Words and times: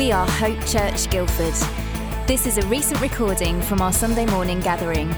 We 0.00 0.12
are 0.12 0.26
Hope 0.26 0.58
Church 0.64 1.10
Guildford. 1.10 1.52
This 2.26 2.46
is 2.46 2.56
a 2.56 2.66
recent 2.68 3.02
recording 3.02 3.60
from 3.60 3.82
our 3.82 3.92
Sunday 3.92 4.24
morning 4.24 4.58
gathering. 4.60 5.08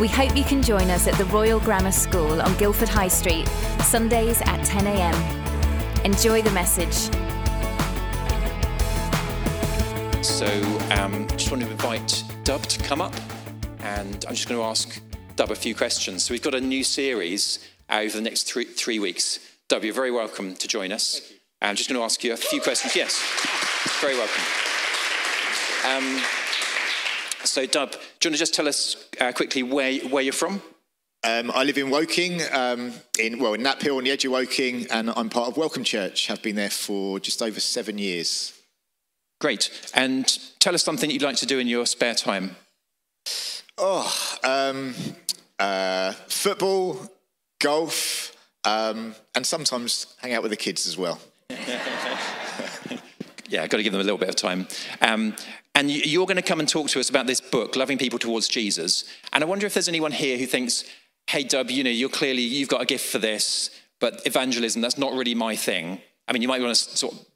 We 0.00 0.08
hope 0.08 0.36
you 0.36 0.42
can 0.42 0.60
join 0.60 0.90
us 0.90 1.06
at 1.06 1.14
the 1.14 1.24
Royal 1.26 1.60
Grammar 1.60 1.92
School 1.92 2.42
on 2.42 2.52
Guildford 2.56 2.88
High 2.88 3.06
Street, 3.06 3.46
Sundays 3.84 4.40
at 4.40 4.58
10am. 4.66 6.04
Enjoy 6.04 6.42
the 6.42 6.50
message. 6.50 6.94
So, 10.24 10.48
um, 10.90 11.28
just 11.36 11.52
want 11.52 11.62
to 11.62 11.70
invite 11.70 12.24
Dub 12.42 12.62
to 12.62 12.82
come 12.82 13.00
up, 13.00 13.14
and 13.82 14.24
I'm 14.26 14.34
just 14.34 14.48
going 14.48 14.60
to 14.60 14.64
ask 14.64 15.00
Dub 15.36 15.52
a 15.52 15.54
few 15.54 15.76
questions. 15.76 16.24
So, 16.24 16.34
we've 16.34 16.42
got 16.42 16.56
a 16.56 16.60
new 16.60 16.82
series 16.82 17.60
over 17.88 18.16
the 18.16 18.22
next 18.22 18.50
three, 18.50 18.64
three 18.64 18.98
weeks. 18.98 19.38
Dub, 19.68 19.84
you're 19.84 19.94
very 19.94 20.10
welcome 20.10 20.56
to 20.56 20.66
join 20.66 20.90
us. 20.90 21.32
I'm 21.62 21.76
just 21.76 21.88
going 21.88 22.00
to 22.00 22.04
ask 22.04 22.24
you 22.24 22.32
a 22.32 22.36
few 22.36 22.60
questions. 22.60 22.96
Yes, 22.96 23.67
very 24.00 24.14
welcome. 24.16 24.42
Um, 25.86 26.20
so, 27.44 27.66
Dub, 27.66 27.92
do 27.92 27.96
you 27.96 28.30
want 28.30 28.34
to 28.34 28.38
just 28.38 28.54
tell 28.54 28.68
us 28.68 29.08
uh, 29.20 29.32
quickly 29.32 29.62
where, 29.62 29.98
where 30.00 30.22
you're 30.22 30.32
from? 30.32 30.60
Um, 31.24 31.50
I 31.52 31.64
live 31.64 31.78
in 31.78 31.90
Woking, 31.90 32.40
um, 32.52 32.92
in 33.18 33.40
well 33.40 33.54
in 33.54 33.62
Knaphill 33.62 33.96
on 33.96 34.04
the 34.04 34.10
edge 34.10 34.24
of 34.24 34.32
Woking, 34.32 34.86
and 34.90 35.10
I'm 35.16 35.28
part 35.28 35.48
of 35.48 35.56
Welcome 35.56 35.82
Church. 35.82 36.30
I've 36.30 36.42
been 36.42 36.54
there 36.56 36.70
for 36.70 37.18
just 37.18 37.42
over 37.42 37.58
seven 37.58 37.98
years. 37.98 38.52
Great. 39.40 39.90
And 39.94 40.26
tell 40.58 40.74
us 40.74 40.82
something 40.82 41.10
you'd 41.10 41.22
like 41.22 41.36
to 41.36 41.46
do 41.46 41.58
in 41.58 41.66
your 41.66 41.86
spare 41.86 42.14
time. 42.14 42.56
Oh, 43.76 44.12
um, 44.44 44.94
uh, 45.58 46.12
football, 46.28 47.00
golf, 47.60 48.36
um, 48.64 49.14
and 49.34 49.46
sometimes 49.46 50.14
hang 50.18 50.34
out 50.34 50.42
with 50.42 50.50
the 50.50 50.56
kids 50.56 50.86
as 50.86 50.96
well. 50.96 51.20
yeah, 53.48 53.62
I've 53.62 53.70
got 53.70 53.78
to 53.78 53.82
give 53.82 53.92
them 53.92 54.00
a 54.00 54.04
little 54.04 54.18
bit 54.18 54.28
of 54.28 54.36
time. 54.36 54.68
Um, 55.00 55.34
and 55.74 55.90
you're 55.90 56.26
going 56.26 56.36
to 56.36 56.42
come 56.42 56.60
and 56.60 56.68
talk 56.68 56.88
to 56.88 57.00
us 57.00 57.08
about 57.08 57.26
this 57.26 57.40
book, 57.40 57.76
Loving 57.76 57.98
People 57.98 58.18
Towards 58.18 58.48
Jesus. 58.48 59.04
And 59.32 59.44
I 59.44 59.46
wonder 59.46 59.66
if 59.66 59.74
there's 59.74 59.88
anyone 59.88 60.12
here 60.12 60.36
who 60.36 60.46
thinks, 60.46 60.84
hey, 61.28 61.44
Dub, 61.44 61.70
you 61.70 61.84
know, 61.84 61.90
you're 61.90 62.08
clearly, 62.08 62.42
you've 62.42 62.68
got 62.68 62.82
a 62.82 62.86
gift 62.86 63.06
for 63.06 63.18
this, 63.18 63.70
but 64.00 64.26
evangelism, 64.26 64.82
that's 64.82 64.98
not 64.98 65.12
really 65.12 65.34
my 65.34 65.54
thing. 65.54 66.00
I 66.26 66.32
mean, 66.32 66.42
you 66.42 66.48
might 66.48 66.60
want 66.60 66.74
to 66.74 66.96
sort 66.96 67.14
of, 67.14 67.26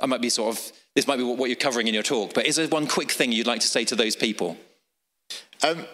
I 0.00 0.06
might 0.06 0.20
be 0.20 0.28
sort 0.28 0.56
of, 0.56 0.72
this 0.94 1.06
might 1.06 1.16
be 1.16 1.24
what 1.24 1.48
you're 1.48 1.56
covering 1.56 1.88
in 1.88 1.94
your 1.94 2.02
talk, 2.02 2.32
but 2.34 2.46
is 2.46 2.56
there 2.56 2.68
one 2.68 2.86
quick 2.86 3.10
thing 3.10 3.32
you'd 3.32 3.46
like 3.46 3.60
to 3.60 3.68
say 3.68 3.84
to 3.86 3.96
those 3.96 4.14
people? 4.16 4.56
Um, 5.62 5.84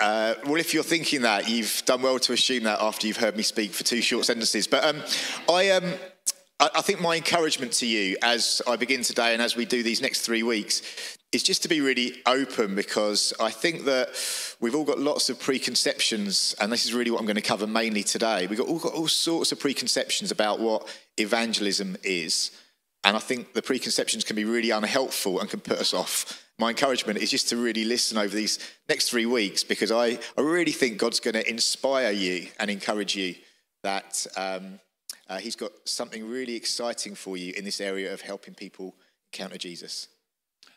uh, 0.00 0.34
well, 0.44 0.56
if 0.56 0.74
you're 0.74 0.82
thinking 0.82 1.22
that, 1.22 1.48
you've 1.48 1.82
done 1.86 2.02
well 2.02 2.18
to 2.18 2.32
assume 2.32 2.64
that 2.64 2.80
after 2.80 3.06
you've 3.06 3.16
heard 3.16 3.36
me 3.36 3.42
speak 3.42 3.72
for 3.72 3.84
two 3.84 4.02
short 4.02 4.24
sentences. 4.24 4.66
But 4.66 4.84
um, 4.84 5.02
I, 5.48 5.70
um, 5.70 5.94
I, 6.74 6.80
think 6.80 7.00
my 7.00 7.16
encouragement 7.16 7.72
to 7.74 7.86
you 7.86 8.16
as 8.22 8.62
I 8.66 8.76
begin 8.76 9.02
today 9.02 9.32
and 9.32 9.42
as 9.42 9.56
we 9.56 9.64
do 9.64 9.82
these 9.82 10.00
next 10.00 10.22
three 10.22 10.42
weeks 10.42 11.18
is 11.32 11.42
just 11.42 11.62
to 11.62 11.68
be 11.68 11.80
really 11.80 12.22
open 12.26 12.74
because 12.74 13.34
I 13.40 13.50
think 13.50 13.84
that 13.86 14.10
we've 14.60 14.74
all 14.74 14.84
got 14.84 14.98
lots 14.98 15.28
of 15.28 15.40
preconceptions, 15.40 16.54
and 16.60 16.70
this 16.72 16.84
is 16.84 16.94
really 16.94 17.10
what 17.10 17.20
I'm 17.20 17.26
going 17.26 17.36
to 17.36 17.42
cover 17.42 17.66
mainly 17.66 18.02
today. 18.02 18.46
We've 18.46 18.58
got 18.58 18.68
all 18.68 18.78
got 18.78 18.94
all 18.94 19.08
sorts 19.08 19.52
of 19.52 19.58
preconceptions 19.58 20.30
about 20.30 20.60
what 20.60 20.86
evangelism 21.18 21.96
is. 22.02 22.52
And 23.02 23.16
I 23.16 23.20
think 23.20 23.52
the 23.52 23.62
preconceptions 23.62 24.24
can 24.24 24.36
be 24.36 24.44
really 24.44 24.70
unhelpful 24.70 25.40
and 25.40 25.50
can 25.50 25.60
put 25.60 25.78
us 25.78 25.92
off. 25.92 26.40
My 26.58 26.70
encouragement 26.70 27.18
is 27.18 27.30
just 27.30 27.48
to 27.48 27.56
really 27.56 27.84
listen 27.84 28.16
over 28.16 28.34
these 28.34 28.58
next 28.88 29.10
three 29.10 29.26
weeks 29.26 29.64
because 29.64 29.90
I, 29.90 30.18
I 30.38 30.40
really 30.40 30.72
think 30.72 30.98
God's 30.98 31.20
going 31.20 31.34
to 31.34 31.50
inspire 31.50 32.12
you 32.12 32.48
and 32.58 32.70
encourage 32.70 33.16
you 33.16 33.34
that 33.82 34.26
um, 34.36 34.78
uh, 35.28 35.38
He's 35.38 35.56
got 35.56 35.72
something 35.84 36.28
really 36.28 36.56
exciting 36.56 37.14
for 37.14 37.36
you 37.36 37.52
in 37.56 37.64
this 37.64 37.80
area 37.80 38.12
of 38.12 38.20
helping 38.20 38.54
people 38.54 38.94
encounter 39.32 39.58
Jesus. 39.58 40.08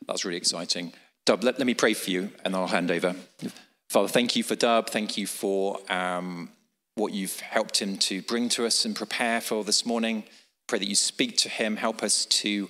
That's 0.08 0.26
really 0.26 0.38
exciting. 0.38 0.94
Dub, 1.26 1.44
let, 1.44 1.58
let 1.58 1.68
me 1.68 1.74
pray 1.74 1.94
for 1.94 2.10
you 2.10 2.32
and 2.46 2.56
I'll 2.56 2.68
hand 2.68 2.92
over. 2.92 3.16
Father, 3.90 4.08
thank 4.08 4.36
you 4.36 4.44
for 4.44 4.56
Dub. 4.56 4.90
Thank 4.90 5.18
you 5.18 5.28
for 5.28 5.80
um, 5.90 6.50
what 6.96 7.14
you've 7.14 7.40
helped 7.40 7.82
him 7.82 7.98
to 7.98 8.22
bring 8.22 8.50
to 8.50 8.66
us 8.66 8.86
and 8.86 8.96
prepare 8.96 9.42
for 9.42 9.64
this 9.64 9.86
morning. 9.86 10.24
Pray 10.68 10.80
that 10.80 10.88
you 10.88 10.96
speak 10.96 11.38
to 11.38 11.50
him. 11.50 11.78
Help 11.78 12.04
us 12.04 12.26
to 12.26 12.70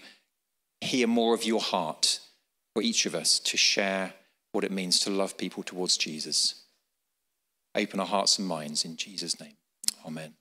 hear 0.81 1.07
more 1.07 1.33
of 1.33 1.43
your 1.43 1.61
heart 1.61 2.19
for 2.73 2.83
each 2.83 3.05
of 3.05 3.15
us 3.15 3.39
to 3.39 3.57
share 3.57 4.13
what 4.51 4.63
it 4.63 4.71
means 4.71 4.99
to 5.01 5.09
love 5.09 5.37
people 5.37 5.63
towards 5.63 5.97
Jesus. 5.97 6.63
Open 7.75 7.99
our 7.99 8.05
hearts 8.05 8.39
and 8.39 8.47
minds 8.47 8.85
in 8.85 8.97
Jesus' 8.97 9.39
name. 9.39 9.53
Amen. 10.05 10.33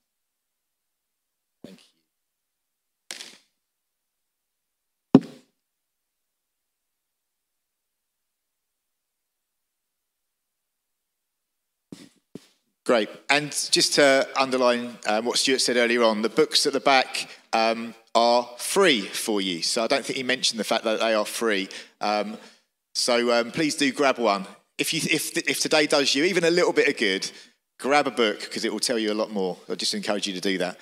Thank 1.64 1.80
you. 1.80 1.96
Great. 12.86 13.08
And 13.28 13.50
just 13.72 13.94
to 13.94 14.28
underline 14.36 14.96
um, 15.08 15.24
what 15.24 15.38
Stuart 15.38 15.60
said 15.60 15.76
earlier 15.76 16.04
on, 16.04 16.22
the 16.22 16.28
books 16.28 16.66
at 16.66 16.72
the 16.72 16.78
back 16.78 17.28
um, 17.52 17.96
are 18.14 18.48
free 18.58 19.00
for 19.00 19.40
you. 19.40 19.60
So 19.60 19.82
I 19.82 19.88
don't 19.88 20.04
think 20.04 20.16
he 20.16 20.22
mentioned 20.22 20.60
the 20.60 20.64
fact 20.64 20.84
that 20.84 21.00
they 21.00 21.12
are 21.12 21.26
free. 21.26 21.68
Um, 22.00 22.38
so 22.94 23.32
um, 23.32 23.50
please 23.50 23.74
do 23.74 23.90
grab 23.92 24.20
one. 24.20 24.46
If, 24.78 24.94
you, 24.94 25.00
if, 25.02 25.36
if 25.36 25.58
today 25.58 25.88
does 25.88 26.14
you 26.14 26.22
even 26.22 26.44
a 26.44 26.50
little 26.50 26.72
bit 26.72 26.86
of 26.86 26.96
good, 26.96 27.28
grab 27.80 28.06
a 28.06 28.12
book 28.12 28.38
because 28.38 28.64
it 28.64 28.72
will 28.72 28.78
tell 28.78 29.00
you 29.00 29.12
a 29.12 29.14
lot 29.14 29.32
more. 29.32 29.56
I 29.68 29.74
just 29.74 29.92
encourage 29.92 30.28
you 30.28 30.34
to 30.34 30.40
do 30.40 30.58
that. 30.58 30.78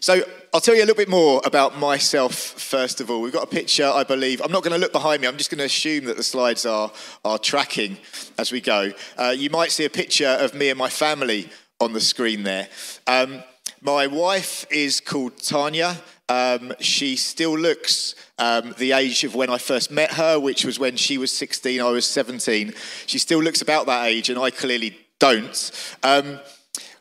So 0.00 0.20
I'll 0.54 0.62
tell 0.62 0.74
you 0.74 0.80
a 0.80 0.86
little 0.86 0.96
bit 0.96 1.10
more 1.10 1.42
about 1.44 1.78
myself 1.78 2.34
first 2.34 3.02
of 3.02 3.10
all. 3.10 3.20
We've 3.20 3.32
got 3.32 3.44
a 3.44 3.54
picture, 3.54 3.84
I 3.84 4.02
believe. 4.02 4.40
I'm 4.40 4.50
not 4.50 4.62
going 4.62 4.72
to 4.72 4.78
look 4.78 4.92
behind 4.92 5.20
me. 5.20 5.28
I'm 5.28 5.36
just 5.36 5.50
going 5.50 5.58
to 5.58 5.66
assume 5.66 6.06
that 6.06 6.16
the 6.16 6.22
slides 6.22 6.64
are, 6.64 6.90
are 7.22 7.38
tracking 7.38 7.98
as 8.38 8.50
we 8.50 8.62
go. 8.62 8.92
Uh, 9.18 9.34
you 9.36 9.50
might 9.50 9.72
see 9.72 9.84
a 9.84 9.90
picture 9.90 10.38
of 10.40 10.54
me 10.54 10.70
and 10.70 10.78
my 10.78 10.88
family 10.88 11.50
on 11.80 11.92
the 11.92 12.00
screen 12.00 12.44
there. 12.44 12.68
Um, 13.06 13.42
my 13.82 14.06
wife 14.06 14.64
is 14.70 15.00
called 15.00 15.36
Tanya. 15.36 15.96
Um, 16.30 16.72
she 16.80 17.16
still 17.16 17.56
looks 17.56 18.14
um, 18.38 18.74
the 18.78 18.92
age 18.92 19.24
of 19.24 19.34
when 19.34 19.50
I 19.50 19.58
first 19.58 19.90
met 19.90 20.12
her, 20.12 20.40
which 20.40 20.64
was 20.64 20.78
when 20.78 20.96
she 20.96 21.18
was 21.18 21.30
16, 21.30 21.78
I 21.78 21.90
was 21.90 22.06
17. 22.06 22.72
She 23.06 23.18
still 23.18 23.42
looks 23.42 23.60
about 23.60 23.84
that 23.86 24.06
age, 24.06 24.30
and 24.30 24.38
I 24.38 24.50
clearly 24.50 24.96
don't. 25.18 25.96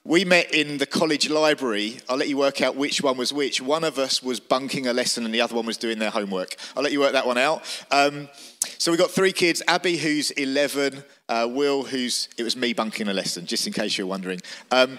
We 0.08 0.24
met 0.24 0.54
in 0.54 0.78
the 0.78 0.86
college 0.86 1.30
library. 1.30 2.00
I'll 2.08 2.16
let 2.16 2.30
you 2.30 2.38
work 2.38 2.62
out 2.62 2.78
which 2.78 3.02
one 3.02 3.18
was 3.18 3.34
which. 3.34 3.62
One 3.62 3.84
of 3.84 4.00
us 4.00 4.24
was 4.24 4.40
bunking 4.40 4.88
a 4.88 4.94
lesson 4.94 5.26
and 5.26 5.34
the 5.34 5.42
other 5.42 5.54
one 5.54 5.66
was 5.66 5.76
doing 5.76 6.00
their 6.00 6.12
homework. 6.12 6.56
I'll 6.78 6.84
let 6.84 6.94
you 6.94 7.02
work 7.02 7.12
that 7.12 7.28
one 7.28 7.38
out. 7.38 7.62
Um, 7.92 8.30
so 8.78 8.90
we've 8.90 9.02
got 9.02 9.12
three 9.12 9.34
kids 9.34 9.62
Abby, 9.68 9.98
who's 9.98 10.32
11, 10.32 11.04
uh, 11.28 11.50
Will, 11.52 11.84
who's, 11.84 12.30
it 12.38 12.44
was 12.44 12.56
me 12.56 12.72
bunking 12.72 13.10
a 13.10 13.14
lesson, 13.14 13.46
just 13.46 13.68
in 13.68 13.74
case 13.74 13.98
you're 13.98 14.08
wondering. 14.08 14.40
Um, 14.72 14.98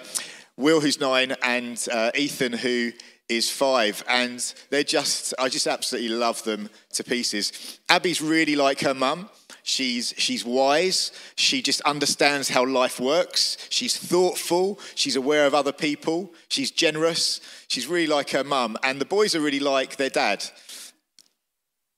Will, 0.59 0.83
who's 0.83 1.01
nine, 1.01 1.35
and 1.43 1.83
uh, 1.91 2.11
Ethan, 2.15 2.53
who 2.53 2.93
is 3.31 3.51
five. 3.51 4.05
And 4.11 4.41
they're 4.69 4.85
just, 4.85 5.33
I 5.39 5.49
just 5.49 5.67
absolutely 5.67 6.11
love 6.11 6.45
them 6.45 6.69
to 6.93 7.03
pieces. 7.03 7.81
Abby's 7.89 8.21
really 8.21 8.57
like 8.57 8.81
her 8.81 8.93
mum. 8.93 9.31
She's, 9.69 10.15
she's 10.17 10.47
wise. 10.47 11.13
She 11.37 11.61
just 11.61 11.83
understands 11.83 12.49
how 12.49 12.65
life 12.65 12.99
works. 12.99 13.59
She's 13.69 13.99
thoughtful. 13.99 14.81
She's 14.95 15.15
aware 15.15 15.45
of 15.45 15.55
other 15.55 15.73
people. 15.73 16.33
She's 16.49 16.71
generous. 16.71 17.43
She's 17.69 17.87
really 17.87 18.07
like 18.07 18.31
her 18.31 18.43
mum. 18.43 18.79
And 18.83 18.99
the 18.99 19.05
boys 19.05 19.35
are 19.35 19.41
really 19.41 19.61
like 19.61 19.97
their 19.97 20.09
dad. 20.09 20.43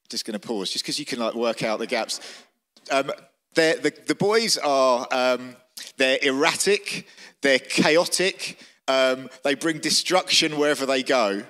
Just 0.08 0.24
going 0.24 0.38
to 0.38 0.44
pause, 0.44 0.70
just 0.70 0.84
because 0.84 0.98
you 0.98 1.04
can 1.04 1.20
like 1.20 1.34
work 1.34 1.62
out 1.62 1.78
the 1.78 1.86
gaps. 1.86 2.18
Um, 2.90 3.12
the, 3.54 3.94
the 4.04 4.16
boys 4.16 4.58
are 4.58 5.06
um, 5.12 5.54
they're 5.96 6.18
erratic. 6.22 7.06
They're 7.40 7.60
chaotic. 7.60 8.58
Um, 8.88 9.30
they 9.44 9.54
bring 9.54 9.78
destruction 9.78 10.58
wherever 10.58 10.86
they 10.86 11.04
go. 11.04 11.44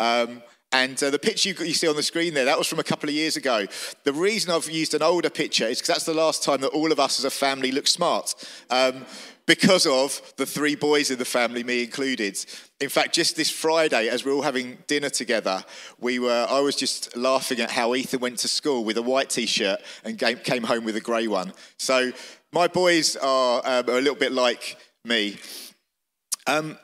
Um, 0.00 0.42
and 0.72 1.02
uh, 1.02 1.10
the 1.10 1.18
picture 1.18 1.48
you, 1.48 1.54
you, 1.64 1.74
see 1.74 1.88
on 1.88 1.96
the 1.96 2.02
screen 2.02 2.32
there, 2.34 2.44
that 2.44 2.56
was 2.56 2.66
from 2.66 2.78
a 2.78 2.84
couple 2.84 3.08
of 3.08 3.14
years 3.14 3.36
ago. 3.36 3.66
The 4.04 4.12
reason 4.12 4.52
I've 4.52 4.70
used 4.70 4.94
an 4.94 5.02
older 5.02 5.30
picture 5.30 5.66
is 5.66 5.78
because 5.78 5.94
that's 5.94 6.04
the 6.04 6.14
last 6.14 6.44
time 6.44 6.60
that 6.60 6.68
all 6.68 6.92
of 6.92 7.00
us 7.00 7.18
as 7.18 7.24
a 7.24 7.30
family 7.30 7.72
look 7.72 7.88
smart. 7.88 8.34
Um, 8.70 9.04
because 9.46 9.84
of 9.84 10.22
the 10.36 10.46
three 10.46 10.76
boys 10.76 11.10
in 11.10 11.18
the 11.18 11.24
family, 11.24 11.64
me 11.64 11.82
included. 11.82 12.38
In 12.80 12.88
fact, 12.88 13.12
just 13.12 13.34
this 13.34 13.50
Friday, 13.50 14.08
as 14.08 14.24
we 14.24 14.30
are 14.30 14.34
all 14.34 14.42
having 14.42 14.78
dinner 14.86 15.10
together, 15.10 15.64
we 15.98 16.20
were, 16.20 16.46
I 16.48 16.60
was 16.60 16.76
just 16.76 17.16
laughing 17.16 17.58
at 17.58 17.72
how 17.72 17.96
Ethan 17.96 18.20
went 18.20 18.38
to 18.38 18.48
school 18.48 18.84
with 18.84 18.96
a 18.96 19.02
white 19.02 19.28
t 19.28 19.46
shirt 19.46 19.80
and 20.04 20.16
came 20.18 20.62
home 20.62 20.84
with 20.84 20.94
a 20.94 21.00
grey 21.00 21.26
one. 21.26 21.52
So 21.78 22.12
my 22.52 22.68
boys 22.68 23.16
are, 23.16 23.60
um, 23.64 23.90
are 23.90 23.98
a 23.98 24.00
little 24.00 24.14
bit 24.14 24.30
like 24.30 24.76
me. 25.04 25.38
Um, 26.46 26.78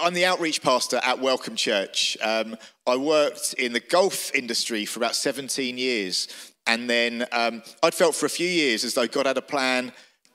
I'm 0.00 0.14
the 0.14 0.24
outreach 0.24 0.62
pastor 0.62 1.00
at 1.04 1.20
Welcome 1.20 1.56
Church. 1.56 2.16
Um, 2.20 2.56
I 2.86 2.96
worked 2.96 3.54
in 3.54 3.72
the 3.72 3.80
golf 3.80 4.34
industry 4.34 4.84
for 4.84 4.98
about 4.98 5.14
17 5.14 5.78
years. 5.78 6.52
And 6.66 6.88
then 6.88 7.26
um, 7.32 7.62
I'd 7.82 7.94
felt 7.94 8.14
for 8.14 8.26
a 8.26 8.30
few 8.30 8.48
years 8.48 8.84
as 8.84 8.94
though 8.94 9.06
God 9.06 9.26
had 9.26 9.36
a 9.36 9.42
plan 9.42 9.92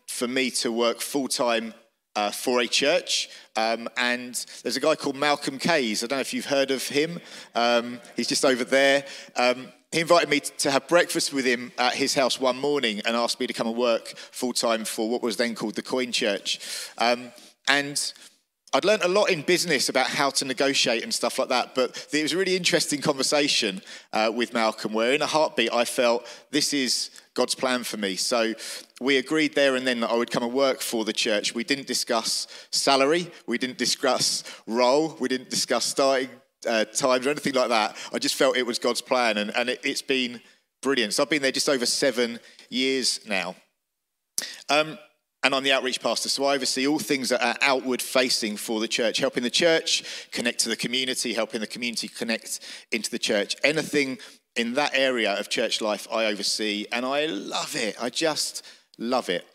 for 0.07 0.27
me 0.27 0.51
to 0.51 0.71
work 0.71 1.01
full 1.01 1.27
time 1.27 1.73
uh, 2.15 2.31
for 2.31 2.61
a 2.61 2.67
church. 2.67 3.29
Um, 3.55 3.89
and 3.97 4.33
there's 4.63 4.77
a 4.77 4.81
guy 4.81 4.95
called 4.95 5.15
Malcolm 5.15 5.57
Kays. 5.57 6.03
I 6.03 6.07
don't 6.07 6.17
know 6.17 6.21
if 6.21 6.33
you've 6.33 6.45
heard 6.45 6.71
of 6.71 6.87
him. 6.87 7.19
Um, 7.55 7.99
he's 8.15 8.27
just 8.27 8.45
over 8.45 8.63
there. 8.63 9.05
Um, 9.35 9.67
he 9.91 10.01
invited 10.01 10.29
me 10.29 10.39
to 10.39 10.71
have 10.71 10.87
breakfast 10.87 11.33
with 11.33 11.45
him 11.45 11.71
at 11.77 11.95
his 11.95 12.13
house 12.13 12.39
one 12.39 12.57
morning 12.57 13.01
and 13.05 13.15
asked 13.15 13.39
me 13.39 13.47
to 13.47 13.53
come 13.53 13.67
and 13.67 13.75
work 13.75 14.07
full 14.15 14.53
time 14.53 14.85
for 14.85 15.09
what 15.09 15.23
was 15.23 15.37
then 15.37 15.55
called 15.55 15.75
the 15.75 15.81
Coign 15.81 16.13
Church. 16.13 16.59
Um, 16.99 17.31
and 17.67 18.13
I'd 18.71 18.85
learned 18.85 19.03
a 19.03 19.07
lot 19.07 19.31
in 19.31 19.41
business 19.41 19.89
about 19.89 20.07
how 20.07 20.29
to 20.29 20.45
negotiate 20.45 21.03
and 21.03 21.11
stuff 21.11 21.39
like 21.39 21.49
that, 21.49 21.73
but 21.73 22.07
it 22.13 22.21
was 22.21 22.33
a 22.33 22.37
really 22.37 22.55
interesting 22.55 23.01
conversation 23.01 23.81
uh, 24.13 24.31
with 24.33 24.53
Malcolm 24.53 24.93
where, 24.93 25.13
in 25.13 25.23
a 25.23 25.25
heartbeat, 25.25 25.73
I 25.73 25.85
felt 25.85 26.27
this 26.51 26.71
is 26.71 27.09
God's 27.33 27.55
plan 27.55 27.83
for 27.83 27.97
me. 27.97 28.15
So 28.15 28.53
we 29.01 29.17
agreed 29.17 29.55
there 29.55 29.75
and 29.75 29.87
then 29.87 30.01
that 30.01 30.11
I 30.11 30.15
would 30.15 30.29
come 30.29 30.43
and 30.43 30.53
work 30.53 30.81
for 30.81 31.03
the 31.03 31.13
church. 31.13 31.55
We 31.55 31.63
didn't 31.63 31.87
discuss 31.87 32.47
salary, 32.69 33.31
we 33.47 33.57
didn't 33.57 33.79
discuss 33.79 34.43
role, 34.67 35.17
we 35.19 35.29
didn't 35.29 35.49
discuss 35.49 35.85
starting 35.85 36.29
uh, 36.67 36.85
times 36.85 37.25
or 37.25 37.31
anything 37.31 37.53
like 37.53 37.69
that. 37.69 37.97
I 38.13 38.19
just 38.19 38.35
felt 38.35 38.55
it 38.55 38.67
was 38.67 38.77
God's 38.77 39.01
plan, 39.01 39.37
and, 39.37 39.55
and 39.55 39.69
it, 39.69 39.83
has 39.83 40.03
been 40.03 40.41
brilliant. 40.83 41.15
So 41.15 41.23
I've 41.23 41.29
been 41.29 41.41
there 41.41 41.51
just 41.51 41.69
over 41.69 41.87
seven 41.87 42.39
years 42.69 43.19
now. 43.27 43.55
Um, 44.69 44.99
and 45.43 45.55
I'm 45.55 45.63
the 45.63 45.71
outreach 45.71 46.01
pastor, 46.01 46.29
so 46.29 46.45
I 46.45 46.55
oversee 46.55 46.87
all 46.87 46.99
things 46.99 47.29
that 47.29 47.43
are 47.43 47.55
outward 47.61 48.01
facing 48.01 48.57
for 48.57 48.79
the 48.79 48.87
church, 48.87 49.19
helping 49.19 49.43
the 49.43 49.49
church 49.49 50.29
connect 50.31 50.59
to 50.59 50.69
the 50.69 50.75
community, 50.75 51.33
helping 51.33 51.61
the 51.61 51.67
community 51.67 52.07
connect 52.09 52.59
into 52.91 53.09
the 53.09 53.19
church. 53.19 53.55
Anything 53.63 54.17
in 54.55 54.73
that 54.73 54.91
area 54.93 55.33
of 55.39 55.49
church 55.49 55.79
life 55.79 56.07
I 56.11 56.25
oversee, 56.25 56.85
and 56.91 57.05
I 57.05 57.27
love 57.27 57.75
it. 57.75 57.95
I 58.01 58.09
just 58.09 58.65
love 58.97 59.29
it. 59.29 59.45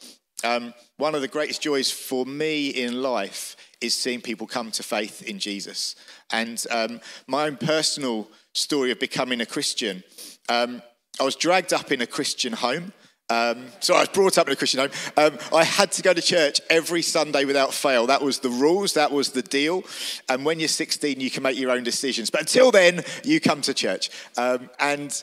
Um, 0.42 0.74
one 0.96 1.14
of 1.14 1.20
the 1.20 1.28
greatest 1.28 1.62
joys 1.62 1.90
for 1.90 2.24
me 2.24 2.68
in 2.68 3.02
life 3.02 3.56
is 3.80 3.94
seeing 3.94 4.20
people 4.20 4.46
come 4.46 4.70
to 4.72 4.82
faith 4.82 5.22
in 5.22 5.38
Jesus. 5.38 5.96
And 6.30 6.62
um, 6.70 7.00
my 7.26 7.46
own 7.46 7.56
personal 7.56 8.28
story 8.54 8.90
of 8.90 8.98
becoming 8.98 9.40
a 9.40 9.46
Christian, 9.46 10.02
um, 10.48 10.82
I 11.20 11.24
was 11.24 11.36
dragged 11.36 11.72
up 11.72 11.92
in 11.92 12.00
a 12.00 12.06
Christian 12.06 12.52
home. 12.52 12.92
Um, 13.30 13.68
so 13.80 13.94
I 13.94 14.00
was 14.00 14.10
brought 14.10 14.36
up 14.36 14.46
in 14.48 14.52
a 14.52 14.56
Christian 14.56 14.80
home. 14.80 14.90
Um, 15.16 15.38
I 15.52 15.64
had 15.64 15.90
to 15.92 16.02
go 16.02 16.12
to 16.12 16.20
church 16.20 16.60
every 16.68 17.00
Sunday 17.00 17.46
without 17.46 17.72
fail. 17.72 18.06
That 18.06 18.20
was 18.20 18.40
the 18.40 18.50
rules, 18.50 18.92
that 18.94 19.12
was 19.12 19.30
the 19.30 19.40
deal. 19.40 19.82
And 20.28 20.44
when 20.44 20.58
you're 20.58 20.68
16, 20.68 21.20
you 21.20 21.30
can 21.30 21.42
make 21.42 21.58
your 21.58 21.70
own 21.70 21.84
decisions. 21.84 22.28
But 22.28 22.42
until 22.42 22.70
then, 22.70 23.02
you 23.24 23.40
come 23.40 23.62
to 23.62 23.72
church. 23.72 24.10
Um, 24.36 24.68
and 24.78 25.22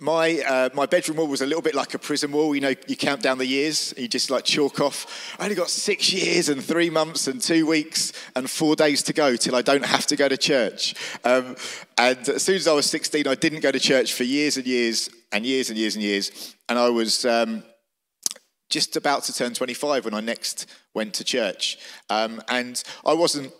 my, 0.00 0.40
uh, 0.40 0.70
my 0.74 0.86
bedroom 0.86 1.18
wall 1.18 1.28
was 1.28 1.40
a 1.40 1.46
little 1.46 1.62
bit 1.62 1.74
like 1.76 1.94
a 1.94 2.00
prison 2.00 2.32
wall. 2.32 2.52
You 2.52 2.62
know, 2.62 2.74
you 2.88 2.96
count 2.96 3.22
down 3.22 3.38
the 3.38 3.46
years, 3.46 3.94
you 3.96 4.08
just 4.08 4.28
like 4.30 4.44
chalk 4.44 4.80
off. 4.80 5.36
I 5.38 5.44
only 5.44 5.54
got 5.54 5.70
six 5.70 6.12
years 6.12 6.48
and 6.48 6.64
three 6.64 6.90
months 6.90 7.28
and 7.28 7.40
two 7.40 7.64
weeks 7.64 8.12
and 8.34 8.50
four 8.50 8.74
days 8.74 9.04
to 9.04 9.12
go 9.12 9.36
till 9.36 9.54
I 9.54 9.62
don't 9.62 9.84
have 9.84 10.06
to 10.06 10.16
go 10.16 10.28
to 10.28 10.36
church. 10.36 10.94
Um, 11.22 11.54
and 11.96 12.28
as 12.28 12.42
soon 12.42 12.56
as 12.56 12.66
I 12.66 12.72
was 12.72 12.86
16, 12.86 13.28
I 13.28 13.36
didn't 13.36 13.60
go 13.60 13.70
to 13.70 13.78
church 13.78 14.14
for 14.14 14.24
years 14.24 14.56
and 14.56 14.66
years 14.66 15.10
and 15.32 15.46
years 15.46 15.70
and 15.70 15.78
years 15.78 15.94
and 15.94 16.02
years. 16.02 16.54
And 16.68 16.78
I 16.78 16.88
was 16.88 17.24
um, 17.24 17.62
just 18.68 18.96
about 18.96 19.24
to 19.24 19.34
turn 19.34 19.54
25 19.54 20.04
when 20.04 20.14
I 20.14 20.20
next 20.20 20.66
went 20.94 21.14
to 21.14 21.24
church. 21.24 21.78
Um, 22.08 22.42
and 22.48 22.82
I 23.04 23.12
wasn't 23.12 23.52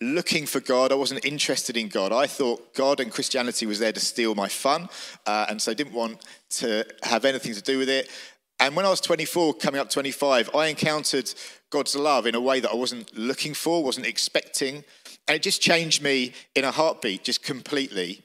looking 0.00 0.46
for 0.46 0.60
God. 0.60 0.92
I 0.92 0.96
wasn't 0.96 1.24
interested 1.24 1.76
in 1.76 1.88
God. 1.88 2.12
I 2.12 2.26
thought 2.26 2.74
God 2.74 3.00
and 3.00 3.10
Christianity 3.10 3.66
was 3.66 3.78
there 3.78 3.92
to 3.92 4.00
steal 4.00 4.34
my 4.34 4.48
fun, 4.48 4.88
uh, 5.26 5.46
and 5.48 5.60
so 5.60 5.70
I 5.70 5.74
didn't 5.74 5.94
want 5.94 6.24
to 6.50 6.84
have 7.02 7.24
anything 7.24 7.54
to 7.54 7.62
do 7.62 7.78
with 7.78 7.88
it. 7.88 8.10
And 8.58 8.74
when 8.74 8.86
I 8.86 8.90
was 8.90 9.00
24, 9.00 9.54
coming 9.54 9.80
up 9.80 9.90
25, 9.90 10.50
I 10.54 10.68
encountered 10.68 11.32
God's 11.70 11.94
love 11.94 12.26
in 12.26 12.34
a 12.34 12.40
way 12.40 12.60
that 12.60 12.70
I 12.70 12.74
wasn't 12.74 13.16
looking 13.16 13.52
for, 13.52 13.82
wasn't 13.82 14.06
expecting, 14.06 14.84
and 15.28 15.36
it 15.36 15.42
just 15.42 15.60
changed 15.60 16.02
me 16.02 16.32
in 16.54 16.64
a 16.64 16.70
heartbeat, 16.70 17.24
just 17.24 17.42
completely. 17.42 18.22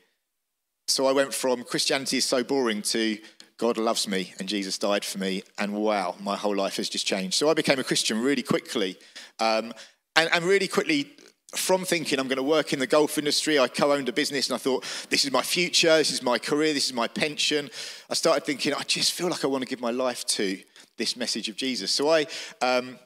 So 0.92 1.06
I 1.06 1.14
went 1.14 1.34
from 1.34 1.64
Christianity 1.64 2.18
is 2.18 2.26
so 2.26 2.44
boring 2.44 2.82
to 2.82 3.18
God 3.58 3.78
loves 3.78 4.10
me 4.10 4.34
and 4.40 4.50
Jesus 4.50 4.78
died 4.78 5.06
for 5.06 5.20
me, 5.20 5.42
and 5.58 5.74
wow, 5.74 6.16
my 6.20 6.36
whole 6.36 6.56
life 6.56 6.76
has 6.76 6.90
just 6.90 7.08
changed. 7.08 7.36
So 7.36 7.50
I 7.50 7.54
became 7.54 7.80
a 7.80 7.84
Christian 7.84 8.22
really 8.22 8.44
quickly. 8.44 8.98
Um, 9.40 9.74
and, 10.18 10.30
and, 10.34 10.44
really 10.44 10.68
quickly 10.68 11.14
from 11.56 11.86
thinking 11.86 12.20
I'm 12.20 12.28
going 12.28 12.36
to 12.36 12.44
work 12.44 12.74
in 12.74 12.80
the 12.80 12.88
golf 12.88 13.18
industry, 13.18 13.58
I 13.58 13.70
co 13.70 13.94
owned 13.94 14.10
a 14.10 14.14
business 14.14 14.50
and 14.50 14.56
I 14.56 14.58
thought, 14.58 14.84
this 15.10 15.24
is 15.24 15.32
my 15.32 15.42
future, 15.42 15.96
this 15.96 16.12
is 16.12 16.22
my 16.22 16.38
career, 16.38 16.74
this 16.74 16.88
is 16.88 16.94
my 16.94 17.08
pension. 17.08 17.70
I 18.10 18.14
started 18.14 18.44
thinking, 18.46 18.74
I 18.74 18.84
just 18.84 19.14
feel 19.14 19.30
like 19.30 19.46
I 19.46 19.48
want 19.48 19.62
to 19.64 19.70
give 19.70 19.80
my 19.80 19.92
life 19.92 20.26
to 20.26 20.60
this 20.98 21.16
message 21.16 21.48
of 21.48 21.56
Jesus. 21.56 21.92
So 21.92 22.10
I, 22.10 22.26
um, 22.62 23.00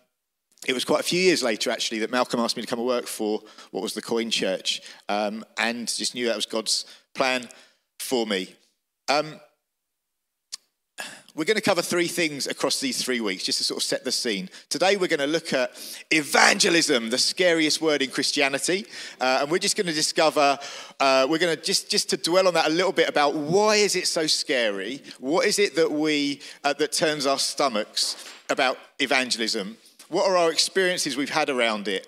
it 0.68 0.74
was 0.74 0.86
quite 0.86 1.02
a 1.02 1.04
few 1.04 1.20
years 1.20 1.44
later 1.44 1.70
actually 1.70 2.00
that 2.00 2.10
Malcolm 2.10 2.40
asked 2.40 2.58
me 2.58 2.64
to 2.64 2.68
come 2.68 2.80
and 2.80 2.88
work 2.88 3.06
for 3.06 3.42
what 3.70 3.84
was 3.84 3.94
the 3.94 4.02
Coign 4.02 4.32
Church 4.32 4.82
um, 5.08 5.46
and 5.60 5.88
just 5.88 6.16
knew 6.16 6.26
that 6.26 6.36
was 6.36 6.48
God's 6.48 6.86
plan 7.14 7.48
for 8.00 8.25
me. 8.25 8.56
Um, 9.09 9.39
we're 11.36 11.44
going 11.44 11.56
to 11.56 11.62
cover 11.62 11.81
three 11.81 12.07
things 12.07 12.47
across 12.47 12.80
these 12.80 13.03
three 13.03 13.19
weeks, 13.19 13.44
just 13.44 13.57
to 13.57 13.65
sort 13.65 13.80
of 13.80 13.83
set 13.83 14.06
the 14.06 14.12
scene. 14.12 14.50
Today, 14.69 14.95
we're 14.95 15.09
going 15.09 15.19
to 15.19 15.27
look 15.27 15.51
at 15.51 15.71
evangelism, 16.09 17.09
the 17.09 17.18
scariest 17.18 17.81
word 17.81 18.01
in 18.01 18.09
Christianity, 18.09 18.86
uh, 19.19 19.39
and 19.42 19.51
we're 19.51 19.59
just 19.59 19.75
going 19.75 19.88
to 19.88 19.94
discover. 19.94 20.57
Uh, 20.97 21.27
we're 21.30 21.38
going 21.38 21.53
to 21.53 21.62
just 21.62 21.92
just 21.92 22.09
to 22.12 22.18
dwell 22.18 22.47
on 22.47 22.53
that 22.53 22.68
a 22.68 22.69
little 22.69 22.94
bit 22.94 23.09
about 23.09 23.36
why 23.36 23.75
is 23.75 23.98
it 23.98 24.07
so 24.07 24.27
scary? 24.27 25.01
What 25.19 25.45
is 25.45 25.59
it 25.59 25.75
that 25.75 25.91
we 25.91 26.39
uh, 26.63 26.71
that 26.74 26.94
turns 26.94 27.25
our 27.25 27.39
stomachs 27.39 28.31
about 28.50 28.77
evangelism? 29.00 29.75
What 30.07 30.30
are 30.30 30.38
our 30.38 30.51
experiences 30.51 31.18
we've 31.18 31.30
had 31.30 31.50
around 31.50 31.89
it? 31.89 32.07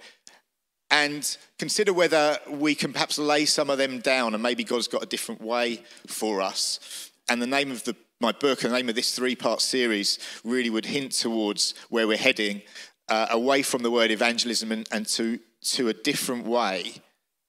And 0.89 1.37
consider 1.59 1.93
whether 1.93 2.37
we 2.49 2.75
can 2.75 2.93
perhaps 2.93 3.17
lay 3.17 3.45
some 3.45 3.69
of 3.69 3.77
them 3.77 3.99
down 3.99 4.33
and 4.33 4.41
maybe 4.41 4.63
God's 4.63 4.87
got 4.87 5.03
a 5.03 5.07
different 5.07 5.41
way 5.41 5.83
for 6.07 6.41
us. 6.41 7.11
And 7.29 7.41
the 7.41 7.47
name 7.47 7.71
of 7.71 7.83
the 7.83 7.95
my 8.19 8.31
book 8.31 8.63
and 8.63 8.71
the 8.71 8.77
name 8.77 8.89
of 8.89 8.95
this 8.95 9.15
three 9.15 9.35
part 9.35 9.61
series 9.61 10.19
really 10.43 10.69
would 10.69 10.85
hint 10.85 11.11
towards 11.11 11.75
where 11.89 12.07
we're 12.07 12.17
heading 12.17 12.61
uh, 13.09 13.27
away 13.29 13.61
from 13.61 13.83
the 13.83 13.91
word 13.91 14.11
evangelism 14.11 14.71
and, 14.71 14.87
and 14.91 15.05
to, 15.05 15.39
to 15.61 15.89
a 15.89 15.93
different 15.93 16.45
way, 16.45 16.93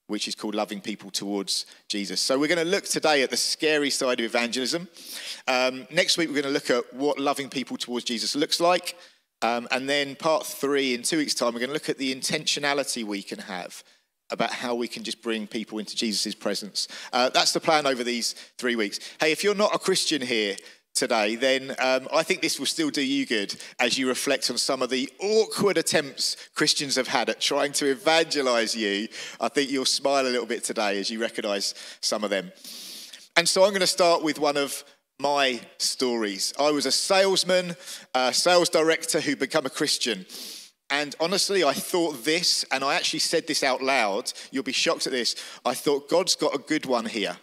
which 0.08 0.28
is 0.28 0.34
called 0.34 0.54
loving 0.54 0.80
people 0.80 1.10
towards 1.10 1.66
Jesus. 1.88 2.20
So, 2.20 2.38
we're 2.38 2.48
going 2.48 2.58
to 2.58 2.70
look 2.70 2.84
today 2.84 3.22
at 3.22 3.30
the 3.30 3.36
scary 3.36 3.90
side 3.90 4.20
of 4.20 4.26
evangelism. 4.26 4.88
Um, 5.46 5.86
next 5.90 6.18
week, 6.18 6.28
we're 6.28 6.42
going 6.42 6.44
to 6.44 6.50
look 6.50 6.70
at 6.70 6.92
what 6.94 7.18
loving 7.18 7.48
people 7.48 7.76
towards 7.76 8.04
Jesus 8.04 8.36
looks 8.36 8.60
like. 8.60 8.94
Um, 9.42 9.68
and 9.70 9.88
then, 9.88 10.16
part 10.16 10.46
three, 10.46 10.94
in 10.94 11.02
two 11.02 11.18
weeks' 11.18 11.34
time, 11.34 11.54
we're 11.54 11.60
going 11.60 11.68
to 11.68 11.74
look 11.74 11.88
at 11.88 11.98
the 11.98 12.14
intentionality 12.14 13.04
we 13.04 13.22
can 13.22 13.38
have 13.38 13.84
about 14.30 14.50
how 14.50 14.74
we 14.74 14.88
can 14.88 15.04
just 15.04 15.22
bring 15.22 15.46
people 15.46 15.78
into 15.78 15.96
Jesus' 15.96 16.34
presence. 16.34 16.88
Uh, 17.12 17.30
that's 17.30 17.52
the 17.52 17.60
plan 17.60 17.86
over 17.86 18.04
these 18.04 18.34
three 18.58 18.76
weeks. 18.76 18.98
Hey, 19.20 19.32
if 19.32 19.42
you're 19.42 19.54
not 19.54 19.74
a 19.74 19.78
Christian 19.78 20.20
here 20.20 20.56
today, 20.94 21.36
then 21.36 21.70
um, 21.78 22.08
I 22.12 22.22
think 22.22 22.42
this 22.42 22.58
will 22.58 22.66
still 22.66 22.90
do 22.90 23.00
you 23.00 23.24
good 23.24 23.54
as 23.78 23.96
you 23.96 24.08
reflect 24.08 24.50
on 24.50 24.58
some 24.58 24.82
of 24.82 24.90
the 24.90 25.08
awkward 25.20 25.78
attempts 25.78 26.36
Christians 26.54 26.96
have 26.96 27.08
had 27.08 27.30
at 27.30 27.40
trying 27.40 27.72
to 27.74 27.86
evangelize 27.90 28.74
you. 28.74 29.08
I 29.40 29.48
think 29.48 29.70
you'll 29.70 29.84
smile 29.84 30.26
a 30.26 30.28
little 30.28 30.46
bit 30.46 30.64
today 30.64 30.98
as 30.98 31.08
you 31.08 31.20
recognize 31.20 31.74
some 32.00 32.24
of 32.24 32.30
them. 32.30 32.52
And 33.36 33.48
so 33.48 33.62
I'm 33.62 33.70
going 33.70 33.80
to 33.80 33.86
start 33.86 34.22
with 34.22 34.40
one 34.40 34.56
of 34.56 34.84
my 35.20 35.60
stories. 35.78 36.54
I 36.60 36.70
was 36.70 36.86
a 36.86 36.92
salesman, 36.92 37.74
a 38.14 38.32
sales 38.32 38.68
director 38.68 39.20
who 39.20 39.34
became 39.34 39.66
a 39.66 39.70
Christian. 39.70 40.24
And 40.90 41.16
honestly, 41.18 41.64
I 41.64 41.72
thought 41.72 42.24
this, 42.24 42.64
and 42.70 42.84
I 42.84 42.94
actually 42.94 43.18
said 43.18 43.48
this 43.48 43.64
out 43.64 43.82
loud. 43.82 44.32
You'll 44.52 44.62
be 44.62 44.70
shocked 44.70 45.08
at 45.08 45.12
this. 45.12 45.34
I 45.64 45.74
thought, 45.74 46.08
God's 46.08 46.36
got 46.36 46.54
a 46.54 46.58
good 46.58 46.86
one 46.86 47.04
here. 47.04 47.36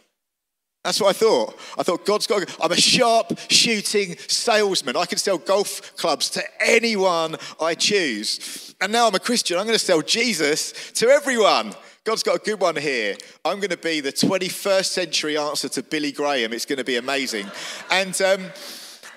That's 0.86 1.01
what 1.01 1.10
I 1.10 1.13
thought. 1.20 1.60
I 1.77 1.84
thought, 1.84 2.05
God's 2.05 2.27
got, 2.27 2.44
I'm 2.63 2.72
a 2.72 2.77
sharp 2.77 3.38
shooting 3.50 4.15
salesman. 4.20 4.96
I 4.96 5.05
can 5.05 5.17
sell 5.17 5.38
golf 5.38 5.98
clubs 5.98 6.29
to 6.29 6.44
anyone 6.62 7.36
I 7.60 7.75
choose. 7.75 8.74
And 8.79 8.94
now 8.94 9.08
I'm 9.08 9.15
a 9.15 9.20
Christian. 9.20 9.58
I'm 9.58 9.65
going 9.65 9.77
to 9.77 9.84
sell 9.84 10.01
Jesus 10.01 10.91
to 10.94 11.10
everyone. 11.10 11.74
God's 12.05 12.24
got 12.24 12.35
a 12.35 12.39
good 12.39 12.62
one 12.62 12.75
here. 12.75 13.15
I'm 13.43 13.57
going 13.57 13.71
to 13.71 13.77
be 13.77 14.00
the 14.00 14.13
21st 14.13 14.85
century 14.85 15.38
answer 15.38 15.67
to 15.69 15.81
Billy 15.81 16.12
Graham. 16.12 16.53
It's 16.53 16.65
going 16.65 16.77
to 16.77 16.83
be 16.85 16.97
amazing. 16.97 17.47
And, 17.89 18.21
um, 18.21 18.51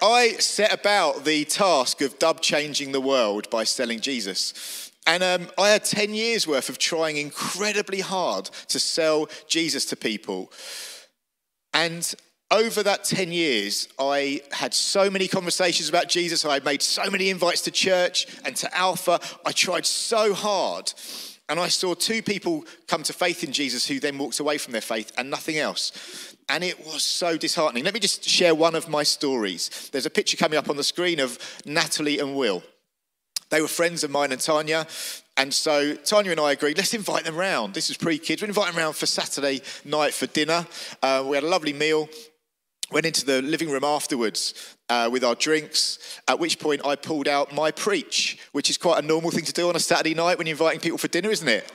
I 0.00 0.34
set 0.38 0.72
about 0.72 1.24
the 1.24 1.44
task 1.44 2.00
of 2.02 2.18
dub 2.18 2.40
changing 2.40 2.92
the 2.92 3.00
world 3.00 3.50
by 3.50 3.64
selling 3.64 4.00
Jesus. 4.00 4.92
And 5.06 5.22
um, 5.22 5.50
I 5.58 5.70
had 5.70 5.84
10 5.84 6.14
years 6.14 6.46
worth 6.46 6.68
of 6.68 6.78
trying 6.78 7.16
incredibly 7.16 8.00
hard 8.00 8.46
to 8.68 8.78
sell 8.78 9.28
Jesus 9.48 9.84
to 9.86 9.96
people. 9.96 10.52
And 11.74 12.14
over 12.50 12.82
that 12.82 13.04
10 13.04 13.32
years, 13.32 13.88
I 13.98 14.40
had 14.52 14.72
so 14.72 15.10
many 15.10 15.28
conversations 15.28 15.88
about 15.88 16.08
Jesus. 16.08 16.44
I 16.44 16.60
made 16.60 16.80
so 16.80 17.10
many 17.10 17.28
invites 17.28 17.62
to 17.62 17.70
church 17.70 18.26
and 18.44 18.54
to 18.56 18.74
Alpha. 18.76 19.20
I 19.44 19.52
tried 19.52 19.84
so 19.84 20.32
hard. 20.32 20.92
And 21.48 21.58
I 21.58 21.68
saw 21.68 21.94
two 21.94 22.22
people 22.22 22.64
come 22.86 23.02
to 23.04 23.12
faith 23.12 23.42
in 23.42 23.52
Jesus 23.52 23.86
who 23.86 24.00
then 24.00 24.18
walked 24.18 24.38
away 24.38 24.58
from 24.58 24.72
their 24.72 24.82
faith 24.82 25.12
and 25.16 25.30
nothing 25.30 25.56
else. 25.56 26.36
And 26.50 26.62
it 26.62 26.78
was 26.86 27.02
so 27.02 27.36
disheartening. 27.36 27.84
Let 27.84 27.94
me 27.94 28.00
just 28.00 28.24
share 28.24 28.54
one 28.54 28.74
of 28.74 28.88
my 28.88 29.02
stories. 29.02 29.88
There's 29.92 30.06
a 30.06 30.10
picture 30.10 30.36
coming 30.36 30.58
up 30.58 30.68
on 30.68 30.76
the 30.76 30.84
screen 30.84 31.20
of 31.20 31.38
Natalie 31.64 32.18
and 32.18 32.36
Will. 32.36 32.62
They 33.50 33.62
were 33.62 33.68
friends 33.68 34.04
of 34.04 34.10
mine 34.10 34.32
and 34.32 34.40
Tanya. 34.40 34.86
And 35.36 35.54
so 35.54 35.94
Tanya 35.94 36.32
and 36.32 36.40
I 36.40 36.52
agreed, 36.52 36.76
let's 36.76 36.94
invite 36.94 37.24
them 37.24 37.36
round. 37.36 37.72
This 37.72 37.90
is 37.90 37.96
pre 37.96 38.18
kids. 38.18 38.42
We 38.42 38.48
invite 38.48 38.66
them 38.66 38.76
round 38.76 38.96
for 38.96 39.06
Saturday 39.06 39.62
night 39.84 40.12
for 40.12 40.26
dinner. 40.26 40.66
Uh, 41.02 41.24
we 41.26 41.36
had 41.36 41.44
a 41.44 41.48
lovely 41.48 41.72
meal. 41.72 42.08
Went 42.90 43.04
into 43.04 43.26
the 43.26 43.42
living 43.42 43.70
room 43.70 43.84
afterwards 43.84 44.76
uh, 44.88 45.10
with 45.12 45.22
our 45.22 45.34
drinks, 45.34 45.98
at 46.26 46.38
which 46.38 46.58
point 46.58 46.84
I 46.86 46.96
pulled 46.96 47.28
out 47.28 47.54
my 47.54 47.70
preach, 47.70 48.38
which 48.52 48.70
is 48.70 48.78
quite 48.78 49.02
a 49.02 49.06
normal 49.06 49.30
thing 49.30 49.44
to 49.44 49.52
do 49.52 49.68
on 49.68 49.76
a 49.76 49.80
Saturday 49.80 50.14
night 50.14 50.38
when 50.38 50.46
you're 50.46 50.54
inviting 50.54 50.80
people 50.80 50.96
for 50.98 51.08
dinner, 51.08 51.30
isn't 51.30 51.48
it? 51.48 51.70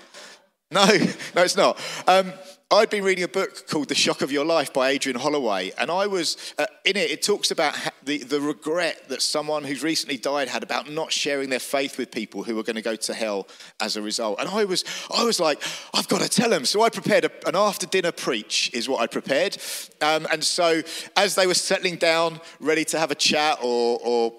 No, 0.71 0.85
no, 1.35 1.43
it's 1.43 1.55
not. 1.55 1.79
Um, 2.07 2.33
I'd 2.73 2.89
been 2.89 3.03
reading 3.03 3.23
a 3.23 3.27
book 3.27 3.67
called 3.67 3.89
The 3.89 3.93
Shock 3.93 4.23
of 4.23 4.31
Your 4.31 4.45
Life 4.45 4.73
by 4.73 4.89
Adrian 4.89 5.19
Holloway, 5.19 5.71
and 5.77 5.91
I 5.91 6.07
was 6.07 6.55
uh, 6.57 6.65
in 6.83 6.97
it. 6.97 7.11
It 7.11 7.21
talks 7.21 7.51
about 7.51 7.75
the, 8.03 8.23
the 8.23 8.41
regret 8.41 9.09
that 9.09 9.21
someone 9.21 9.63
who's 9.63 9.83
recently 9.83 10.17
died 10.17 10.47
had 10.47 10.63
about 10.63 10.89
not 10.89 11.11
sharing 11.11 11.51
their 11.51 11.59
faith 11.59 11.99
with 11.99 12.09
people 12.09 12.41
who 12.41 12.55
were 12.55 12.63
going 12.63 12.75
to 12.75 12.81
go 12.81 12.95
to 12.95 13.13
hell 13.13 13.47
as 13.79 13.95
a 13.95 14.01
result. 14.01 14.39
And 14.39 14.49
I 14.49 14.65
was, 14.65 14.83
I 15.15 15.23
was 15.23 15.39
like, 15.39 15.61
I've 15.93 16.07
got 16.07 16.21
to 16.21 16.27
tell 16.27 16.49
them. 16.49 16.65
So 16.65 16.81
I 16.81 16.89
prepared 16.89 17.25
a, 17.25 17.47
an 17.47 17.55
after 17.55 17.85
dinner 17.85 18.11
preach, 18.11 18.71
is 18.73 18.89
what 18.89 19.01
I 19.01 19.05
prepared. 19.05 19.55
Um, 20.01 20.25
and 20.31 20.43
so 20.43 20.81
as 21.15 21.35
they 21.35 21.45
were 21.45 21.53
settling 21.53 21.97
down, 21.97 22.41
ready 22.59 22.85
to 22.85 22.97
have 22.97 23.11
a 23.11 23.15
chat 23.15 23.59
or, 23.61 23.99
or 24.03 24.33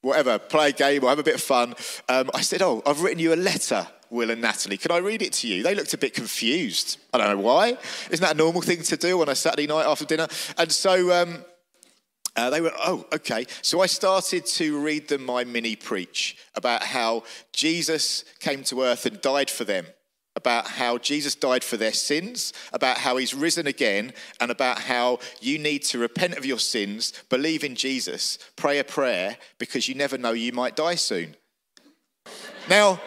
whatever, 0.00 0.40
play 0.40 0.70
a 0.70 0.72
game 0.72 1.04
or 1.04 1.10
have 1.10 1.20
a 1.20 1.22
bit 1.22 1.36
of 1.36 1.40
fun, 1.40 1.76
um, 2.08 2.32
I 2.34 2.40
said, 2.40 2.62
Oh, 2.62 2.82
I've 2.84 3.02
written 3.02 3.20
you 3.20 3.32
a 3.32 3.36
letter 3.36 3.86
Will 4.10 4.30
and 4.30 4.40
Natalie. 4.40 4.76
Could 4.76 4.92
I 4.92 4.98
read 4.98 5.22
it 5.22 5.32
to 5.34 5.48
you? 5.48 5.62
They 5.62 5.74
looked 5.74 5.94
a 5.94 5.98
bit 5.98 6.14
confused. 6.14 6.98
I 7.12 7.18
don't 7.18 7.28
know 7.28 7.42
why. 7.42 7.76
Isn't 8.10 8.22
that 8.22 8.34
a 8.34 8.38
normal 8.38 8.62
thing 8.62 8.82
to 8.82 8.96
do 8.96 9.20
on 9.20 9.28
a 9.28 9.34
Saturday 9.34 9.66
night 9.66 9.86
after 9.86 10.04
dinner? 10.04 10.28
And 10.56 10.70
so 10.70 11.12
um, 11.22 11.44
uh, 12.36 12.50
they 12.50 12.60
were, 12.60 12.72
oh, 12.78 13.06
okay. 13.12 13.46
So 13.62 13.80
I 13.80 13.86
started 13.86 14.46
to 14.46 14.78
read 14.78 15.08
them 15.08 15.24
my 15.24 15.44
mini 15.44 15.74
preach 15.74 16.36
about 16.54 16.82
how 16.82 17.24
Jesus 17.52 18.24
came 18.40 18.62
to 18.64 18.82
earth 18.82 19.06
and 19.06 19.20
died 19.20 19.50
for 19.50 19.64
them, 19.64 19.86
about 20.36 20.66
how 20.66 20.98
Jesus 20.98 21.34
died 21.34 21.64
for 21.64 21.78
their 21.78 21.94
sins, 21.94 22.52
about 22.74 22.98
how 22.98 23.16
he's 23.16 23.32
risen 23.32 23.66
again, 23.66 24.12
and 24.38 24.50
about 24.50 24.80
how 24.80 25.18
you 25.40 25.58
need 25.58 25.82
to 25.84 25.98
repent 25.98 26.36
of 26.36 26.44
your 26.44 26.58
sins, 26.58 27.12
believe 27.30 27.64
in 27.64 27.74
Jesus, 27.74 28.38
pray 28.54 28.78
a 28.78 28.84
prayer, 28.84 29.38
because 29.58 29.88
you 29.88 29.94
never 29.94 30.18
know 30.18 30.32
you 30.32 30.52
might 30.52 30.76
die 30.76 30.96
soon. 30.96 31.36
Now, 32.68 33.00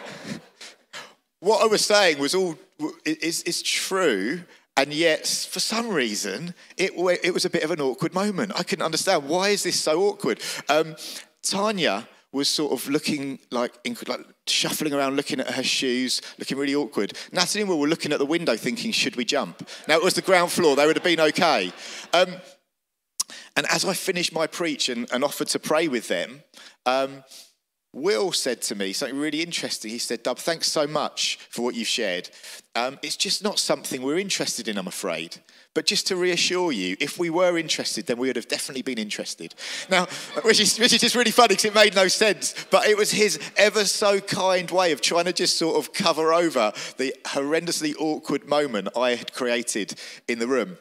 what 1.40 1.62
I 1.62 1.66
was 1.66 1.84
saying 1.84 2.18
was 2.18 2.34
all 2.34 2.56
is, 3.04 3.42
is 3.42 3.62
true, 3.62 4.42
and 4.76 4.92
yet 4.92 5.26
for 5.26 5.60
some 5.60 5.88
reason 5.88 6.54
it, 6.76 6.92
it 7.24 7.34
was 7.34 7.44
a 7.44 7.50
bit 7.50 7.64
of 7.64 7.70
an 7.70 7.80
awkward 7.80 8.14
moment. 8.14 8.52
I 8.54 8.62
couldn't 8.62 8.84
understand 8.84 9.28
why 9.28 9.48
is 9.48 9.62
this 9.62 9.80
so 9.80 10.02
awkward. 10.02 10.40
Um, 10.68 10.96
Tanya 11.42 12.06
was 12.32 12.48
sort 12.48 12.72
of 12.72 12.88
looking 12.88 13.40
like, 13.50 13.72
like 14.06 14.20
shuffling 14.46 14.92
around, 14.92 15.16
looking 15.16 15.40
at 15.40 15.50
her 15.50 15.64
shoes, 15.64 16.22
looking 16.38 16.58
really 16.58 16.74
awkward. 16.74 17.12
Natalie 17.32 17.62
and 17.62 17.68
Will 17.68 17.80
were 17.80 17.88
looking 17.88 18.12
at 18.12 18.18
the 18.18 18.26
window, 18.26 18.56
thinking, 18.56 18.92
"Should 18.92 19.16
we 19.16 19.24
jump?" 19.24 19.68
Now 19.88 19.96
it 19.96 20.04
was 20.04 20.14
the 20.14 20.22
ground 20.22 20.52
floor; 20.52 20.76
they 20.76 20.86
would 20.86 20.96
have 20.96 21.04
been 21.04 21.20
okay. 21.20 21.72
Um, 22.12 22.36
and 23.56 23.66
as 23.66 23.84
I 23.84 23.94
finished 23.94 24.32
my 24.32 24.46
preach 24.46 24.88
and, 24.88 25.10
and 25.12 25.24
offered 25.24 25.48
to 25.48 25.58
pray 25.58 25.88
with 25.88 26.08
them. 26.08 26.42
Um, 26.86 27.24
Will 27.92 28.30
said 28.30 28.62
to 28.62 28.76
me 28.76 28.92
something 28.92 29.18
really 29.18 29.42
interesting. 29.42 29.90
He 29.90 29.98
said, 29.98 30.22
Dub, 30.22 30.38
thanks 30.38 30.68
so 30.68 30.86
much 30.86 31.38
for 31.50 31.62
what 31.62 31.74
you've 31.74 31.88
shared. 31.88 32.30
Um, 32.76 33.00
it's 33.02 33.16
just 33.16 33.42
not 33.42 33.58
something 33.58 34.00
we're 34.02 34.18
interested 34.18 34.68
in, 34.68 34.78
I'm 34.78 34.86
afraid. 34.86 35.38
But 35.74 35.86
just 35.86 36.06
to 36.06 36.16
reassure 36.16 36.70
you, 36.70 36.96
if 37.00 37.18
we 37.18 37.30
were 37.30 37.58
interested, 37.58 38.06
then 38.06 38.18
we 38.18 38.28
would 38.28 38.36
have 38.36 38.46
definitely 38.46 38.82
been 38.82 38.98
interested. 38.98 39.56
Now, 39.90 40.06
which 40.44 40.60
is, 40.60 40.78
which 40.78 40.92
is 40.92 41.00
just 41.00 41.16
really 41.16 41.32
funny 41.32 41.48
because 41.48 41.64
it 41.64 41.74
made 41.74 41.96
no 41.96 42.06
sense, 42.06 42.54
but 42.70 42.86
it 42.86 42.96
was 42.96 43.10
his 43.10 43.40
ever 43.56 43.84
so 43.84 44.20
kind 44.20 44.70
way 44.70 44.92
of 44.92 45.00
trying 45.00 45.24
to 45.24 45.32
just 45.32 45.56
sort 45.56 45.76
of 45.76 45.92
cover 45.92 46.32
over 46.32 46.72
the 46.96 47.12
horrendously 47.24 47.94
awkward 47.98 48.48
moment 48.48 48.88
I 48.96 49.16
had 49.16 49.32
created 49.32 49.94
in 50.28 50.38
the 50.38 50.46
room. 50.46 50.78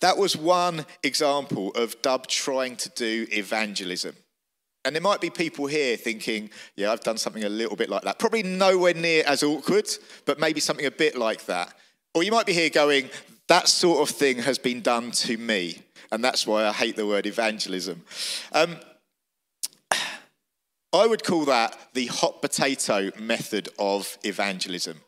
That 0.00 0.18
was 0.18 0.36
one 0.36 0.86
example 1.04 1.70
of 1.76 2.02
Dub 2.02 2.26
trying 2.26 2.74
to 2.78 2.88
do 2.90 3.28
evangelism. 3.30 4.16
And 4.84 4.94
there 4.94 5.02
might 5.02 5.20
be 5.20 5.30
people 5.30 5.66
here 5.66 5.96
thinking, 5.96 6.50
yeah, 6.76 6.92
I've 6.92 7.00
done 7.00 7.16
something 7.16 7.44
a 7.44 7.48
little 7.48 7.76
bit 7.76 7.88
like 7.88 8.02
that. 8.02 8.18
Probably 8.18 8.42
nowhere 8.42 8.94
near 8.94 9.24
as 9.26 9.42
awkward, 9.42 9.88
but 10.26 10.38
maybe 10.38 10.60
something 10.60 10.86
a 10.86 10.90
bit 10.90 11.16
like 11.16 11.46
that. 11.46 11.74
Or 12.12 12.22
you 12.22 12.30
might 12.30 12.46
be 12.46 12.52
here 12.52 12.70
going, 12.70 13.08
that 13.48 13.68
sort 13.68 14.08
of 14.08 14.14
thing 14.14 14.38
has 14.38 14.58
been 14.58 14.82
done 14.82 15.10
to 15.12 15.36
me. 15.36 15.80
And 16.12 16.22
that's 16.22 16.46
why 16.46 16.66
I 16.66 16.72
hate 16.72 16.96
the 16.96 17.06
word 17.06 17.26
evangelism. 17.26 18.02
Um, 18.52 18.76
I 20.92 21.06
would 21.06 21.24
call 21.24 21.44
that 21.46 21.76
the 21.94 22.06
hot 22.06 22.40
potato 22.40 23.10
method 23.18 23.68
of 23.78 24.16
evangelism. 24.22 25.00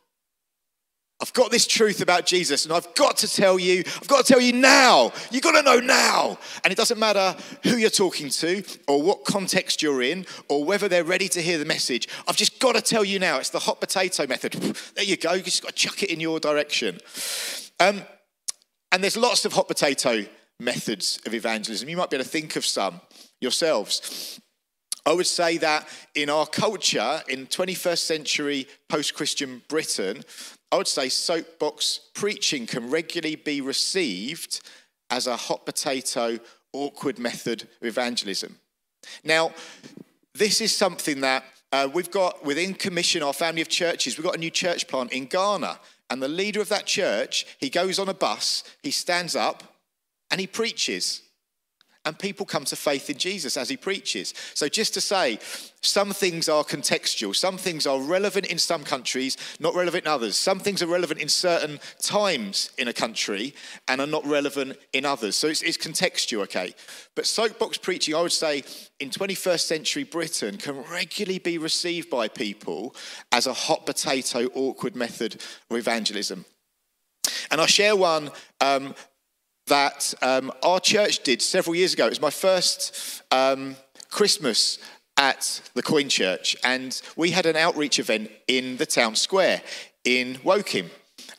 I've 1.19 1.33
got 1.33 1.49
this 1.49 1.65
truth 1.65 2.01
about 2.01 2.27
Jesus 2.27 2.65
and 2.65 2.73
I've 2.73 2.93
got 2.93 3.17
to 3.17 3.27
tell 3.27 3.57
you, 3.57 3.79
I've 3.87 4.07
got 4.07 4.23
to 4.23 4.33
tell 4.33 4.41
you 4.41 4.53
now. 4.53 5.11
You've 5.31 5.41
got 5.41 5.53
to 5.53 5.63
know 5.63 5.79
now. 5.79 6.37
And 6.63 6.71
it 6.71 6.75
doesn't 6.75 6.99
matter 6.99 7.35
who 7.63 7.77
you're 7.77 7.89
talking 7.89 8.29
to 8.29 8.63
or 8.87 9.01
what 9.01 9.25
context 9.25 9.81
you're 9.81 10.03
in 10.03 10.27
or 10.47 10.63
whether 10.63 10.87
they're 10.87 11.03
ready 11.03 11.27
to 11.29 11.41
hear 11.41 11.57
the 11.57 11.65
message. 11.65 12.07
I've 12.27 12.37
just 12.37 12.59
got 12.59 12.75
to 12.75 12.81
tell 12.81 13.03
you 13.03 13.17
now. 13.17 13.39
It's 13.39 13.49
the 13.49 13.59
hot 13.59 13.81
potato 13.81 14.27
method. 14.27 14.55
There 14.97 15.05
you 15.05 15.17
go. 15.17 15.33
You 15.33 15.43
just 15.43 15.61
got 15.61 15.69
to 15.69 15.75
chuck 15.75 16.01
it 16.01 16.09
in 16.09 16.19
your 16.19 16.39
direction. 16.39 16.99
Um, 17.79 18.01
and 18.91 19.03
there's 19.03 19.17
lots 19.17 19.45
of 19.45 19.53
hot 19.53 19.67
potato 19.67 20.25
methods 20.59 21.19
of 21.25 21.33
evangelism. 21.33 21.87
You 21.89 21.97
might 21.97 22.09
be 22.09 22.17
able 22.17 22.25
to 22.25 22.29
think 22.29 22.55
of 22.55 22.65
some 22.65 23.01
yourselves. 23.39 24.39
I 25.05 25.13
would 25.13 25.27
say 25.27 25.57
that 25.59 25.87
in 26.15 26.29
our 26.29 26.45
culture, 26.45 27.21
in 27.29 27.47
21st 27.47 27.99
century 27.99 28.67
post 28.89 29.13
Christian 29.13 29.61
Britain, 29.69 30.23
I 30.71 30.77
would 30.77 30.87
say 30.87 31.09
soapbox 31.09 32.09
preaching 32.13 32.65
can 32.65 32.89
regularly 32.89 33.35
be 33.35 33.61
received 33.61 34.61
as 35.09 35.27
a 35.27 35.35
hot 35.35 35.65
potato, 35.65 36.39
awkward 36.73 37.17
method 37.19 37.63
of 37.63 37.87
evangelism. 37.87 38.57
Now, 39.23 39.53
this 40.33 40.59
is 40.59 40.75
something 40.75 41.21
that 41.21 41.45
uh, 41.71 41.87
we've 41.93 42.11
got 42.11 42.43
within 42.45 42.73
Commission, 42.73 43.23
our 43.23 43.33
family 43.33 43.61
of 43.61 43.69
churches. 43.69 44.17
We've 44.17 44.25
got 44.25 44.35
a 44.35 44.39
new 44.39 44.49
church 44.49 44.87
plant 44.87 45.11
in 45.11 45.25
Ghana. 45.25 45.79
And 46.09 46.21
the 46.21 46.27
leader 46.27 46.61
of 46.61 46.69
that 46.69 46.85
church, 46.85 47.45
he 47.59 47.69
goes 47.69 47.99
on 47.99 48.07
a 48.07 48.13
bus, 48.13 48.63
he 48.81 48.91
stands 48.91 49.35
up, 49.35 49.63
and 50.31 50.39
he 50.39 50.47
preaches 50.47 51.21
and 52.07 52.17
people 52.17 52.45
come 52.45 52.63
to 52.63 52.75
faith 52.77 53.09
in 53.09 53.17
Jesus 53.17 53.57
as 53.57 53.67
he 53.67 53.75
preaches. 53.75 54.33
So, 54.53 54.69
just 54.69 54.93
to 54.93 55.01
say, 55.01 55.39
some 55.81 56.13
things 56.13 56.47
are 56.47 56.63
contextual, 56.63 57.35
some 57.35 57.57
things 57.57 57.85
are 57.85 57.99
relevant 57.99 58.45
in 58.45 58.57
some 58.57 58.85
countries, 58.85 59.35
not 59.59 59.75
relevant 59.75 60.05
in 60.05 60.11
others. 60.11 60.37
Some 60.37 60.59
things 60.59 60.81
are 60.81 60.87
relevant 60.87 61.19
in 61.19 61.27
certain 61.27 61.81
times 62.01 62.71
in 62.77 62.87
a 62.87 62.93
country 62.93 63.53
and 63.89 63.99
are 63.99 64.07
not 64.07 64.25
relevant 64.25 64.77
in 64.93 65.03
others. 65.03 65.35
So, 65.35 65.49
it's, 65.49 65.61
it's 65.61 65.77
contextual, 65.77 66.43
okay? 66.43 66.73
But 67.13 67.25
soapbox 67.25 67.77
preaching, 67.77 68.15
I 68.15 68.21
would 68.21 68.31
say, 68.31 68.63
in 69.01 69.09
21st 69.09 69.59
century 69.59 70.05
Britain 70.05 70.57
can 70.57 70.81
regularly 70.89 71.39
be 71.39 71.57
received 71.57 72.09
by 72.09 72.29
people 72.29 72.95
as 73.33 73.47
a 73.47 73.53
hot 73.53 73.85
potato, 73.85 74.45
awkward 74.55 74.95
method 74.95 75.41
of 75.69 75.75
evangelism. 75.75 76.45
And 77.51 77.59
I'll 77.59 77.67
share 77.67 77.97
one 77.97 78.31
um, 78.61 78.95
that 79.67 80.13
um, 80.21 80.51
our 80.63 80.79
church 80.79 81.19
did 81.23 81.41
several 81.41 81.75
years 81.75 81.93
ago. 81.93 82.05
It 82.05 82.09
was 82.09 82.21
my 82.21 82.29
first 82.29 83.21
um, 83.31 83.75
Christmas 84.09 84.79
at 85.17 85.61
the 85.73 85.83
Coign 85.83 86.09
Church, 86.09 86.55
and 86.63 86.99
we 87.15 87.31
had 87.31 87.45
an 87.45 87.55
outreach 87.55 87.99
event 87.99 88.31
in 88.47 88.77
the 88.77 88.85
town 88.85 89.15
square 89.15 89.61
in 90.03 90.37
Woking. 90.43 90.89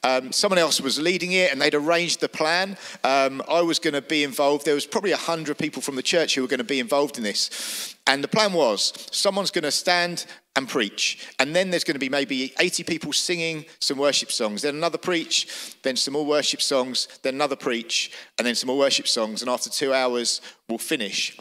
Um, 0.04 0.32
someone 0.32 0.58
else 0.58 0.80
was 0.80 0.98
leading 0.98 1.32
it 1.32 1.52
and 1.52 1.60
they'd 1.60 1.74
arranged 1.74 2.20
the 2.20 2.28
plan. 2.28 2.76
Um, 3.04 3.42
I 3.48 3.62
was 3.62 3.78
going 3.78 3.94
to 3.94 4.02
be 4.02 4.24
involved. 4.24 4.64
There 4.64 4.74
was 4.74 4.86
probably 4.86 5.10
100 5.10 5.58
people 5.58 5.82
from 5.82 5.96
the 5.96 6.02
church 6.02 6.34
who 6.34 6.42
were 6.42 6.48
going 6.48 6.58
to 6.58 6.64
be 6.64 6.80
involved 6.80 7.18
in 7.18 7.24
this. 7.24 7.96
And 8.06 8.24
the 8.24 8.28
plan 8.28 8.52
was 8.52 8.92
someone's 9.10 9.50
going 9.50 9.64
to 9.64 9.70
stand 9.70 10.24
and 10.56 10.68
preach. 10.68 11.28
And 11.38 11.54
then 11.54 11.70
there's 11.70 11.84
going 11.84 11.94
to 11.94 12.00
be 12.00 12.08
maybe 12.08 12.54
80 12.58 12.84
people 12.84 13.12
singing 13.12 13.64
some 13.80 13.98
worship 13.98 14.32
songs. 14.32 14.62
Then 14.62 14.76
another 14.76 14.98
preach, 14.98 15.76
then 15.82 15.96
some 15.96 16.14
more 16.14 16.26
worship 16.26 16.62
songs, 16.62 17.06
then 17.22 17.34
another 17.34 17.56
preach, 17.56 18.12
and 18.38 18.46
then 18.46 18.54
some 18.54 18.68
more 18.68 18.78
worship 18.78 19.06
songs. 19.06 19.42
And 19.42 19.50
after 19.50 19.68
two 19.70 19.92
hours, 19.92 20.40
we'll 20.68 20.78
finish. 20.78 21.36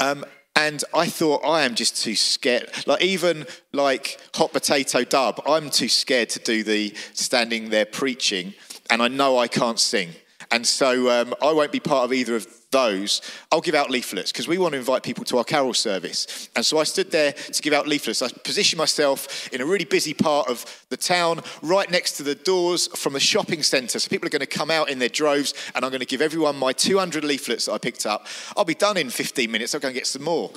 Um, 0.00 0.24
and 0.66 0.84
I 0.92 1.06
thought, 1.06 1.42
I 1.42 1.62
am 1.62 1.74
just 1.74 2.02
too 2.02 2.14
scared. 2.14 2.70
Like, 2.86 3.00
even 3.02 3.46
like 3.72 4.20
hot 4.34 4.52
potato 4.52 5.04
dub, 5.04 5.40
I'm 5.46 5.70
too 5.70 5.88
scared 5.88 6.28
to 6.30 6.38
do 6.38 6.62
the 6.62 6.94
standing 7.14 7.70
there 7.70 7.86
preaching, 7.86 8.52
and 8.90 9.02
I 9.02 9.08
know 9.08 9.38
I 9.38 9.48
can't 9.48 9.80
sing. 9.80 10.10
And 10.50 10.66
so 10.66 11.08
um, 11.10 11.34
I 11.40 11.52
won't 11.52 11.72
be 11.72 11.80
part 11.80 12.04
of 12.04 12.12
either 12.12 12.36
of 12.36 12.46
those, 12.70 13.20
I'll 13.50 13.60
give 13.60 13.74
out 13.74 13.90
leaflets 13.90 14.32
because 14.32 14.48
we 14.48 14.58
want 14.58 14.72
to 14.72 14.78
invite 14.78 15.02
people 15.02 15.24
to 15.26 15.38
our 15.38 15.44
carol 15.44 15.74
service. 15.74 16.48
And 16.54 16.64
so 16.64 16.78
I 16.78 16.84
stood 16.84 17.10
there 17.10 17.32
to 17.32 17.62
give 17.62 17.72
out 17.72 17.88
leaflets. 17.88 18.22
I 18.22 18.28
positioned 18.28 18.78
myself 18.78 19.52
in 19.52 19.60
a 19.60 19.66
really 19.66 19.84
busy 19.84 20.14
part 20.14 20.48
of 20.48 20.84
the 20.88 20.96
town, 20.96 21.40
right 21.62 21.90
next 21.90 22.12
to 22.18 22.22
the 22.22 22.34
doors 22.34 22.86
from 22.96 23.12
the 23.12 23.20
shopping 23.20 23.62
centre. 23.62 23.98
So 23.98 24.08
people 24.08 24.26
are 24.26 24.30
going 24.30 24.40
to 24.40 24.46
come 24.46 24.70
out 24.70 24.90
in 24.90 24.98
their 24.98 25.08
droves, 25.08 25.54
and 25.74 25.84
I'm 25.84 25.90
going 25.90 26.00
to 26.00 26.06
give 26.06 26.22
everyone 26.22 26.56
my 26.56 26.72
200 26.72 27.24
leaflets 27.24 27.66
that 27.66 27.72
I 27.72 27.78
picked 27.78 28.06
up. 28.06 28.26
I'll 28.56 28.64
be 28.64 28.74
done 28.74 28.96
in 28.96 29.10
15 29.10 29.50
minutes. 29.50 29.74
I'll 29.74 29.80
go 29.80 29.88
and 29.88 29.94
get 29.94 30.06
some 30.06 30.22
more. 30.22 30.50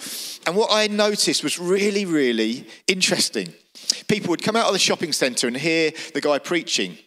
And 0.46 0.55
what 0.55 0.70
I 0.72 0.88
noticed 0.88 1.43
was 1.43 1.60
really, 1.60 2.05
really 2.05 2.67
interesting. 2.88 3.53
People 4.08 4.29
would 4.29 4.43
come 4.43 4.55
out 4.55 4.67
of 4.67 4.74
the 4.74 4.79
shopping 4.79 5.13
centre 5.13 5.48
and 5.48 5.58
hear 5.58 5.91
the 6.13 6.22
guy 6.22 6.39
preaching 6.39 6.98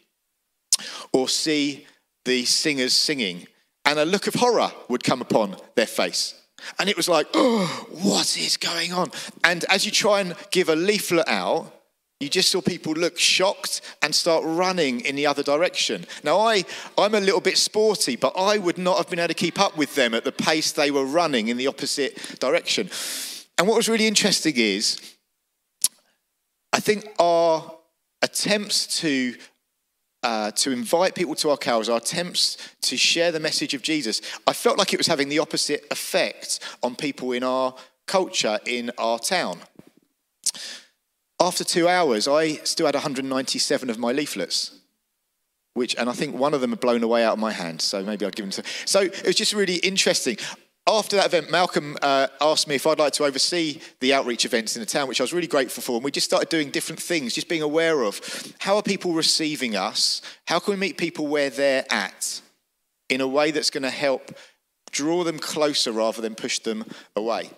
or 1.12 1.28
see 1.28 1.86
the 2.24 2.44
singers 2.44 2.92
singing 2.92 3.46
and 3.86 3.98
a 3.98 4.04
look 4.04 4.26
of 4.26 4.34
horror 4.34 4.70
would 4.88 5.04
come 5.04 5.22
upon 5.22 5.56
their 5.76 5.86
face. 5.86 6.34
And 6.78 6.88
it 6.88 6.96
was 6.96 7.08
like, 7.08 7.26
oh, 7.34 7.86
what 8.02 8.36
is 8.36 8.56
going 8.56 8.92
on? 8.92 9.10
And 9.44 9.64
as 9.70 9.86
you 9.86 9.92
try 9.92 10.20
and 10.20 10.34
give 10.50 10.68
a 10.68 10.76
leaflet 10.76 11.28
out, 11.28 11.72
you 12.18 12.30
just 12.30 12.50
saw 12.50 12.62
people 12.62 12.94
look 12.94 13.18
shocked 13.18 13.82
and 14.02 14.14
start 14.14 14.42
running 14.44 15.00
in 15.00 15.16
the 15.16 15.26
other 15.26 15.42
direction. 15.42 16.06
Now, 16.24 16.40
I, 16.40 16.64
I'm 16.96 17.14
a 17.14 17.20
little 17.20 17.42
bit 17.42 17.58
sporty, 17.58 18.16
but 18.16 18.32
I 18.38 18.56
would 18.56 18.78
not 18.78 18.96
have 18.96 19.10
been 19.10 19.18
able 19.18 19.28
to 19.28 19.34
keep 19.34 19.60
up 19.60 19.76
with 19.76 19.94
them 19.94 20.14
at 20.14 20.24
the 20.24 20.32
pace 20.32 20.72
they 20.72 20.90
were 20.90 21.04
running 21.04 21.48
in 21.48 21.58
the 21.58 21.66
opposite 21.66 22.40
direction. 22.40 22.88
And 23.58 23.68
what 23.68 23.76
was 23.76 23.88
really 23.88 24.06
interesting 24.06 24.54
is, 24.56 24.98
I 26.72 26.80
think 26.80 27.06
our 27.18 27.70
attempts 28.22 29.00
to 29.00 29.34
uh, 30.26 30.50
to 30.50 30.72
invite 30.72 31.14
people 31.14 31.36
to 31.36 31.50
our 31.50 31.56
carols, 31.56 31.88
our 31.88 31.98
attempts 31.98 32.58
to 32.80 32.96
share 32.96 33.30
the 33.30 33.38
message 33.38 33.74
of 33.74 33.82
Jesus, 33.82 34.20
I 34.44 34.54
felt 34.54 34.76
like 34.76 34.92
it 34.92 34.98
was 34.98 35.06
having 35.06 35.28
the 35.28 35.38
opposite 35.38 35.86
effect 35.88 36.58
on 36.82 36.96
people 36.96 37.30
in 37.30 37.44
our 37.44 37.76
culture, 38.08 38.58
in 38.66 38.90
our 38.98 39.20
town. 39.20 39.60
After 41.40 41.62
two 41.62 41.86
hours, 41.86 42.26
I 42.26 42.54
still 42.64 42.86
had 42.86 42.96
197 42.96 43.88
of 43.88 43.98
my 43.98 44.10
leaflets, 44.10 44.76
which, 45.74 45.94
and 45.94 46.10
I 46.10 46.12
think 46.12 46.34
one 46.34 46.54
of 46.54 46.60
them 46.60 46.70
had 46.70 46.80
blown 46.80 47.04
away 47.04 47.22
out 47.22 47.34
of 47.34 47.38
my 47.38 47.52
hand, 47.52 47.80
so 47.80 48.02
maybe 48.02 48.26
I'd 48.26 48.34
give 48.34 48.46
them 48.46 48.64
to. 48.64 48.64
So 48.84 49.02
it 49.02 49.26
was 49.26 49.36
just 49.36 49.52
really 49.52 49.76
interesting 49.76 50.38
after 50.88 51.16
that 51.16 51.26
event, 51.26 51.50
Malcolm 51.50 51.96
uh, 52.00 52.28
asked 52.40 52.68
me 52.68 52.76
if 52.76 52.86
I'd 52.86 52.98
like 52.98 53.12
to 53.14 53.24
oversee 53.24 53.80
the 54.00 54.14
outreach 54.14 54.44
events 54.44 54.76
in 54.76 54.80
the 54.80 54.86
town, 54.86 55.08
which 55.08 55.20
I 55.20 55.24
was 55.24 55.32
really 55.32 55.48
grateful 55.48 55.82
for. 55.82 55.96
And 55.96 56.04
we 56.04 56.12
just 56.12 56.26
started 56.26 56.48
doing 56.48 56.70
different 56.70 57.02
things, 57.02 57.34
just 57.34 57.48
being 57.48 57.62
aware 57.62 58.02
of 58.02 58.20
how 58.60 58.76
are 58.76 58.82
people 58.82 59.12
receiving 59.12 59.74
us? 59.74 60.22
How 60.46 60.60
can 60.60 60.74
we 60.74 60.80
meet 60.80 60.96
people 60.96 61.26
where 61.26 61.50
they're 61.50 61.84
at 61.90 62.40
in 63.08 63.20
a 63.20 63.26
way 63.26 63.50
that's 63.50 63.70
going 63.70 63.82
to 63.82 63.90
help 63.90 64.32
draw 64.92 65.24
them 65.24 65.40
closer 65.40 65.90
rather 65.90 66.22
than 66.22 66.36
push 66.36 66.60
them 66.60 66.84
away? 67.16 67.50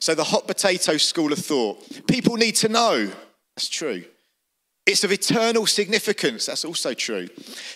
So, 0.00 0.16
the 0.16 0.24
hot 0.24 0.48
potato 0.48 0.96
school 0.96 1.32
of 1.32 1.38
thought 1.38 2.06
people 2.08 2.36
need 2.36 2.56
to 2.56 2.68
know. 2.68 3.12
That's 3.56 3.68
true. 3.68 4.04
It's 4.86 5.04
of 5.04 5.12
eternal 5.12 5.66
significance. 5.66 6.46
That's 6.46 6.64
also 6.64 6.94
true. 6.94 7.28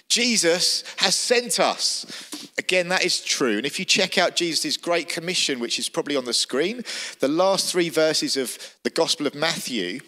Jesus 0.09 0.83
has 0.97 1.15
sent 1.15 1.61
us. 1.61 2.34
Again, 2.57 2.89
that 2.89 3.05
is 3.05 3.21
true. 3.21 3.57
And 3.57 3.67
if 3.67 3.79
you 3.79 3.85
check 3.85 4.17
out 4.17 4.37
Jesus' 4.37 4.77
Great 4.77 5.09
Commission, 5.09 5.59
which 5.59 5.79
is 5.79 5.89
probably 5.89 6.17
on 6.17 6.25
the 6.25 6.33
screen, 6.33 6.83
the 7.19 7.29
last 7.29 7.71
three 7.71 7.89
verses 7.89 8.37
of 8.37 8.57
the 8.85 8.91
Gospel 8.91 9.27
of 9.27 9.35
Matthew, 9.35 10.01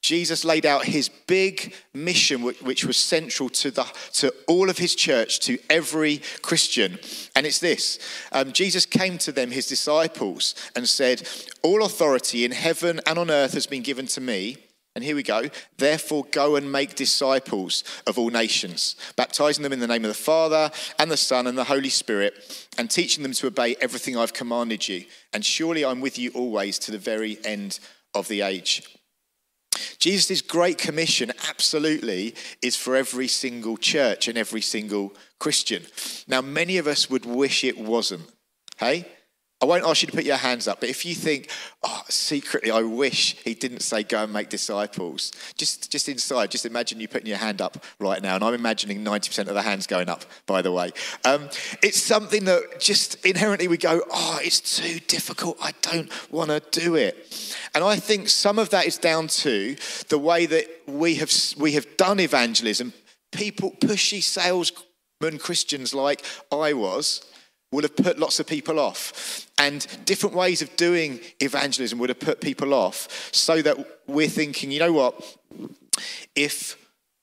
Jesus 0.00 0.44
laid 0.44 0.64
out 0.64 0.84
his 0.84 1.08
big 1.08 1.74
mission, 1.92 2.42
which 2.42 2.84
was 2.84 2.96
central 2.96 3.48
to, 3.50 3.70
the, 3.70 3.84
to 4.14 4.32
all 4.46 4.70
of 4.70 4.78
his 4.78 4.94
church, 4.94 5.40
to 5.40 5.58
every 5.68 6.22
Christian. 6.40 6.98
And 7.36 7.46
it's 7.46 7.58
this 7.58 7.98
um, 8.32 8.52
Jesus 8.52 8.86
came 8.86 9.18
to 9.18 9.32
them, 9.32 9.50
his 9.50 9.66
disciples, 9.66 10.54
and 10.74 10.88
said, 10.88 11.28
All 11.62 11.84
authority 11.84 12.44
in 12.44 12.52
heaven 12.52 13.00
and 13.06 13.18
on 13.18 13.30
earth 13.30 13.54
has 13.54 13.66
been 13.66 13.82
given 13.82 14.06
to 14.08 14.20
me. 14.20 14.56
And 14.98 15.04
here 15.04 15.14
we 15.14 15.22
go. 15.22 15.44
Therefore, 15.76 16.24
go 16.32 16.56
and 16.56 16.72
make 16.72 16.96
disciples 16.96 17.84
of 18.04 18.18
all 18.18 18.30
nations, 18.30 18.96
baptizing 19.14 19.62
them 19.62 19.72
in 19.72 19.78
the 19.78 19.86
name 19.86 20.04
of 20.04 20.08
the 20.08 20.14
Father 20.14 20.72
and 20.98 21.08
the 21.08 21.16
Son 21.16 21.46
and 21.46 21.56
the 21.56 21.62
Holy 21.62 21.88
Spirit, 21.88 22.66
and 22.76 22.90
teaching 22.90 23.22
them 23.22 23.32
to 23.34 23.46
obey 23.46 23.76
everything 23.80 24.16
I've 24.16 24.32
commanded 24.32 24.88
you. 24.88 25.04
And 25.32 25.44
surely 25.44 25.84
I'm 25.84 26.00
with 26.00 26.18
you 26.18 26.32
always 26.34 26.80
to 26.80 26.90
the 26.90 26.98
very 26.98 27.38
end 27.44 27.78
of 28.12 28.26
the 28.26 28.40
age. 28.40 28.98
Jesus' 30.00 30.42
great 30.42 30.78
commission 30.78 31.30
absolutely 31.48 32.34
is 32.60 32.74
for 32.74 32.96
every 32.96 33.28
single 33.28 33.76
church 33.76 34.26
and 34.26 34.36
every 34.36 34.62
single 34.62 35.12
Christian. 35.38 35.84
Now, 36.26 36.40
many 36.40 36.76
of 36.76 36.88
us 36.88 37.08
would 37.08 37.24
wish 37.24 37.62
it 37.62 37.78
wasn't. 37.78 38.28
Hey? 38.78 39.06
I 39.60 39.66
won't 39.66 39.84
ask 39.84 40.02
you 40.02 40.06
to 40.06 40.14
put 40.14 40.24
your 40.24 40.36
hands 40.36 40.68
up, 40.68 40.78
but 40.78 40.88
if 40.88 41.04
you 41.04 41.16
think, 41.16 41.50
oh, 41.82 42.02
secretly, 42.08 42.70
I 42.70 42.82
wish 42.82 43.36
he 43.42 43.54
didn't 43.54 43.80
say 43.80 44.04
go 44.04 44.22
and 44.22 44.32
make 44.32 44.50
disciples, 44.50 45.32
just, 45.56 45.90
just 45.90 46.08
inside, 46.08 46.52
just 46.52 46.64
imagine 46.64 47.00
you 47.00 47.08
putting 47.08 47.26
your 47.26 47.38
hand 47.38 47.60
up 47.60 47.84
right 47.98 48.22
now. 48.22 48.36
And 48.36 48.44
I'm 48.44 48.54
imagining 48.54 49.04
90% 49.04 49.48
of 49.48 49.54
the 49.54 49.62
hands 49.62 49.88
going 49.88 50.08
up, 50.08 50.24
by 50.46 50.62
the 50.62 50.70
way. 50.70 50.92
Um, 51.24 51.48
it's 51.82 52.00
something 52.00 52.44
that 52.44 52.78
just 52.78 53.24
inherently 53.26 53.66
we 53.66 53.78
go, 53.78 54.00
oh, 54.12 54.38
it's 54.40 54.60
too 54.60 55.00
difficult. 55.00 55.58
I 55.60 55.72
don't 55.82 56.08
want 56.30 56.50
to 56.50 56.80
do 56.80 56.94
it. 56.94 57.56
And 57.74 57.82
I 57.82 57.96
think 57.96 58.28
some 58.28 58.60
of 58.60 58.70
that 58.70 58.86
is 58.86 58.96
down 58.96 59.26
to 59.28 59.76
the 60.08 60.18
way 60.18 60.46
that 60.46 60.66
we 60.86 61.16
have, 61.16 61.32
we 61.58 61.72
have 61.72 61.96
done 61.96 62.20
evangelism. 62.20 62.92
People, 63.32 63.72
pushy 63.72 64.22
salesmen 64.22 65.38
Christians 65.40 65.92
like 65.92 66.24
I 66.52 66.74
was, 66.74 67.24
would 67.72 67.84
have 67.84 67.96
put 67.96 68.18
lots 68.18 68.40
of 68.40 68.46
people 68.46 68.78
off. 68.78 69.46
And 69.58 69.86
different 70.04 70.34
ways 70.34 70.62
of 70.62 70.74
doing 70.76 71.20
evangelism 71.40 71.98
would 71.98 72.08
have 72.08 72.20
put 72.20 72.40
people 72.40 72.72
off 72.72 73.30
so 73.32 73.60
that 73.62 73.76
we're 74.06 74.28
thinking, 74.28 74.70
you 74.70 74.78
know 74.78 74.92
what? 74.92 75.36
If 76.34 76.76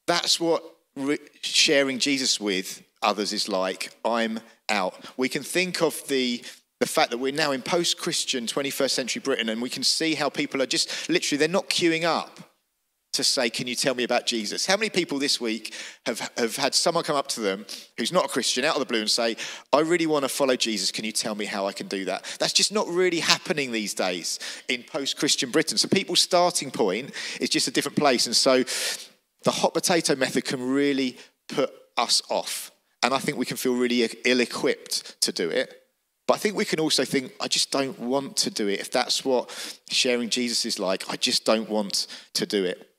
that's 0.06 0.40
what 0.40 0.64
re- 0.96 1.18
sharing 1.42 2.00
Jesus 2.00 2.40
with 2.40 2.84
others 3.02 3.34
is 3.34 3.48
like, 3.48 3.92
I'm 4.04 4.40
out. 4.70 4.96
We 5.18 5.30
can 5.30 5.44
think 5.44 5.82
of 5.82 6.08
the 6.08 6.44
the 6.82 6.86
fact 6.86 7.10
that 7.10 7.18
we're 7.18 7.32
now 7.32 7.52
in 7.52 7.62
post-Christian 7.62 8.46
21st 8.46 8.90
century 8.90 9.22
Britain 9.22 9.48
and 9.48 9.62
we 9.62 9.70
can 9.70 9.82
see 9.82 10.14
how 10.14 10.28
people 10.28 10.62
are 10.62 10.66
just 10.66 11.08
literally 11.08 11.40
they're 11.40 11.48
not 11.48 11.70
queuing 11.70 12.04
up 12.04 12.55
to 13.16 13.24
say, 13.24 13.50
Can 13.50 13.68
you 13.68 13.76
tell 13.76 13.96
me 13.96 14.04
about 14.04 14.26
Jesus? 14.26 14.66
How 14.66 14.78
many 14.78 14.90
people 14.90 15.20
this 15.20 15.42
week 15.42 15.74
have, 16.06 16.32
have 16.38 16.56
had 16.56 16.74
someone 16.74 17.04
come 17.04 17.16
up 17.16 17.28
to 17.30 17.42
them 17.42 17.66
who's 17.98 18.12
not 18.12 18.26
a 18.26 18.28
Christian 18.28 18.64
out 18.64 18.76
of 18.76 18.80
the 18.80 18.86
blue 18.86 19.02
and 19.02 19.10
say, 19.10 19.36
I 19.74 19.82
really 19.82 20.06
want 20.06 20.24
to 20.24 20.30
follow 20.30 20.56
Jesus. 20.56 20.92
Can 20.92 21.06
you 21.06 21.12
tell 21.12 21.36
me 21.36 21.46
how 21.46 21.66
I 21.68 21.74
can 21.74 21.88
do 21.88 22.06
that? 22.06 22.24
That's 22.40 22.54
just 22.54 22.72
not 22.72 22.88
really 22.88 23.20
happening 23.20 23.72
these 23.72 23.94
days 23.94 24.40
in 24.68 24.84
post 24.84 25.18
Christian 25.18 25.52
Britain. 25.52 25.78
So 25.78 25.88
people's 25.88 26.22
starting 26.22 26.72
point 26.72 27.12
is 27.40 27.50
just 27.50 27.68
a 27.68 27.72
different 27.72 27.98
place. 27.98 28.26
And 28.26 28.36
so 28.36 28.64
the 29.44 29.52
hot 29.52 29.74
potato 29.74 30.16
method 30.16 30.46
can 30.46 30.62
really 30.62 31.18
put 31.48 31.72
us 31.98 32.22
off. 32.30 32.72
And 33.04 33.14
I 33.14 33.20
think 33.20 33.38
we 33.38 33.46
can 33.46 33.58
feel 33.58 33.76
really 33.76 34.10
ill 34.26 34.40
equipped 34.40 35.22
to 35.22 35.32
do 35.32 35.50
it. 35.50 35.82
But 36.28 36.36
I 36.36 36.38
think 36.38 36.56
we 36.56 36.66
can 36.66 36.80
also 36.80 37.06
think, 37.06 37.34
I 37.40 37.48
just 37.48 37.72
don't 37.72 38.00
want 38.00 38.36
to 38.38 38.50
do 38.50 38.68
it. 38.68 38.80
If 38.80 38.92
that's 38.92 39.24
what 39.24 39.80
sharing 39.92 40.30
Jesus 40.30 40.66
is 40.66 40.80
like, 40.80 41.08
I 41.10 41.16
just 41.16 41.46
don't 41.46 41.70
want 41.70 42.08
to 42.34 42.46
do 42.46 42.64
it. 42.66 42.90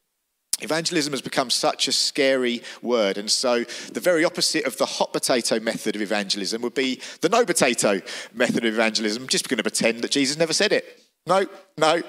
Evangelism 0.63 1.13
has 1.13 1.21
become 1.21 1.51
such 1.51 1.87
a 1.87 1.93
scary 1.93 2.63
word, 2.81 3.19
and 3.19 3.31
so 3.31 3.65
the 3.93 4.01
very 4.01 4.25
opposite 4.25 4.65
of 4.65 4.79
the 4.79 4.87
hot 4.87 5.13
potato 5.13 5.61
method 5.61 5.95
of 5.95 6.01
evangelism 6.01 6.63
would 6.63 6.75
be 6.75 7.01
the 7.21 7.29
no 7.29 7.45
potato 7.45 8.01
method 8.33 8.65
of 8.65 8.73
evangelism. 8.73 9.27
Just 9.29 9.49
going 9.49 9.59
to 9.59 9.63
pretend 9.63 10.01
that 10.03 10.13
Jesus 10.13 10.39
never 10.39 10.55
said 10.55 10.73
it. 10.73 11.03
No, 11.27 11.45
no. 11.77 12.01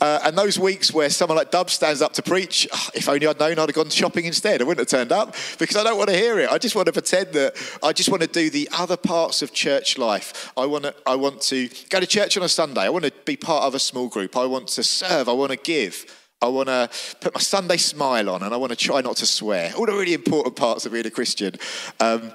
Uh, 0.00 0.18
and 0.24 0.36
those 0.36 0.58
weeks 0.58 0.92
where 0.92 1.08
someone 1.08 1.38
like 1.38 1.52
Dub 1.52 1.70
stands 1.70 2.02
up 2.02 2.12
to 2.14 2.22
preach, 2.22 2.66
oh, 2.72 2.88
if 2.92 3.08
only 3.08 3.26
I'd 3.26 3.38
known, 3.38 3.52
I'd 3.52 3.68
have 3.68 3.72
gone 3.72 3.88
shopping 3.88 4.24
instead. 4.24 4.60
I 4.60 4.64
wouldn't 4.64 4.90
have 4.90 4.98
turned 4.98 5.12
up 5.12 5.36
because 5.58 5.76
I 5.76 5.84
don't 5.84 5.96
want 5.96 6.10
to 6.10 6.16
hear 6.16 6.40
it. 6.40 6.50
I 6.50 6.58
just 6.58 6.74
want 6.74 6.86
to 6.86 6.92
pretend 6.92 7.32
that 7.34 7.56
I 7.84 7.92
just 7.92 8.10
want 8.10 8.22
to 8.22 8.28
do 8.28 8.50
the 8.50 8.68
other 8.72 8.96
parts 8.96 9.42
of 9.42 9.52
church 9.52 9.96
life. 9.96 10.52
I 10.56 10.66
want 10.66 10.84
to, 10.84 10.94
I 11.06 11.14
want 11.14 11.40
to 11.42 11.70
go 11.88 12.00
to 12.00 12.06
church 12.06 12.36
on 12.36 12.42
a 12.42 12.48
Sunday. 12.48 12.80
I 12.82 12.88
want 12.88 13.04
to 13.04 13.12
be 13.24 13.36
part 13.36 13.62
of 13.62 13.76
a 13.76 13.78
small 13.78 14.08
group. 14.08 14.36
I 14.36 14.44
want 14.44 14.66
to 14.68 14.82
serve. 14.82 15.28
I 15.28 15.32
want 15.32 15.52
to 15.52 15.56
give. 15.56 16.04
I 16.44 16.48
want 16.48 16.68
to 16.68 16.88
put 17.20 17.34
my 17.34 17.40
Sunday 17.40 17.76
smile 17.76 18.30
on 18.30 18.42
and 18.42 18.52
I 18.52 18.56
want 18.56 18.70
to 18.70 18.76
try 18.76 19.00
not 19.00 19.16
to 19.16 19.26
swear. 19.26 19.72
All 19.76 19.86
the 19.86 19.92
really 19.92 20.14
important 20.14 20.56
parts 20.56 20.86
of 20.86 20.92
being 20.92 21.06
a 21.06 21.10
Christian. 21.10 21.54
Um, 22.00 22.32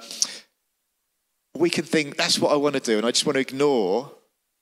we 1.54 1.70
can 1.70 1.84
think 1.84 2.16
that's 2.16 2.38
what 2.38 2.52
I 2.52 2.56
want 2.56 2.74
to 2.74 2.80
do, 2.80 2.96
and 2.96 3.06
I 3.06 3.10
just 3.10 3.26
want 3.26 3.34
to 3.34 3.40
ignore 3.40 4.10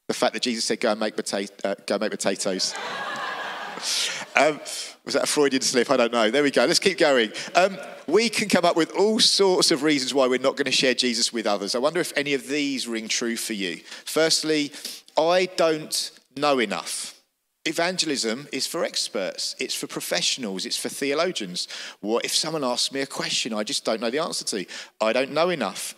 the 0.09 0.15
fact 0.15 0.33
that 0.33 0.43
Jesus 0.43 0.65
said, 0.65 0.81
"Go 0.81 0.91
and 0.91 1.01
make, 1.01 1.17
pota- 1.17 1.51
uh, 1.65 1.75
go 1.87 1.99
make 1.99 2.11
potatoes." 2.11 2.75
um, 4.37 4.59
was 5.05 5.15
that 5.15 5.25
a 5.25 5.27
Freudian 5.27 5.63
slip? 5.63 5.91
I 5.91 5.97
don't 5.97 6.13
know. 6.13 6.31
There 6.31 6.43
we 6.43 6.51
go. 6.51 6.65
Let's 6.65 6.79
keep 6.79 6.99
going. 6.99 7.33
Um, 7.55 7.79
we 8.07 8.29
can 8.29 8.49
come 8.49 8.65
up 8.65 8.77
with 8.77 8.91
all 8.93 9.21
sorts 9.21 9.71
of 9.71 9.83
reasons 9.83 10.15
why 10.15 10.27
we're 10.27 10.39
not 10.39 10.57
going 10.57 10.67
to 10.67 10.73
share 10.73 10.95
Jesus 10.95 11.33
with 11.33 11.47
others. 11.47 11.75
I 11.75 11.79
wonder 11.79 12.01
if 12.01 12.13
any 12.17 12.35
of 12.35 12.49
these 12.49 12.89
ring 12.89 13.09
true 13.09 13.37
for 13.37 13.53
you. 13.53 13.77
Firstly, 14.05 14.73
I 15.17 15.49
don't 15.57 16.11
know 16.37 16.59
enough. 16.59 17.18
Evangelism 17.65 18.49
is 18.53 18.67
for 18.67 18.85
experts, 18.85 19.55
it's 19.59 19.75
for 19.75 19.87
professionals, 19.87 20.65
it's 20.65 20.77
for 20.77 20.89
theologians. 20.89 21.69
What 22.01 22.25
if 22.25 22.35
someone 22.35 22.65
asks 22.65 22.93
me 22.93 23.01
a 23.01 23.07
question 23.07 23.53
I 23.53 23.63
just 23.63 23.85
don't 23.85 24.01
know 24.01 24.11
the 24.11 24.21
answer 24.21 24.45
to? 24.47 24.65
I 25.01 25.13
don't 25.13 25.33
know 25.33 25.51
enough. 25.51 25.95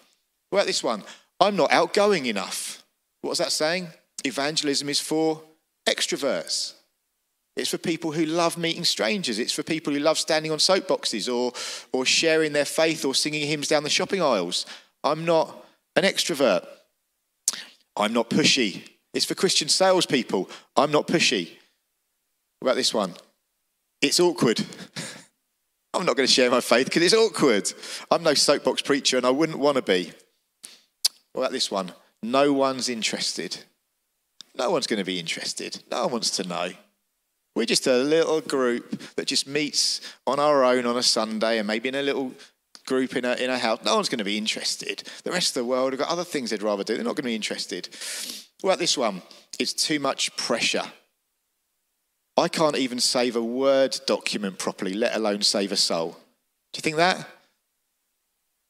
What 0.48 0.58
about 0.58 0.66
this 0.66 0.82
one? 0.82 1.04
I'm 1.38 1.56
not 1.56 1.72
outgoing 1.72 2.26
enough. 2.26 2.82
What's 3.22 3.38
that 3.38 3.52
saying? 3.52 3.88
Evangelism 4.24 4.88
is 4.88 5.00
for 5.00 5.42
extroverts. 5.86 6.74
It's 7.56 7.70
for 7.70 7.78
people 7.78 8.12
who 8.12 8.24
love 8.24 8.56
meeting 8.56 8.84
strangers. 8.84 9.38
It's 9.38 9.52
for 9.52 9.62
people 9.62 9.92
who 9.92 9.98
love 10.00 10.18
standing 10.18 10.52
on 10.52 10.58
soapboxes 10.58 11.32
or, 11.32 11.52
or 11.92 12.06
sharing 12.06 12.52
their 12.52 12.64
faith 12.64 13.04
or 13.04 13.14
singing 13.14 13.46
hymns 13.46 13.68
down 13.68 13.82
the 13.82 13.90
shopping 13.90 14.22
aisles. 14.22 14.66
I'm 15.04 15.24
not 15.24 15.66
an 15.96 16.04
extrovert. 16.04 16.66
I'm 17.96 18.12
not 18.12 18.30
pushy. 18.30 18.88
It's 19.12 19.24
for 19.24 19.34
Christian 19.34 19.68
salespeople. 19.68 20.48
I'm 20.76 20.92
not 20.92 21.06
pushy. 21.06 21.50
What 22.60 22.68
about 22.68 22.76
this 22.76 22.94
one? 22.94 23.14
It's 24.00 24.20
awkward. 24.20 24.64
I'm 25.94 26.06
not 26.06 26.16
going 26.16 26.26
to 26.26 26.32
share 26.32 26.50
my 26.50 26.60
faith 26.60 26.86
because 26.86 27.02
it's 27.02 27.14
awkward. 27.14 27.72
I'm 28.10 28.22
no 28.22 28.34
soapbox 28.34 28.82
preacher 28.82 29.16
and 29.16 29.26
I 29.26 29.30
wouldn't 29.30 29.58
want 29.58 29.76
to 29.76 29.82
be. 29.82 30.12
What 31.32 31.42
about 31.42 31.52
this 31.52 31.70
one? 31.70 31.92
No 32.22 32.52
one's 32.52 32.88
interested. 32.88 33.64
No 34.56 34.70
one's 34.70 34.86
going 34.86 34.98
to 34.98 35.04
be 35.04 35.18
interested. 35.18 35.82
No 35.90 36.02
one 36.02 36.12
wants 36.12 36.30
to 36.36 36.46
know. 36.46 36.70
We're 37.56 37.66
just 37.66 37.86
a 37.86 37.96
little 37.96 38.40
group 38.40 39.00
that 39.16 39.26
just 39.26 39.46
meets 39.46 40.00
on 40.26 40.38
our 40.38 40.62
own 40.64 40.86
on 40.86 40.96
a 40.96 41.02
Sunday 41.02 41.58
and 41.58 41.66
maybe 41.66 41.88
in 41.88 41.96
a 41.96 42.02
little 42.02 42.32
group 42.86 43.16
in 43.16 43.24
a, 43.24 43.34
in 43.34 43.50
a 43.50 43.58
house. 43.58 43.80
No 43.84 43.96
one's 43.96 44.08
going 44.08 44.18
to 44.18 44.24
be 44.24 44.38
interested. 44.38 45.02
The 45.24 45.32
rest 45.32 45.56
of 45.56 45.62
the 45.62 45.68
world 45.68 45.92
have 45.92 46.00
got 46.00 46.08
other 46.08 46.24
things 46.24 46.50
they'd 46.50 46.62
rather 46.62 46.84
do. 46.84 46.94
They're 46.94 47.04
not 47.04 47.16
going 47.16 47.16
to 47.16 47.22
be 47.24 47.34
interested. 47.34 47.88
About 48.62 48.78
this 48.78 48.96
one? 48.96 49.22
It's 49.58 49.72
too 49.72 49.98
much 49.98 50.34
pressure. 50.36 50.84
I 52.36 52.48
can't 52.48 52.76
even 52.76 53.00
save 53.00 53.36
a 53.36 53.42
Word 53.42 53.98
document 54.06 54.58
properly, 54.58 54.94
let 54.94 55.16
alone 55.16 55.42
save 55.42 55.72
a 55.72 55.76
soul. 55.76 56.16
Do 56.72 56.78
you 56.78 56.82
think 56.82 56.96
that? 56.96 57.28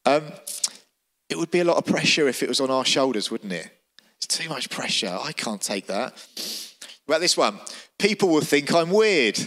Um, 0.05 0.33
it 1.29 1.39
would 1.39 1.51
be 1.51 1.61
a 1.61 1.65
lot 1.65 1.77
of 1.77 1.85
pressure 1.85 2.27
if 2.29 2.43
it 2.43 2.49
was 2.49 2.61
on 2.61 2.71
our 2.71 2.85
shoulders, 2.85 3.31
wouldn't 3.31 3.53
it? 3.53 3.71
It's 4.17 4.27
too 4.27 4.49
much 4.49 4.71
pressure. 4.71 5.19
I 5.21 5.33
can't 5.33 5.61
take 5.61 5.87
that. 5.87 6.13
What 7.07 7.17
about 7.17 7.21
this 7.21 7.37
one? 7.37 7.61
People 7.99 8.29
will 8.29 8.41
think 8.41 8.73
I'm 8.73 8.91
weird. 8.91 9.39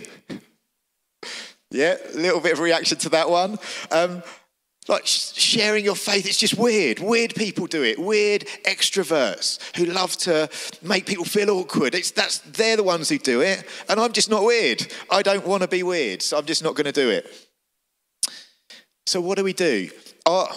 yeah, 1.71 1.95
a 2.13 2.17
little 2.17 2.39
bit 2.39 2.53
of 2.53 2.59
reaction 2.59 2.97
to 2.99 3.09
that 3.09 3.29
one. 3.29 3.57
Um, 3.91 4.23
like 4.89 5.05
sharing 5.05 5.85
your 5.85 5.95
faith, 5.95 6.25
it's 6.25 6.37
just 6.37 6.57
weird. 6.57 6.99
Weird 6.99 7.35
people 7.35 7.67
do 7.67 7.83
it. 7.83 7.99
Weird 7.99 8.45
extroverts 8.65 9.59
who 9.77 9.85
love 9.85 10.17
to 10.17 10.49
make 10.81 11.05
people 11.05 11.25
feel 11.25 11.49
awkward. 11.51 11.95
It's, 11.95 12.11
that's, 12.11 12.39
they're 12.39 12.77
the 12.77 12.83
ones 12.83 13.09
who 13.09 13.17
do 13.17 13.41
it. 13.41 13.65
And 13.87 13.99
I'm 13.99 14.11
just 14.11 14.29
not 14.29 14.43
weird. 14.43 14.85
I 15.09 15.21
don't 15.21 15.45
want 15.45 15.63
to 15.63 15.69
be 15.69 15.83
weird, 15.83 16.21
so 16.21 16.37
I'm 16.37 16.45
just 16.45 16.63
not 16.63 16.75
going 16.75 16.85
to 16.85 16.91
do 16.91 17.09
it. 17.09 17.31
So, 19.05 19.21
what 19.21 19.37
do 19.37 19.43
we 19.43 19.53
do? 19.53 19.89
Are, 20.25 20.49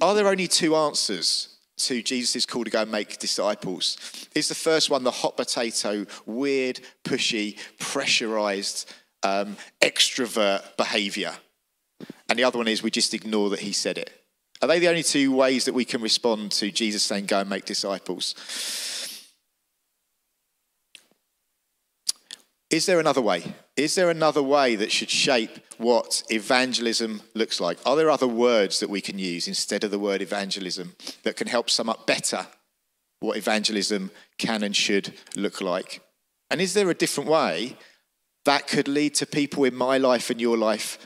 are 0.00 0.14
there 0.14 0.28
only 0.28 0.48
two 0.48 0.76
answers 0.76 1.58
to 1.78 2.02
Jesus' 2.02 2.46
call 2.46 2.64
to 2.64 2.70
go 2.70 2.82
and 2.82 2.90
make 2.90 3.18
disciples? 3.18 4.28
Is 4.34 4.48
the 4.48 4.54
first 4.54 4.88
one 4.88 5.04
the 5.04 5.10
hot 5.10 5.36
potato, 5.36 6.06
weird, 6.24 6.80
pushy, 7.04 7.58
pressurized, 7.78 8.92
um, 9.22 9.56
extrovert 9.80 10.76
behavior? 10.76 11.32
And 12.28 12.38
the 12.38 12.44
other 12.44 12.58
one 12.58 12.68
is 12.68 12.82
we 12.82 12.90
just 12.90 13.14
ignore 13.14 13.50
that 13.50 13.60
he 13.60 13.72
said 13.72 13.98
it. 13.98 14.10
Are 14.60 14.68
they 14.68 14.78
the 14.78 14.88
only 14.88 15.02
two 15.02 15.34
ways 15.34 15.64
that 15.64 15.74
we 15.74 15.84
can 15.84 16.00
respond 16.00 16.52
to 16.52 16.70
Jesus 16.70 17.02
saying, 17.02 17.26
go 17.26 17.40
and 17.40 17.50
make 17.50 17.64
disciples? 17.64 18.34
Is 22.70 22.86
there 22.86 23.00
another 23.00 23.20
way? 23.20 23.54
Is 23.76 23.94
there 23.96 24.08
another 24.08 24.42
way 24.42 24.76
that 24.76 24.90
should 24.90 25.10
shape 25.10 25.58
what 25.76 26.22
evangelism 26.30 27.20
looks 27.34 27.60
like? 27.60 27.78
Are 27.84 27.96
there 27.96 28.10
other 28.10 28.26
words 28.26 28.80
that 28.80 28.88
we 28.88 29.02
can 29.02 29.18
use 29.18 29.46
instead 29.46 29.84
of 29.84 29.90
the 29.90 29.98
word 29.98 30.22
evangelism 30.22 30.94
that 31.24 31.36
can 31.36 31.48
help 31.48 31.68
sum 31.68 31.90
up 31.90 32.06
better 32.06 32.46
what 33.20 33.36
evangelism 33.36 34.10
can 34.38 34.62
and 34.62 34.74
should 34.74 35.12
look 35.36 35.60
like? 35.60 36.00
And 36.50 36.60
is 36.60 36.72
there 36.72 36.88
a 36.88 36.94
different 36.94 37.28
way 37.28 37.76
that 38.44 38.68
could 38.68 38.88
lead 38.88 39.14
to 39.16 39.26
people 39.26 39.64
in 39.64 39.74
my 39.74 39.98
life 39.98 40.30
and 40.30 40.40
your 40.40 40.56
life 40.56 40.98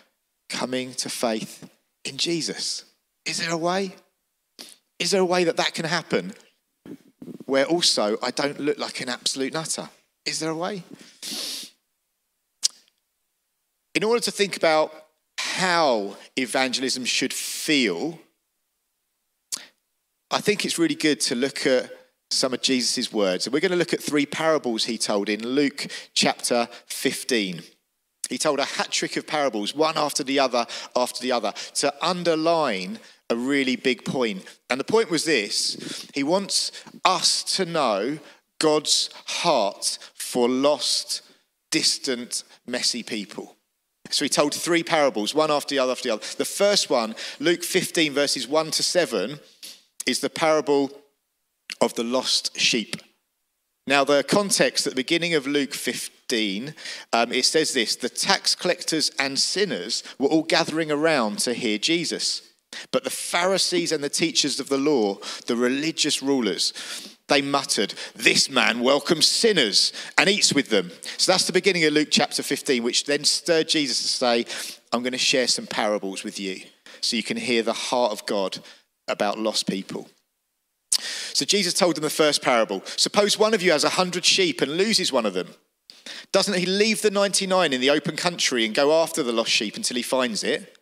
coming 0.48 0.94
to 0.94 1.08
faith 1.08 1.68
in 2.04 2.16
Jesus? 2.16 2.84
Is 3.24 3.38
there 3.38 3.52
a 3.52 3.56
way? 3.56 3.94
Is 4.98 5.10
there 5.10 5.20
a 5.20 5.26
way 5.26 5.44
that 5.44 5.56
that 5.56 5.74
can 5.74 5.84
happen 5.84 6.32
where 7.44 7.66
also 7.66 8.16
I 8.22 8.30
don't 8.30 8.58
look 8.60 8.78
like 8.78 9.00
an 9.00 9.08
absolute 9.08 9.52
nutter? 9.52 9.88
Is 10.24 10.40
there 10.40 10.50
a 10.50 10.56
way? 10.56 10.82
In 13.94 14.04
order 14.04 14.20
to 14.20 14.30
think 14.30 14.56
about 14.56 14.92
how 15.38 16.16
evangelism 16.36 17.04
should 17.04 17.32
feel, 17.32 18.18
I 20.30 20.40
think 20.40 20.64
it's 20.64 20.78
really 20.78 20.94
good 20.94 21.20
to 21.20 21.34
look 21.34 21.66
at 21.66 21.90
some 22.30 22.52
of 22.52 22.60
Jesus' 22.60 23.12
words. 23.12 23.46
And 23.46 23.54
we're 23.54 23.60
going 23.60 23.70
to 23.70 23.76
look 23.76 23.94
at 23.94 24.02
three 24.02 24.26
parables 24.26 24.84
he 24.84 24.98
told 24.98 25.28
in 25.28 25.46
Luke 25.46 25.86
chapter 26.14 26.68
15. 26.86 27.62
He 28.28 28.38
told 28.38 28.58
a 28.58 28.64
hat 28.64 28.90
trick 28.90 29.16
of 29.16 29.26
parables, 29.26 29.74
one 29.74 29.96
after 29.96 30.24
the 30.24 30.38
other, 30.38 30.66
after 30.94 31.22
the 31.22 31.32
other, 31.32 31.52
to 31.74 31.94
underline 32.02 32.98
a 33.30 33.36
really 33.36 33.76
big 33.76 34.04
point. 34.04 34.44
And 34.70 34.80
the 34.80 34.84
point 34.84 35.10
was 35.10 35.24
this 35.24 36.08
He 36.14 36.22
wants 36.22 36.72
us 37.04 37.42
to 37.56 37.64
know 37.64 38.18
God's 38.58 39.10
heart 39.26 39.98
for 40.14 40.48
lost, 40.48 41.22
distant, 41.70 42.44
messy 42.66 43.02
people. 43.02 43.56
So 44.10 44.24
he 44.24 44.28
told 44.28 44.54
three 44.54 44.82
parables, 44.82 45.34
one 45.34 45.50
after 45.50 45.74
the 45.74 45.78
other 45.80 45.92
after 45.92 46.08
the 46.08 46.14
other. 46.14 46.24
The 46.36 46.44
first 46.44 46.90
one, 46.90 47.14
Luke 47.40 47.64
15, 47.64 48.12
verses 48.12 48.46
1 48.46 48.70
to 48.72 48.82
7, 48.82 49.40
is 50.06 50.20
the 50.20 50.30
parable 50.30 50.90
of 51.80 51.94
the 51.94 52.04
lost 52.04 52.58
sheep. 52.58 52.96
Now, 53.88 54.02
the 54.02 54.24
context 54.24 54.86
at 54.86 54.92
the 54.92 54.96
beginning 54.96 55.34
of 55.34 55.46
Luke 55.46 55.72
15, 55.72 56.74
um, 57.12 57.32
it 57.32 57.44
says 57.44 57.72
this 57.72 57.94
the 57.94 58.08
tax 58.08 58.56
collectors 58.56 59.12
and 59.18 59.38
sinners 59.38 60.02
were 60.18 60.28
all 60.28 60.42
gathering 60.42 60.90
around 60.90 61.38
to 61.40 61.54
hear 61.54 61.78
Jesus. 61.78 62.42
But 62.90 63.04
the 63.04 63.10
Pharisees 63.10 63.92
and 63.92 64.02
the 64.02 64.08
teachers 64.08 64.58
of 64.58 64.68
the 64.68 64.76
law, 64.76 65.18
the 65.46 65.56
religious 65.56 66.20
rulers, 66.20 66.72
they 67.28 67.40
muttered, 67.40 67.94
This 68.14 68.50
man 68.50 68.80
welcomes 68.80 69.28
sinners 69.28 69.92
and 70.18 70.28
eats 70.28 70.52
with 70.52 70.68
them. 70.68 70.90
So 71.16 71.32
that's 71.32 71.46
the 71.46 71.52
beginning 71.52 71.84
of 71.84 71.92
Luke 71.92 72.08
chapter 72.10 72.42
15, 72.42 72.82
which 72.82 73.04
then 73.04 73.24
stirred 73.24 73.68
Jesus 73.68 74.02
to 74.02 74.08
say, 74.08 74.46
I'm 74.92 75.02
going 75.02 75.12
to 75.12 75.18
share 75.18 75.46
some 75.46 75.66
parables 75.66 76.24
with 76.24 76.40
you 76.40 76.60
so 77.00 77.16
you 77.16 77.22
can 77.22 77.36
hear 77.36 77.62
the 77.62 77.72
heart 77.72 78.12
of 78.12 78.26
God 78.26 78.58
about 79.08 79.38
lost 79.38 79.68
people. 79.68 80.08
So 80.92 81.44
Jesus 81.44 81.74
told 81.74 81.96
them 81.96 82.02
the 82.02 82.10
first 82.10 82.40
parable. 82.40 82.82
Suppose 82.96 83.38
one 83.38 83.52
of 83.52 83.62
you 83.62 83.72
has 83.72 83.84
a 83.84 83.90
hundred 83.90 84.24
sheep 84.24 84.62
and 84.62 84.76
loses 84.76 85.12
one 85.12 85.26
of 85.26 85.34
them. 85.34 85.48
Doesn't 86.32 86.58
he 86.58 86.66
leave 86.66 87.02
the 87.02 87.10
99 87.10 87.72
in 87.72 87.80
the 87.80 87.90
open 87.90 88.16
country 88.16 88.64
and 88.64 88.74
go 88.74 89.02
after 89.02 89.22
the 89.22 89.32
lost 89.32 89.50
sheep 89.50 89.76
until 89.76 89.96
he 89.96 90.02
finds 90.02 90.42
it? 90.42 90.76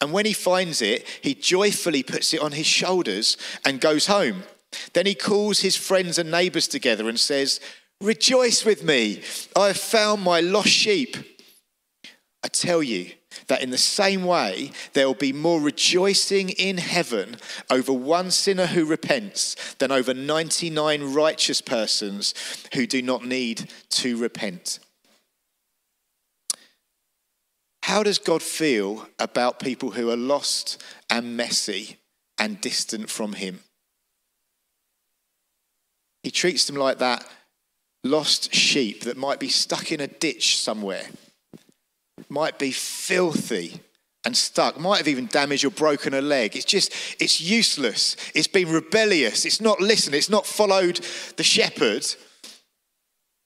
And 0.00 0.12
when 0.12 0.26
he 0.26 0.32
finds 0.32 0.82
it, 0.82 1.06
he 1.22 1.34
joyfully 1.34 2.02
puts 2.02 2.34
it 2.34 2.40
on 2.40 2.52
his 2.52 2.66
shoulders 2.66 3.36
and 3.64 3.80
goes 3.80 4.06
home. 4.06 4.42
Then 4.92 5.06
he 5.06 5.14
calls 5.14 5.60
his 5.60 5.76
friends 5.76 6.18
and 6.18 6.30
neighbors 6.30 6.68
together 6.68 7.08
and 7.08 7.18
says, 7.18 7.60
Rejoice 8.00 8.64
with 8.64 8.82
me, 8.82 9.22
I 9.54 9.68
have 9.68 9.76
found 9.76 10.22
my 10.22 10.40
lost 10.40 10.68
sheep. 10.68 11.16
I 12.42 12.48
tell 12.48 12.82
you, 12.82 13.12
that 13.48 13.62
in 13.62 13.70
the 13.70 13.78
same 13.78 14.24
way, 14.24 14.72
there 14.92 15.06
will 15.06 15.14
be 15.14 15.32
more 15.32 15.60
rejoicing 15.60 16.50
in 16.50 16.78
heaven 16.78 17.36
over 17.70 17.92
one 17.92 18.30
sinner 18.30 18.66
who 18.66 18.84
repents 18.84 19.74
than 19.74 19.92
over 19.92 20.14
99 20.14 21.12
righteous 21.12 21.60
persons 21.60 22.34
who 22.74 22.86
do 22.86 23.02
not 23.02 23.24
need 23.24 23.70
to 23.90 24.16
repent. 24.16 24.78
How 27.82 28.02
does 28.02 28.18
God 28.18 28.42
feel 28.42 29.08
about 29.18 29.60
people 29.60 29.90
who 29.90 30.10
are 30.10 30.16
lost 30.16 30.82
and 31.10 31.36
messy 31.36 31.98
and 32.38 32.60
distant 32.60 33.10
from 33.10 33.34
Him? 33.34 33.60
He 36.22 36.30
treats 36.30 36.64
them 36.66 36.76
like 36.76 36.98
that 36.98 37.26
lost 38.04 38.54
sheep 38.54 39.02
that 39.02 39.16
might 39.16 39.38
be 39.38 39.48
stuck 39.48 39.92
in 39.92 40.00
a 40.00 40.06
ditch 40.06 40.58
somewhere 40.58 41.06
might 42.28 42.58
be 42.58 42.72
filthy 42.72 43.80
and 44.24 44.36
stuck, 44.36 44.78
might 44.78 44.98
have 44.98 45.08
even 45.08 45.26
damaged 45.26 45.64
or 45.64 45.70
broken 45.70 46.14
a 46.14 46.20
leg. 46.20 46.54
It's 46.54 46.64
just, 46.64 46.92
it's 47.20 47.40
useless. 47.40 48.16
It's 48.34 48.46
been 48.46 48.70
rebellious. 48.70 49.44
It's 49.44 49.60
not 49.60 49.80
listened. 49.80 50.14
It's 50.14 50.30
not 50.30 50.46
followed 50.46 51.00
the 51.36 51.42
shepherd. 51.42 52.06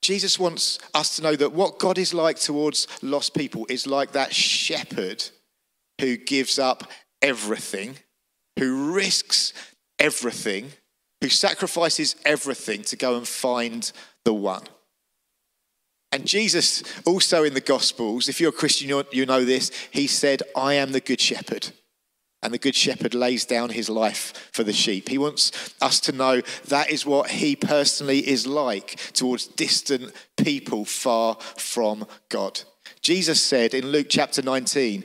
Jesus 0.02 0.38
wants 0.38 0.78
us 0.94 1.16
to 1.16 1.22
know 1.22 1.34
that 1.36 1.52
what 1.52 1.78
God 1.78 1.98
is 1.98 2.12
like 2.12 2.38
towards 2.38 2.86
lost 3.02 3.34
people 3.34 3.66
is 3.68 3.86
like 3.86 4.12
that 4.12 4.34
shepherd 4.34 5.24
who 6.00 6.16
gives 6.16 6.58
up 6.58 6.90
everything, 7.22 7.96
who 8.58 8.92
risks 8.92 9.52
everything, 9.98 10.70
who 11.22 11.28
sacrifices 11.28 12.16
everything 12.24 12.82
to 12.82 12.96
go 12.96 13.16
and 13.16 13.26
find 13.26 13.90
the 14.24 14.34
one. 14.34 14.62
And 16.12 16.26
Jesus, 16.26 16.82
also 17.04 17.44
in 17.44 17.54
the 17.54 17.60
Gospels, 17.60 18.28
if 18.28 18.40
you're 18.40 18.50
a 18.50 18.52
Christian, 18.52 19.02
you 19.12 19.26
know 19.26 19.44
this, 19.44 19.70
he 19.90 20.06
said, 20.06 20.42
I 20.56 20.74
am 20.74 20.92
the 20.92 21.00
good 21.00 21.20
shepherd. 21.20 21.72
and 22.42 22.54
the 22.54 22.58
Good 22.58 22.76
Shepherd 22.76 23.12
lays 23.12 23.44
down 23.44 23.70
his 23.70 23.88
life 23.88 24.50
for 24.52 24.62
the 24.62 24.72
sheep. 24.72 25.08
He 25.08 25.18
wants 25.18 25.74
us 25.80 25.98
to 26.00 26.12
know 26.12 26.42
that 26.68 26.90
is 26.90 27.04
what 27.04 27.30
he 27.30 27.56
personally 27.56 28.20
is 28.20 28.46
like 28.46 28.96
towards 29.12 29.48
distant 29.48 30.12
people 30.36 30.84
far 30.84 31.36
from 31.56 32.06
God. 32.28 32.60
Jesus 33.00 33.42
said 33.42 33.74
in 33.74 33.88
Luke 33.88 34.06
chapter 34.08 34.42
19, 34.42 35.04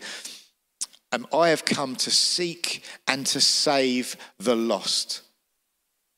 um, 1.13 1.25
I 1.33 1.49
have 1.49 1.65
come 1.65 1.95
to 1.97 2.11
seek 2.11 2.83
and 3.07 3.25
to 3.27 3.41
save 3.41 4.15
the 4.37 4.55
lost. 4.55 5.21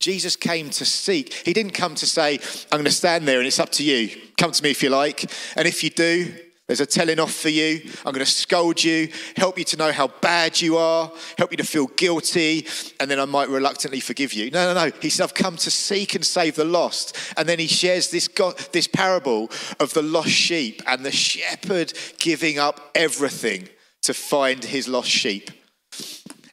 Jesus 0.04 0.36
came 0.36 0.70
to 0.72 0.84
seek. 0.84 1.32
He 1.32 1.54
didn't 1.54 1.72
come 1.72 1.96
to 1.96 2.06
say, 2.06 2.40
I'm 2.72 2.78
going 2.78 2.84
to 2.84 2.92
stand 2.92 3.26
there 3.26 3.38
and 3.38 3.48
it's 3.48 3.60
up 3.60 3.70
to 3.72 3.84
you. 3.84 4.10
Come 4.38 4.52
to 4.52 4.62
me 4.62 4.72
if 4.72 4.84
you 4.84 4.90
like. 4.90 5.32
And 5.56 5.66
if 5.66 5.82
you 5.82 5.90
do, 5.90 6.34
there's 6.68 6.82
a 6.82 6.86
telling 6.86 7.20
off 7.20 7.34
for 7.34 7.48
you. 7.48 7.82
I'm 8.06 8.12
going 8.12 8.26
to 8.26 8.30
scold 8.30 8.84
you, 8.84 9.08
help 9.38 9.58
you 9.58 9.64
to 9.64 9.78
know 9.78 9.94
how 9.94 10.08
bad 10.08 10.60
you 10.60 10.76
are, 10.76 11.10
help 11.38 11.52
you 11.52 11.58
to 11.58 11.64
feel 11.64 11.88
guilty, 11.88 12.68
and 13.00 13.10
then 13.10 13.18
I 13.18 13.26
might 13.26 13.48
reluctantly 13.48 14.02
forgive 14.02 14.34
you. 14.34 14.52
No, 14.52 14.74
no, 14.74 14.86
no. 14.86 14.92
He 15.02 15.10
said, 15.10 15.24
I've 15.24 15.34
come 15.34 15.56
to 15.56 15.72
seek 15.72 16.16
and 16.16 16.26
save 16.26 16.56
the 16.56 16.66
lost. 16.66 17.18
And 17.38 17.48
then 17.48 17.60
he 17.60 17.68
shares 17.68 18.12
this, 18.12 18.28
this 18.74 18.88
parable 18.88 19.52
of 19.80 19.94
the 19.94 20.02
lost 20.02 20.32
sheep 20.32 20.82
and 20.86 21.06
the 21.06 21.12
shepherd 21.12 21.94
giving 22.18 22.60
up 22.60 22.92
everything 22.94 23.70
to 24.02 24.14
find 24.14 24.66
his 24.66 24.90
lost 24.90 25.10
sheep. 25.10 25.50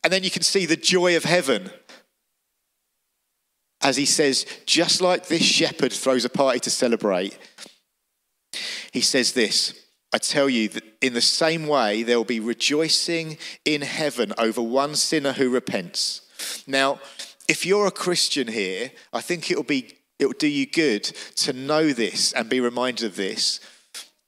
And 0.03 0.13
then 0.13 0.23
you 0.25 0.31
can 0.31 0.43
see 0.43 0.67
the 0.67 0.77
joy 0.77 1.17
of 1.17 1.25
heaven 1.25 1.71
as 3.83 3.97
he 3.97 4.07
says, 4.07 4.47
just 4.67 5.01
like 5.01 5.27
this 5.27 5.43
shepherd 5.43 5.93
throws 5.93 6.25
a 6.25 6.29
party 6.29 6.61
to 6.61 6.71
celebrate, 6.71 7.39
he 8.93 9.01
says 9.01 9.33
this 9.33 9.75
I 10.13 10.19
tell 10.19 10.51
you 10.51 10.69
that 10.71 10.85
in 11.01 11.15
the 11.15 11.21
same 11.21 11.67
way, 11.67 12.03
there 12.03 12.17
will 12.17 12.25
be 12.25 12.41
rejoicing 12.41 13.39
in 13.65 13.83
heaven 13.83 14.33
over 14.39 14.61
one 14.61 14.97
sinner 14.97 15.33
who 15.33 15.51
repents. 15.51 16.23
Now, 16.67 17.01
if 17.49 17.65
you're 17.65 17.87
a 17.87 17.93
Christian 17.93 18.49
here, 18.49 18.91
I 19.13 19.21
think 19.21 19.51
it'll 19.51 19.63
be 19.63 19.97
it 20.19 20.27
will 20.27 20.35
do 20.35 20.49
you 20.49 20.67
good 20.67 21.05
to 21.37 21.55
know 21.55 21.93
this 21.93 22.33
and 22.35 22.49
be 22.49 22.61
reminded 22.61 23.07
of 23.07 23.17
this. 23.17 23.59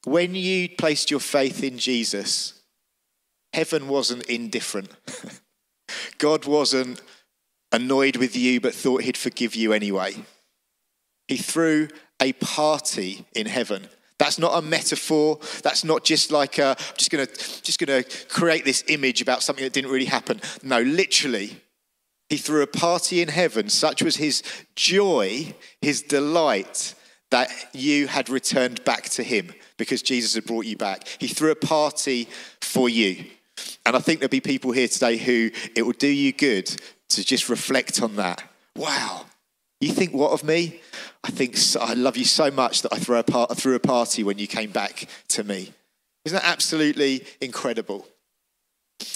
When 0.04 0.34
you 0.34 0.70
placed 0.70 1.10
your 1.10 1.20
faith 1.20 1.62
in 1.62 1.76
Jesus, 1.76 2.62
heaven 3.52 3.88
wasn't 3.88 4.24
indifferent. 4.24 4.90
God 6.18 6.46
wasn't 6.46 7.02
annoyed 7.72 8.16
with 8.16 8.37
you 8.37 8.61
but 8.61 8.74
thought 8.74 9.02
he'd 9.02 9.16
forgive 9.16 9.54
you 9.54 9.72
anyway. 9.72 10.14
He 11.28 11.37
threw 11.37 11.88
a 12.20 12.32
party 12.35 13.24
in 13.35 13.46
heaven. 13.46 13.88
That's 14.18 14.38
not 14.38 14.56
a 14.56 14.62
metaphor. 14.62 15.40
That's 15.62 15.82
not 15.82 16.04
just 16.04 16.30
like 16.30 16.58
a, 16.58 16.76
I'm 16.78 16.96
just 16.96 17.11
to 17.11 17.26
just 17.62 17.80
to 17.80 18.04
create 18.28 18.64
this 18.64 18.85
image 18.88 19.20
about 19.20 19.42
something 19.42 19.64
that 19.64 19.72
didn't 19.72 19.90
really 19.90 20.04
happen. 20.04 20.40
No, 20.62 20.80
literally, 20.80 21.56
he 22.28 22.37
threw 22.37 22.62
a 22.62 22.66
party 22.66 23.20
in 23.20 23.28
heaven. 23.28 23.68
Such 23.68 24.02
was 24.02 24.16
his 24.16 24.42
joy, 24.76 25.54
his 25.80 26.02
delight 26.02 26.94
that 27.32 27.50
you 27.72 28.06
had 28.06 28.28
returned 28.28 28.85
back 28.85 29.04
to 29.04 29.22
him 29.22 29.52
because 29.76 30.02
Jesus 30.02 30.35
had 30.35 30.44
brought 30.44 30.66
you 30.66 30.76
back. 30.76 31.08
He 31.18 31.26
threw 31.26 31.50
a 31.50 31.56
party 31.56 32.28
for 32.61 32.88
you. 32.88 33.24
And 33.85 33.96
I 33.96 33.98
think 33.98 34.20
there'll 34.20 34.30
be 34.30 34.40
people 34.40 34.70
here 34.70 34.88
today 34.88 35.16
who 35.16 35.50
it 35.74 35.82
will 35.82 35.92
do 35.92 36.08
you 36.08 36.32
good 36.32 36.74
to 37.16 37.25
just 37.25 37.48
reflect 37.48 38.03
on 38.03 38.16
that. 38.16 38.42
Wow. 38.77 39.27
You 39.81 39.92
think 39.92 40.12
what 40.12 40.33
of 40.33 40.44
me? 40.44 40.81
I 41.25 41.31
think 41.31 41.57
so, 41.57 41.81
I 41.81 41.94
love 41.94 42.16
you 42.16 42.25
so 42.25 42.51
much 42.51 42.83
that 42.83 42.92
I 42.94 42.98
threw 42.98 43.18
a, 43.18 43.22
part, 43.25 43.57
threw 43.57 43.75
a 43.75 43.81
party 43.81 44.22
when 44.22 44.38
you 44.38 44.46
came 44.46 44.70
back 44.70 45.09
to 45.29 45.44
me. 45.44 45.72
Isn't 46.25 46.38
that 46.38 46.48
absolutely 46.48 47.25
incredible? 47.40 48.07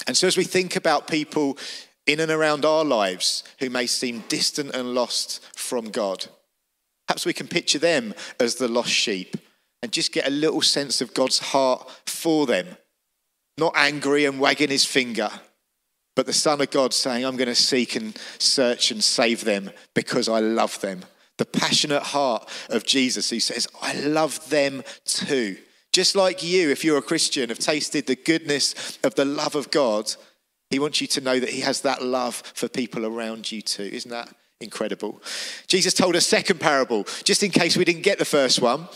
And 0.05 0.17
so, 0.17 0.27
as 0.27 0.35
we 0.35 0.43
think 0.43 0.75
about 0.75 1.07
people 1.07 1.57
in 2.05 2.19
and 2.19 2.31
around 2.31 2.65
our 2.65 2.83
lives 2.83 3.43
who 3.59 3.69
may 3.69 3.85
seem 3.85 4.23
distant 4.27 4.75
and 4.75 4.93
lost 4.93 5.41
from 5.55 5.89
God, 5.89 6.27
perhaps 7.07 7.25
we 7.25 7.33
can 7.33 7.47
picture 7.47 7.79
them 7.79 8.13
as 8.39 8.55
the 8.55 8.67
lost 8.67 8.91
sheep 8.91 9.37
and 9.81 9.91
just 9.91 10.11
get 10.11 10.27
a 10.27 10.31
little 10.31 10.61
sense 10.61 10.99
of 10.99 11.13
God's 11.13 11.39
heart 11.39 11.89
for 12.05 12.45
them. 12.45 12.67
Not 13.57 13.73
angry 13.75 14.25
and 14.25 14.39
wagging 14.39 14.69
his 14.69 14.85
finger, 14.85 15.29
but 16.17 16.25
the 16.25 16.33
Son 16.33 16.59
of 16.61 16.71
God 16.71 16.95
saying, 16.95 17.23
I'm 17.23 17.37
going 17.37 17.47
to 17.47 17.53
seek 17.53 17.95
and 17.95 18.17
search 18.39 18.89
and 18.89 19.03
save 19.03 19.45
them 19.45 19.69
because 19.93 20.27
I 20.27 20.39
love 20.39 20.81
them. 20.81 21.01
The 21.37 21.45
passionate 21.45 22.01
heart 22.01 22.49
of 22.71 22.83
Jesus 22.83 23.29
who 23.29 23.39
says, 23.39 23.67
I 23.83 23.93
love 23.93 24.49
them 24.49 24.83
too. 25.05 25.57
Just 25.93 26.15
like 26.15 26.41
you, 26.41 26.71
if 26.71 26.83
you're 26.83 26.97
a 26.97 27.03
Christian, 27.03 27.49
have 27.49 27.59
tasted 27.59 28.07
the 28.07 28.15
goodness 28.15 28.97
of 29.03 29.13
the 29.13 29.25
love 29.25 29.53
of 29.53 29.69
God, 29.69 30.11
he 30.71 30.79
wants 30.79 31.01
you 31.01 31.07
to 31.07 31.21
know 31.21 31.39
that 31.39 31.49
he 31.49 31.61
has 31.61 31.81
that 31.81 32.01
love 32.01 32.37
for 32.55 32.67
people 32.67 33.05
around 33.05 33.51
you 33.51 33.61
too. 33.61 33.83
Isn't 33.83 34.09
that 34.09 34.33
incredible? 34.59 35.21
Jesus 35.67 35.93
told 35.93 36.15
a 36.15 36.21
second 36.21 36.59
parable, 36.59 37.03
just 37.25 37.43
in 37.43 37.51
case 37.51 37.77
we 37.77 37.85
didn't 37.85 38.01
get 38.01 38.17
the 38.17 38.25
first 38.25 38.59
one. 38.59 38.87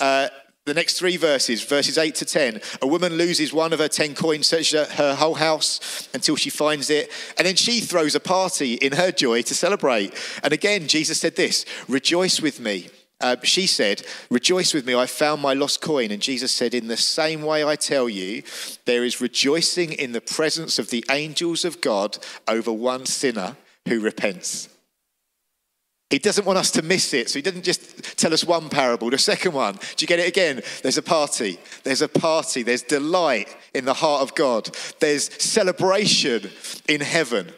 Uh, 0.00 0.28
the 0.70 0.74
next 0.74 0.98
three 0.98 1.16
verses, 1.16 1.64
verses 1.64 1.98
8 1.98 2.14
to 2.14 2.24
10, 2.24 2.60
a 2.80 2.86
woman 2.86 3.14
loses 3.14 3.52
one 3.52 3.72
of 3.72 3.80
her 3.80 3.88
10 3.88 4.14
coins, 4.14 4.46
searches 4.46 4.88
her 4.92 5.16
whole 5.16 5.34
house 5.34 6.08
until 6.14 6.36
she 6.36 6.48
finds 6.48 6.90
it, 6.90 7.10
and 7.36 7.44
then 7.44 7.56
she 7.56 7.80
throws 7.80 8.14
a 8.14 8.20
party 8.20 8.74
in 8.74 8.92
her 8.92 9.10
joy 9.10 9.42
to 9.42 9.54
celebrate. 9.54 10.14
And 10.44 10.52
again, 10.52 10.86
Jesus 10.86 11.20
said 11.20 11.34
this 11.34 11.64
Rejoice 11.88 12.40
with 12.40 12.60
me. 12.60 12.88
Uh, 13.20 13.34
she 13.42 13.66
said, 13.66 14.02
Rejoice 14.30 14.72
with 14.72 14.86
me, 14.86 14.94
I 14.94 15.06
found 15.06 15.42
my 15.42 15.54
lost 15.54 15.80
coin. 15.80 16.12
And 16.12 16.22
Jesus 16.22 16.52
said, 16.52 16.72
In 16.72 16.86
the 16.86 16.96
same 16.96 17.42
way 17.42 17.64
I 17.64 17.74
tell 17.74 18.08
you, 18.08 18.44
there 18.84 19.04
is 19.04 19.20
rejoicing 19.20 19.92
in 19.92 20.12
the 20.12 20.20
presence 20.20 20.78
of 20.78 20.90
the 20.90 21.04
angels 21.10 21.64
of 21.64 21.80
God 21.80 22.16
over 22.46 22.72
one 22.72 23.06
sinner 23.06 23.56
who 23.88 23.98
repents. 23.98 24.68
He 26.10 26.18
doesn't 26.18 26.44
want 26.44 26.58
us 26.58 26.72
to 26.72 26.82
miss 26.82 27.14
it. 27.14 27.30
So 27.30 27.38
he 27.38 27.42
didn't 27.42 27.62
just 27.62 28.18
tell 28.18 28.34
us 28.34 28.44
one 28.44 28.68
parable. 28.68 29.10
The 29.10 29.18
second 29.18 29.52
one, 29.52 29.74
do 29.74 30.02
you 30.02 30.08
get 30.08 30.18
it 30.18 30.26
again? 30.26 30.60
There's 30.82 30.98
a 30.98 31.02
party. 31.02 31.58
There's 31.84 32.02
a 32.02 32.08
party. 32.08 32.64
There's 32.64 32.82
delight 32.82 33.56
in 33.74 33.84
the 33.84 33.94
heart 33.94 34.22
of 34.22 34.34
God. 34.34 34.76
There's 34.98 35.32
celebration 35.40 36.50
in 36.88 37.00
heaven. 37.00 37.52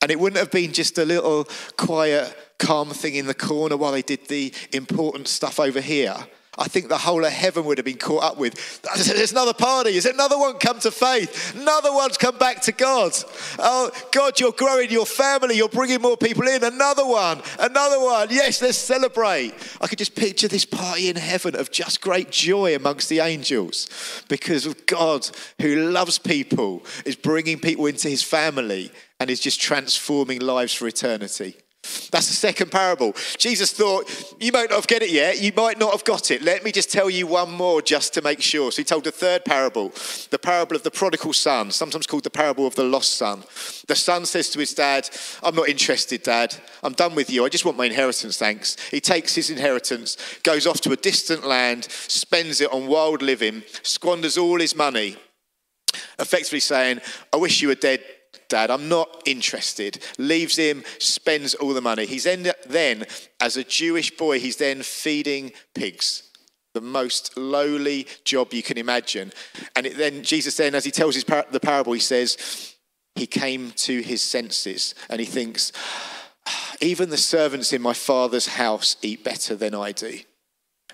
And 0.00 0.10
it 0.10 0.18
wouldn't 0.18 0.38
have 0.38 0.50
been 0.50 0.72
just 0.72 0.96
a 0.98 1.04
little 1.04 1.46
quiet, 1.76 2.34
calm 2.58 2.90
thing 2.90 3.14
in 3.14 3.26
the 3.26 3.34
corner 3.34 3.76
while 3.76 3.92
they 3.92 4.02
did 4.02 4.26
the 4.28 4.54
important 4.72 5.28
stuff 5.28 5.60
over 5.60 5.80
here. 5.80 6.16
I 6.58 6.68
think 6.68 6.88
the 6.88 6.98
whole 6.98 7.24
of 7.24 7.32
heaven 7.32 7.64
would 7.64 7.78
have 7.78 7.84
been 7.84 7.98
caught 7.98 8.22
up 8.22 8.38
with. 8.38 8.82
There's 8.82 9.32
another 9.32 9.52
party. 9.52 9.96
Is 9.96 10.06
another 10.06 10.38
one 10.38 10.58
come 10.58 10.78
to 10.80 10.90
faith? 10.90 11.54
Another 11.54 11.92
one's 11.92 12.16
come 12.16 12.38
back 12.38 12.62
to 12.62 12.72
God. 12.72 13.12
Oh, 13.58 13.90
God, 14.10 14.40
you're 14.40 14.52
growing 14.52 14.90
your 14.90 15.06
family. 15.06 15.56
You're 15.56 15.68
bringing 15.68 16.00
more 16.00 16.16
people 16.16 16.48
in. 16.48 16.64
Another 16.64 17.06
one. 17.06 17.42
Another 17.58 18.00
one. 18.00 18.28
Yes, 18.30 18.62
let's 18.62 18.78
celebrate. 18.78 19.52
I 19.80 19.86
could 19.86 19.98
just 19.98 20.14
picture 20.14 20.48
this 20.48 20.64
party 20.64 21.08
in 21.08 21.16
heaven 21.16 21.54
of 21.56 21.70
just 21.70 22.00
great 22.00 22.30
joy 22.30 22.74
amongst 22.74 23.08
the 23.08 23.20
angels 23.20 23.88
because 24.28 24.64
of 24.66 24.86
God 24.86 25.28
who 25.60 25.90
loves 25.90 26.18
people, 26.18 26.84
is 27.04 27.16
bringing 27.16 27.58
people 27.58 27.86
into 27.86 28.08
his 28.08 28.22
family 28.22 28.90
and 29.20 29.30
is 29.30 29.40
just 29.40 29.60
transforming 29.60 30.40
lives 30.40 30.72
for 30.72 30.86
eternity. 30.86 31.56
That's 32.10 32.28
the 32.28 32.34
second 32.34 32.70
parable. 32.70 33.14
Jesus 33.38 33.72
thought, 33.72 34.34
You 34.40 34.52
might 34.52 34.70
not 34.70 34.76
have 34.76 34.86
get 34.86 35.02
it 35.02 35.10
yet. 35.10 35.40
You 35.40 35.52
might 35.56 35.78
not 35.78 35.92
have 35.92 36.04
got 36.04 36.30
it. 36.30 36.42
Let 36.42 36.64
me 36.64 36.72
just 36.72 36.90
tell 36.90 37.10
you 37.10 37.26
one 37.26 37.50
more 37.50 37.82
just 37.82 38.14
to 38.14 38.22
make 38.22 38.40
sure. 38.40 38.72
So 38.72 38.78
he 38.78 38.84
told 38.84 39.04
the 39.04 39.12
third 39.12 39.44
parable, 39.44 39.92
the 40.30 40.38
parable 40.38 40.76
of 40.76 40.82
the 40.82 40.90
prodigal 40.90 41.32
son, 41.32 41.70
sometimes 41.70 42.06
called 42.06 42.24
the 42.24 42.30
parable 42.30 42.66
of 42.66 42.74
the 42.74 42.84
lost 42.84 43.16
son. 43.16 43.44
The 43.86 43.94
son 43.94 44.26
says 44.26 44.50
to 44.50 44.58
his 44.58 44.74
dad, 44.74 45.08
I'm 45.42 45.54
not 45.54 45.68
interested, 45.68 46.22
dad. 46.22 46.54
I'm 46.82 46.94
done 46.94 47.14
with 47.14 47.30
you. 47.30 47.44
I 47.44 47.48
just 47.48 47.64
want 47.64 47.76
my 47.78 47.86
inheritance, 47.86 48.36
thanks. 48.36 48.76
He 48.90 49.00
takes 49.00 49.34
his 49.34 49.50
inheritance, 49.50 50.16
goes 50.42 50.66
off 50.66 50.80
to 50.82 50.92
a 50.92 50.96
distant 50.96 51.46
land, 51.46 51.84
spends 51.90 52.60
it 52.60 52.72
on 52.72 52.86
wild 52.86 53.22
living, 53.22 53.62
squanders 53.82 54.38
all 54.38 54.60
his 54.60 54.74
money, 54.74 55.16
effectively 56.18 56.60
saying, 56.60 57.00
I 57.32 57.36
wish 57.36 57.60
you 57.60 57.68
were 57.68 57.74
dead, 57.74 58.02
Dad, 58.48 58.70
I'm 58.70 58.88
not 58.88 59.22
interested. 59.26 60.02
Leaves 60.18 60.56
him, 60.56 60.84
spends 60.98 61.54
all 61.54 61.74
the 61.74 61.80
money. 61.80 62.06
He's 62.06 62.24
then, 62.24 62.52
then, 62.66 63.06
as 63.40 63.56
a 63.56 63.64
Jewish 63.64 64.16
boy, 64.16 64.38
he's 64.38 64.56
then 64.56 64.82
feeding 64.82 65.52
pigs. 65.74 66.30
The 66.74 66.80
most 66.80 67.36
lowly 67.36 68.06
job 68.24 68.52
you 68.52 68.62
can 68.62 68.78
imagine. 68.78 69.32
And 69.74 69.86
it, 69.86 69.96
then 69.96 70.22
Jesus, 70.22 70.56
then, 70.56 70.74
as 70.74 70.84
he 70.84 70.90
tells 70.90 71.14
his 71.14 71.24
par- 71.24 71.46
the 71.50 71.60
parable, 71.60 71.92
he 71.92 72.00
says, 72.00 72.74
he 73.14 73.26
came 73.26 73.70
to 73.72 74.00
his 74.02 74.22
senses 74.22 74.94
and 75.08 75.18
he 75.18 75.26
thinks, 75.26 75.72
ah, 76.46 76.74
even 76.80 77.08
the 77.08 77.16
servants 77.16 77.72
in 77.72 77.80
my 77.80 77.94
father's 77.94 78.46
house 78.46 78.96
eat 79.02 79.24
better 79.24 79.56
than 79.56 79.74
I 79.74 79.92
do. 79.92 80.20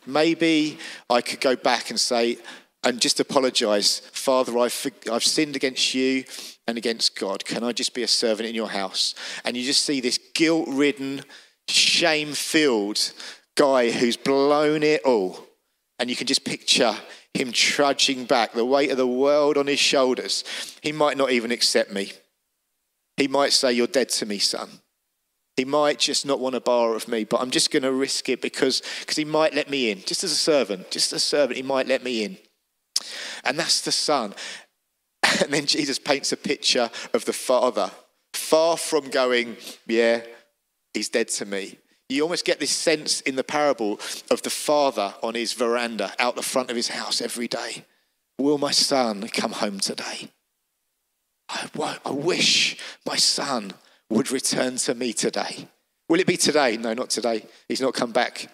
Maybe 0.06 0.78
I 1.10 1.20
could 1.20 1.40
go 1.40 1.56
back 1.56 1.90
and 1.90 1.98
say, 1.98 2.38
and 2.84 3.00
just 3.00 3.20
apologize, 3.20 4.00
Father, 4.12 4.58
I've, 4.58 4.86
I've 5.10 5.24
sinned 5.24 5.56
against 5.56 5.94
you 5.94 6.24
and 6.66 6.78
against 6.78 7.18
God. 7.18 7.44
Can 7.44 7.64
I 7.64 7.72
just 7.72 7.94
be 7.94 8.02
a 8.02 8.08
servant 8.08 8.48
in 8.48 8.54
your 8.54 8.68
house? 8.68 9.14
And 9.44 9.56
you 9.56 9.64
just 9.64 9.84
see 9.84 10.00
this 10.00 10.18
guilt 10.34 10.68
ridden, 10.68 11.22
shame 11.68 12.32
filled 12.32 13.12
guy 13.56 13.90
who's 13.90 14.16
blown 14.16 14.82
it 14.82 15.02
all. 15.04 15.46
And 15.98 16.08
you 16.08 16.16
can 16.16 16.26
just 16.26 16.44
picture 16.44 16.94
him 17.34 17.52
trudging 17.52 18.24
back, 18.24 18.52
the 18.52 18.64
weight 18.64 18.90
of 18.90 18.96
the 18.96 19.06
world 19.06 19.56
on 19.56 19.66
his 19.66 19.80
shoulders. 19.80 20.44
He 20.82 20.92
might 20.92 21.16
not 21.16 21.30
even 21.30 21.50
accept 21.50 21.92
me. 21.92 22.12
He 23.16 23.28
might 23.28 23.52
say, 23.52 23.72
You're 23.72 23.86
dead 23.86 24.08
to 24.10 24.26
me, 24.26 24.38
son. 24.38 24.68
He 25.56 25.64
might 25.64 25.98
just 25.98 26.24
not 26.24 26.40
want 26.40 26.54
a 26.54 26.60
bar 26.60 26.94
of 26.94 27.08
me, 27.08 27.24
but 27.24 27.40
I'm 27.40 27.50
just 27.50 27.70
going 27.70 27.82
to 27.82 27.92
risk 27.92 28.28
it 28.28 28.40
because 28.40 28.82
because 29.00 29.16
he 29.16 29.24
might 29.24 29.54
let 29.54 29.68
me 29.68 29.90
in, 29.90 30.00
just 30.00 30.24
as 30.24 30.32
a 30.32 30.36
servant, 30.36 30.90
just 30.90 31.12
as 31.12 31.22
a 31.22 31.26
servant, 31.26 31.56
he 31.56 31.62
might 31.62 31.86
let 31.86 32.02
me 32.02 32.24
in. 32.24 32.38
And 33.44 33.58
that's 33.58 33.82
the 33.82 33.92
son. 33.92 34.34
And 35.42 35.52
then 35.52 35.66
Jesus 35.66 35.98
paints 35.98 36.32
a 36.32 36.36
picture 36.36 36.90
of 37.12 37.24
the 37.24 37.32
father, 37.32 37.90
far 38.32 38.76
from 38.76 39.08
going, 39.08 39.56
Yeah, 39.86 40.22
he's 40.94 41.08
dead 41.08 41.28
to 41.28 41.46
me. 41.46 41.78
You 42.08 42.22
almost 42.22 42.44
get 42.44 42.60
this 42.60 42.70
sense 42.70 43.20
in 43.22 43.36
the 43.36 43.44
parable 43.44 43.98
of 44.30 44.42
the 44.42 44.50
father 44.50 45.14
on 45.22 45.34
his 45.34 45.54
veranda 45.54 46.12
out 46.18 46.36
the 46.36 46.42
front 46.42 46.70
of 46.70 46.76
his 46.76 46.88
house 46.88 47.22
every 47.22 47.48
day. 47.48 47.84
Will 48.38 48.58
my 48.58 48.70
son 48.70 49.28
come 49.28 49.52
home 49.52 49.80
today? 49.80 50.28
I, 51.48 51.68
I 52.04 52.10
wish 52.10 52.76
my 53.06 53.16
son 53.16 53.72
would 54.10 54.30
return 54.30 54.76
to 54.76 54.94
me 54.94 55.12
today. 55.12 55.68
Will 56.08 56.20
it 56.20 56.26
be 56.26 56.36
today? 56.36 56.76
No, 56.76 56.92
not 56.92 57.10
today. 57.10 57.46
He's 57.68 57.80
not 57.80 57.94
come 57.94 58.12
back. 58.12 58.48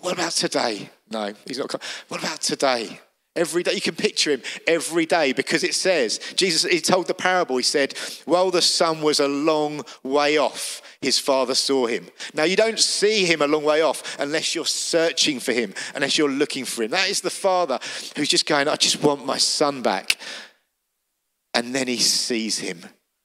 What 0.00 0.14
about 0.14 0.32
today? 0.32 0.90
No, 1.10 1.32
he's 1.46 1.58
not 1.58 1.68
come. 1.68 1.80
What 2.08 2.20
about 2.20 2.40
today? 2.40 3.00
Every 3.36 3.62
day, 3.62 3.74
you 3.74 3.82
can 3.82 3.94
picture 3.94 4.30
him 4.30 4.42
every 4.66 5.04
day 5.04 5.32
because 5.34 5.62
it 5.62 5.74
says, 5.74 6.18
Jesus, 6.36 6.64
he 6.70 6.80
told 6.80 7.06
the 7.06 7.14
parable, 7.14 7.58
he 7.58 7.62
said, 7.62 7.92
while 8.24 8.50
the 8.50 8.62
son 8.62 9.02
was 9.02 9.20
a 9.20 9.28
long 9.28 9.82
way 10.02 10.38
off, 10.38 10.80
his 11.02 11.18
father 11.18 11.54
saw 11.54 11.86
him. 11.86 12.06
Now, 12.32 12.44
you 12.44 12.56
don't 12.56 12.80
see 12.80 13.26
him 13.26 13.42
a 13.42 13.46
long 13.46 13.62
way 13.62 13.82
off 13.82 14.18
unless 14.18 14.54
you're 14.54 14.64
searching 14.64 15.38
for 15.38 15.52
him, 15.52 15.74
unless 15.94 16.16
you're 16.16 16.30
looking 16.30 16.64
for 16.64 16.82
him. 16.82 16.92
That 16.92 17.10
is 17.10 17.20
the 17.20 17.30
father 17.30 17.78
who's 18.16 18.30
just 18.30 18.46
going, 18.46 18.68
I 18.68 18.76
just 18.76 19.02
want 19.02 19.26
my 19.26 19.36
son 19.36 19.82
back. 19.82 20.16
And 21.52 21.74
then 21.74 21.88
he 21.88 21.98
sees 21.98 22.58
him. 22.58 22.80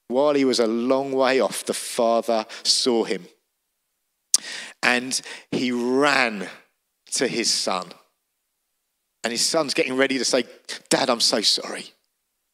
While 0.10 0.34
he 0.34 0.44
was 0.44 0.60
a 0.60 0.68
long 0.68 1.14
way 1.14 1.40
off, 1.40 1.64
the 1.64 1.74
father 1.74 2.46
saw 2.64 3.06
him. 3.06 3.28
And 4.84 5.22
he 5.52 5.72
ran 5.72 6.50
to 7.14 7.28
his 7.30 7.50
son 7.50 7.94
and 9.24 9.32
his 9.32 9.46
son's 9.46 9.74
getting 9.74 9.96
ready 9.96 10.18
to 10.18 10.26
say, 10.26 10.46
Dad, 10.90 11.10
I'm 11.10 11.20
so 11.20 11.42
sorry. 11.42 11.86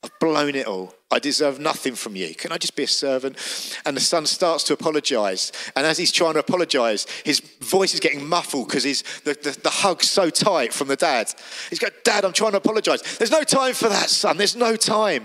I've 0.04 0.18
blown 0.20 0.56
it 0.56 0.68
all. 0.68 0.94
I 1.10 1.20
deserve 1.20 1.58
nothing 1.58 1.96
from 1.96 2.18
you. 2.18 2.36
Can 2.36 2.52
I 2.52 2.58
just 2.58 2.76
be 2.76 2.84
a 2.84 2.88
servant? 2.88 3.38
And 3.86 3.96
the 3.96 4.02
son 4.02 4.26
starts 4.26 4.66
to 4.66 4.74
apologize. 4.74 5.54
And 5.78 5.88
as 5.88 5.98
he's 5.98 6.12
trying 6.12 6.34
to 6.34 6.42
apologize, 6.42 7.08
his 7.24 7.40
voice 7.40 7.94
is 7.94 8.02
getting 8.02 8.28
muffled 8.28 8.68
because 8.68 8.84
the, 8.84 9.34
the, 9.42 9.58
the 9.64 9.70
hug's 9.70 10.10
so 10.10 10.30
tight 10.30 10.74
from 10.74 10.90
the 10.90 10.98
dad. 10.98 11.34
He's 11.70 11.80
going, 11.80 11.94
Dad, 12.04 12.26
I'm 12.26 12.34
trying 12.34 12.52
to 12.52 12.58
apologize. 12.58 13.18
There's 13.18 13.32
no 13.32 13.44
time 13.44 13.74
for 13.74 13.88
that, 13.88 14.10
son. 14.10 14.36
There's 14.36 14.58
no 14.58 14.76
time. 14.76 15.24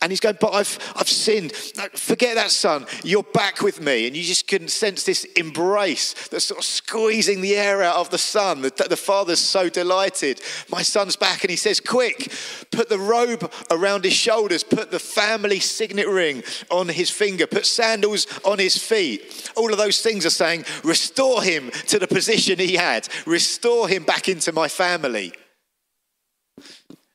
And 0.00 0.10
he's 0.10 0.20
going, 0.20 0.38
But 0.40 0.54
I've, 0.54 0.78
I've 0.96 1.10
sinned. 1.10 1.52
No, 1.76 1.84
forget 1.92 2.36
that, 2.36 2.50
son. 2.50 2.86
You're 3.04 3.22
back 3.22 3.60
with 3.60 3.82
me. 3.82 4.06
And 4.06 4.16
you 4.16 4.22
just 4.22 4.48
can 4.48 4.66
sense 4.66 5.04
this 5.04 5.24
embrace 5.36 6.28
that's 6.28 6.46
sort 6.46 6.60
of 6.60 6.64
squeezing 6.64 7.42
the 7.42 7.54
air 7.54 7.82
out 7.82 7.96
of 7.96 8.08
the 8.08 8.16
son. 8.16 8.62
The, 8.62 8.86
the 8.88 8.96
father's 8.96 9.40
so 9.40 9.68
delighted. 9.68 10.40
My 10.70 10.80
son's 10.80 11.16
back. 11.16 11.44
And 11.44 11.50
he 11.50 11.56
says, 11.56 11.80
Quick, 11.80 12.32
put 12.70 12.88
the 12.88 12.98
robe 12.98 13.52
around 13.70 14.04
his 14.04 14.14
shoulders, 14.14 14.64
put 14.64 14.90
the 14.90 14.98
family 15.18 15.58
signet 15.58 16.06
ring 16.06 16.44
on 16.70 16.88
his 16.88 17.10
finger, 17.10 17.46
put 17.46 17.66
sandals 17.66 18.26
on 18.44 18.58
his 18.58 18.78
feet. 18.78 19.50
All 19.56 19.72
of 19.72 19.78
those 19.78 20.00
things 20.00 20.24
are 20.24 20.30
saying, 20.30 20.64
restore 20.84 21.42
him 21.42 21.70
to 21.88 21.98
the 21.98 22.06
position 22.06 22.58
he 22.58 22.76
had, 22.76 23.08
restore 23.26 23.88
him 23.88 24.04
back 24.04 24.28
into 24.28 24.52
my 24.52 24.68
family. 24.68 25.32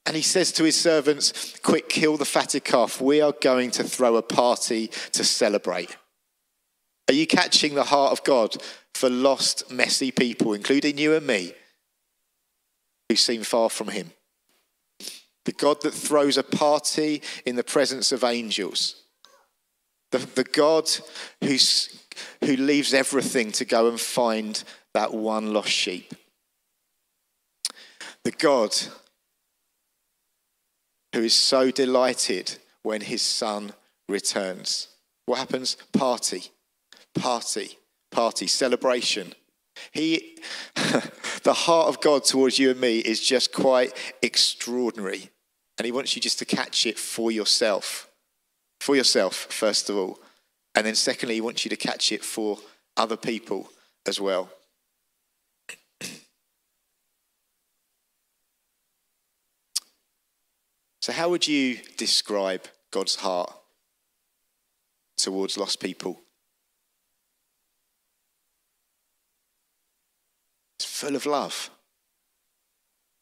And 0.06 0.18
he 0.18 0.22
says 0.22 0.52
to 0.54 0.66
his 0.66 0.80
servants, 0.80 1.58
Quick, 1.64 1.88
kill 1.88 2.18
the 2.18 2.26
fatted 2.26 2.66
calf. 2.66 3.00
We 3.00 3.22
are 3.22 3.34
going 3.40 3.72
to 3.72 3.84
throw 3.86 4.18
a 4.18 4.22
party 4.22 4.88
to 5.14 5.24
celebrate. 5.24 5.96
Are 7.08 7.14
you 7.14 7.26
catching 7.26 7.76
the 7.76 7.86
heart 7.86 8.12
of 8.12 8.24
God 8.26 8.56
for 8.94 9.10
lost, 9.10 9.72
messy 9.72 10.12
people, 10.12 10.54
including 10.54 10.98
you 10.98 11.16
and 11.16 11.26
me, 11.26 11.54
who 13.08 13.16
seem 13.16 13.44
far 13.44 13.70
from 13.70 13.88
him? 13.88 14.12
The 15.46 15.52
God 15.52 15.82
that 15.82 15.94
throws 15.94 16.38
a 16.38 16.44
party 16.44 17.22
in 17.46 17.56
the 17.56 17.64
presence 17.64 18.12
of 18.12 18.24
angels, 18.24 19.04
the, 20.12 20.20
the 20.20 20.44
God 20.44 20.90
who's, 21.44 22.04
who 22.44 22.56
leaves 22.56 22.94
everything 22.94 23.52
to 23.54 23.66
go 23.66 23.90
and 23.90 24.00
find 24.00 24.64
that 24.94 25.14
one 25.14 25.54
lost 25.54 25.70
sheep, 25.70 26.14
the 28.24 28.32
God 28.32 28.76
who 31.14 31.22
is 31.22 31.36
so 31.36 31.72
delighted 31.72 32.58
when 32.82 33.02
his 33.02 33.22
son 33.22 33.74
returns. 34.10 34.88
What 35.26 35.40
happens? 35.40 35.78
Party, 35.94 36.44
party, 37.16 37.78
party, 38.12 38.48
celebration. 38.48 39.34
He, 39.92 40.38
the 41.44 41.54
heart 41.54 41.88
of 41.88 42.02
God 42.02 42.24
towards 42.24 42.60
you 42.60 42.72
and 42.72 42.80
me 42.80 43.00
is 43.00 43.22
just 43.22 43.54
quite 43.54 43.94
extraordinary. 44.22 45.30
And 45.78 45.86
he 45.86 45.92
wants 45.92 46.16
you 46.16 46.22
just 46.22 46.40
to 46.40 46.46
catch 46.46 46.86
it 46.86 47.00
for 47.00 47.32
yourself. 47.32 48.10
For 48.80 48.96
yourself, 48.96 49.36
first 49.36 49.90
of 49.90 49.98
all. 49.98 50.20
And 50.76 50.86
then, 50.86 50.96
secondly, 50.96 51.36
he 51.36 51.42
wants 51.42 51.66
you 51.66 51.70
to 51.70 51.76
catch 51.76 52.12
it 52.12 52.24
for 52.24 52.58
other 52.98 53.18
people 53.18 53.70
as 54.06 54.20
well. 54.20 54.50
So, 61.04 61.12
how 61.12 61.28
would 61.30 61.46
you 61.46 61.80
describe 61.98 62.64
God's 62.90 63.16
heart 63.16 63.54
towards 65.18 65.58
lost 65.58 65.82
people? 65.82 66.22
It's 70.80 70.86
full 71.04 71.16
of 71.18 71.26
love, 71.26 71.70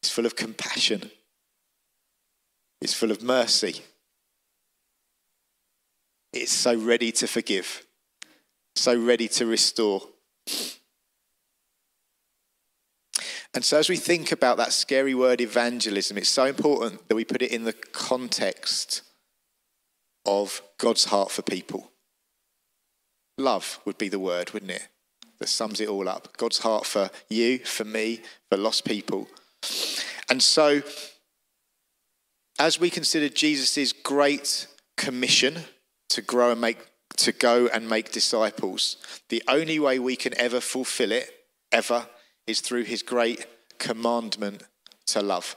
it's 0.00 0.12
full 0.12 0.24
of 0.24 0.36
compassion. 0.36 1.10
It's 2.80 2.94
full 2.94 3.10
of 3.10 3.24
mercy. 3.24 3.82
It's 6.32 6.52
so 6.52 6.76
ready 6.76 7.10
to 7.10 7.26
forgive, 7.26 7.84
so 8.76 8.96
ready 8.96 9.26
to 9.28 9.46
restore. 9.46 10.02
And 13.52 13.64
so, 13.64 13.78
as 13.78 13.88
we 13.88 13.96
think 13.96 14.30
about 14.30 14.58
that 14.58 14.72
scary 14.72 15.14
word 15.14 15.40
evangelism, 15.40 16.16
it's 16.18 16.28
so 16.28 16.44
important 16.44 17.08
that 17.08 17.16
we 17.16 17.24
put 17.24 17.42
it 17.42 17.50
in 17.50 17.64
the 17.64 17.72
context 17.72 19.02
of 20.24 20.62
God's 20.78 21.06
heart 21.06 21.32
for 21.32 21.42
people. 21.42 21.90
Love 23.38 23.80
would 23.84 23.98
be 23.98 24.08
the 24.08 24.20
word, 24.20 24.52
wouldn't 24.52 24.70
it? 24.70 24.86
That 25.42 25.48
sums 25.48 25.80
it 25.80 25.88
all 25.88 26.08
up. 26.08 26.36
God's 26.36 26.58
heart 26.58 26.86
for 26.86 27.10
you, 27.28 27.58
for 27.58 27.84
me, 27.84 28.20
for 28.48 28.56
lost 28.56 28.84
people. 28.84 29.26
And 30.28 30.40
so, 30.40 30.82
as 32.60 32.78
we 32.78 32.90
consider 32.90 33.28
Jesus' 33.28 33.92
great 33.92 34.68
commission 34.96 35.64
to 36.10 36.22
grow 36.22 36.52
and 36.52 36.60
make 36.60 36.78
to 37.16 37.32
go 37.32 37.66
and 37.66 37.88
make 37.88 38.12
disciples, 38.12 38.98
the 39.30 39.42
only 39.48 39.80
way 39.80 39.98
we 39.98 40.14
can 40.14 40.32
ever 40.38 40.60
fulfill 40.60 41.10
it, 41.10 41.28
ever, 41.72 42.06
is 42.46 42.60
through 42.60 42.84
his 42.84 43.02
great 43.02 43.44
commandment 43.80 44.62
to 45.06 45.22
love. 45.22 45.56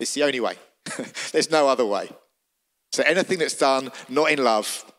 It's 0.00 0.14
the 0.14 0.22
only 0.22 0.40
way. 0.40 0.54
There's 1.32 1.50
no 1.50 1.68
other 1.68 1.84
way. 1.84 2.08
So 2.92 3.02
anything 3.02 3.38
that's 3.38 3.58
done 3.58 3.92
not 4.08 4.30
in 4.30 4.42
love, 4.42 4.90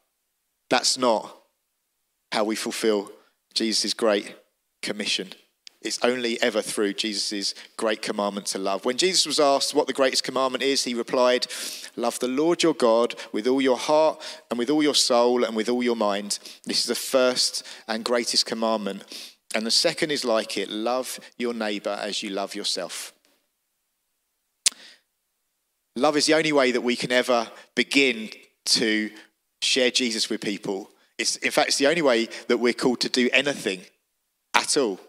that's 0.69 0.95
not 0.95 1.35
how 2.31 2.43
we 2.43 2.55
fulfill 2.55 3.11
Jesus' 3.53 3.93
great 3.93 4.35
commission. 4.81 5.33
It's 5.81 5.99
only 6.03 6.41
ever 6.41 6.61
through 6.61 6.93
Jesus' 6.93 7.55
great 7.77 8.01
commandment 8.01 8.47
to 8.47 8.57
love. 8.57 8.83
When 8.83 8.97
Jesus 8.97 9.25
was 9.25 9.39
asked 9.39 9.73
what 9.73 9.87
the 9.87 9.93
greatest 9.93 10.25
commandment 10.25 10.61
is, 10.61 10.83
he 10.83 10.93
replied, 10.93 11.47
Love 11.95 12.19
the 12.19 12.27
Lord 12.27 12.63
your 12.63 12.73
God 12.73 13.15
with 13.31 13.47
all 13.47 13.61
your 13.61 13.77
heart 13.77 14.21
and 14.49 14.59
with 14.59 14.69
all 14.69 14.83
your 14.83 14.95
soul 14.95 15.45
and 15.45 15.55
with 15.55 15.69
all 15.69 15.81
your 15.81 15.95
mind. 15.95 16.39
This 16.65 16.81
is 16.81 16.85
the 16.85 16.95
first 16.95 17.65
and 17.87 18.03
greatest 18.03 18.45
commandment. 18.45 19.03
And 19.55 19.65
the 19.65 19.71
second 19.71 20.11
is 20.11 20.25
like 20.25 20.57
it 20.57 20.69
love 20.69 21.17
your 21.37 21.53
neighbor 21.53 21.97
as 22.01 22.21
you 22.21 22.29
love 22.29 22.55
yourself. 22.55 23.13
Love 25.95 26.17
is 26.17 26.25
the 26.25 26.35
only 26.35 26.51
way 26.51 26.71
that 26.71 26.81
we 26.81 26.95
can 26.95 27.11
ever 27.11 27.47
begin 27.75 28.29
to 28.65 29.09
share 29.61 29.91
Jesus 29.91 30.29
with 30.29 30.41
people. 30.41 30.91
It's, 31.19 31.35
in 31.37 31.51
fact, 31.51 31.69
it's 31.69 31.77
the 31.77 31.87
only 31.87 32.01
way 32.01 32.27
that 32.47 32.57
we're 32.57 32.73
called 32.73 33.01
to 33.01 33.09
do 33.09 33.29
anything 33.31 33.81
at 34.53 34.77
all 34.77 34.99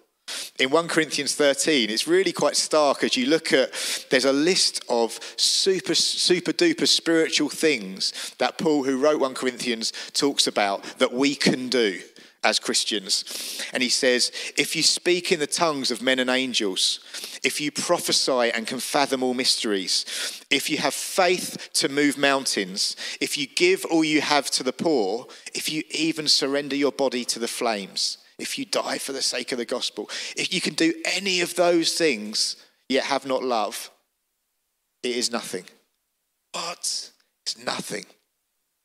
in 0.58 0.70
1 0.70 0.88
Corinthians 0.88 1.34
13, 1.34 1.90
it's 1.90 2.06
really 2.06 2.32
quite 2.32 2.56
stark 2.56 3.02
as 3.02 3.16
you 3.16 3.26
look 3.26 3.52
at, 3.52 3.70
there's 4.10 4.24
a 4.24 4.32
list 4.32 4.84
of 4.88 5.18
super, 5.36 5.94
super 5.94 6.52
duper 6.52 6.86
spiritual 6.86 7.48
things 7.48 8.34
that 8.38 8.58
Paul, 8.58 8.84
who 8.84 8.98
wrote 8.98 9.20
1 9.20 9.34
Corinthians, 9.34 9.92
talks 10.12 10.46
about 10.46 10.82
that 10.98 11.12
we 11.12 11.34
can 11.34 11.68
do. 11.68 12.00
As 12.42 12.58
Christians. 12.58 13.62
And 13.72 13.82
he 13.82 13.88
says, 13.88 14.32
If 14.56 14.74
you 14.74 14.82
speak 14.82 15.32
in 15.32 15.40
the 15.40 15.46
tongues 15.46 15.90
of 15.90 16.02
men 16.02 16.18
and 16.18 16.30
angels, 16.30 17.00
if 17.42 17.60
you 17.60 17.70
prophesy 17.70 18.50
and 18.50 18.66
can 18.66 18.80
fathom 18.80 19.22
all 19.22 19.34
mysteries, 19.34 20.42
if 20.50 20.70
you 20.70 20.78
have 20.78 20.94
faith 20.94 21.70
to 21.74 21.88
move 21.88 22.16
mountains, 22.16 22.96
if 23.20 23.36
you 23.36 23.46
give 23.46 23.84
all 23.86 24.04
you 24.04 24.20
have 24.20 24.50
to 24.52 24.62
the 24.62 24.72
poor, 24.72 25.26
if 25.54 25.70
you 25.70 25.82
even 25.90 26.28
surrender 26.28 26.76
your 26.76 26.92
body 26.92 27.24
to 27.26 27.38
the 27.38 27.48
flames, 27.48 28.18
if 28.38 28.58
you 28.58 28.64
die 28.64 28.98
for 28.98 29.12
the 29.12 29.22
sake 29.22 29.52
of 29.52 29.58
the 29.58 29.66
gospel, 29.66 30.08
if 30.36 30.52
you 30.52 30.60
can 30.60 30.74
do 30.74 30.94
any 31.04 31.40
of 31.40 31.54
those 31.56 31.92
things 31.92 32.56
yet 32.88 33.04
have 33.04 33.26
not 33.26 33.42
love, 33.42 33.90
it 35.02 35.16
is 35.16 35.30
nothing. 35.30 35.64
But 36.52 37.10
It's 37.46 37.64
nothing. 37.64 38.06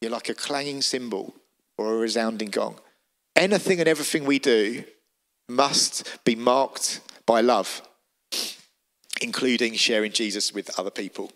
You're 0.02 0.12
like 0.12 0.30
a 0.30 0.34
clanging 0.34 0.82
cymbal 0.82 1.36
or 1.78 1.94
a 1.94 1.98
resounding 1.98 2.50
gong 2.50 2.80
anything 3.36 3.80
and 3.80 3.88
everything 3.88 4.26
we 4.26 4.40
do 4.40 4.84
must 5.48 6.24
be 6.24 6.36
marked 6.36 7.02
by 7.26 7.42
love, 7.42 7.82
including 9.22 9.74
sharing 9.76 10.12
Jesus 10.12 10.54
with 10.54 10.78
other 10.80 10.92
people. 10.92 11.32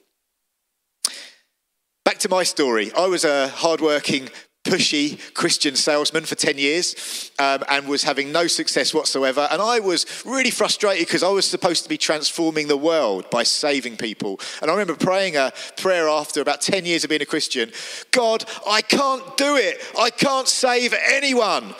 Back 2.06 2.20
to 2.20 2.30
my 2.30 2.44
story. 2.44 2.92
I 2.98 3.06
was 3.08 3.24
a 3.24 3.50
hardworking 3.50 4.30
pushy 4.64 5.34
Christian 5.34 5.76
salesman 5.76 6.26
for 6.26 6.36
10 6.36 6.58
years 6.58 7.32
um, 7.40 7.64
and 7.70 7.88
was 7.88 8.04
having 8.04 8.32
no 8.32 8.48
success 8.48 8.94
whatsoever. 8.94 9.48
And 9.52 9.62
I 9.62 9.80
was 9.80 10.06
really 10.26 10.52
frustrated 10.52 11.08
because 11.08 11.24
I 11.24 11.30
was 11.30 11.46
supposed 11.46 11.84
to 11.84 11.90
be 11.90 11.98
transforming 11.98 12.68
the 12.68 12.78
world 12.78 13.30
by 13.30 13.44
saving 13.44 13.98
people. 13.98 14.40
And 14.62 14.70
I 14.70 14.74
remember 14.74 14.96
praying 14.96 15.38
a 15.38 15.54
prayer 15.78 16.08
after 16.10 16.42
about 16.42 16.62
10 16.62 16.86
years 16.86 17.04
of 17.04 17.10
being 17.10 17.22
a 17.22 17.26
Christian 17.26 17.72
God, 18.12 18.46
I 18.68 18.82
can't 18.82 19.38
do 19.38 19.56
it. 19.56 19.78
I 19.98 20.10
can't 20.10 20.48
save 20.48 20.94
anyone. 21.10 21.74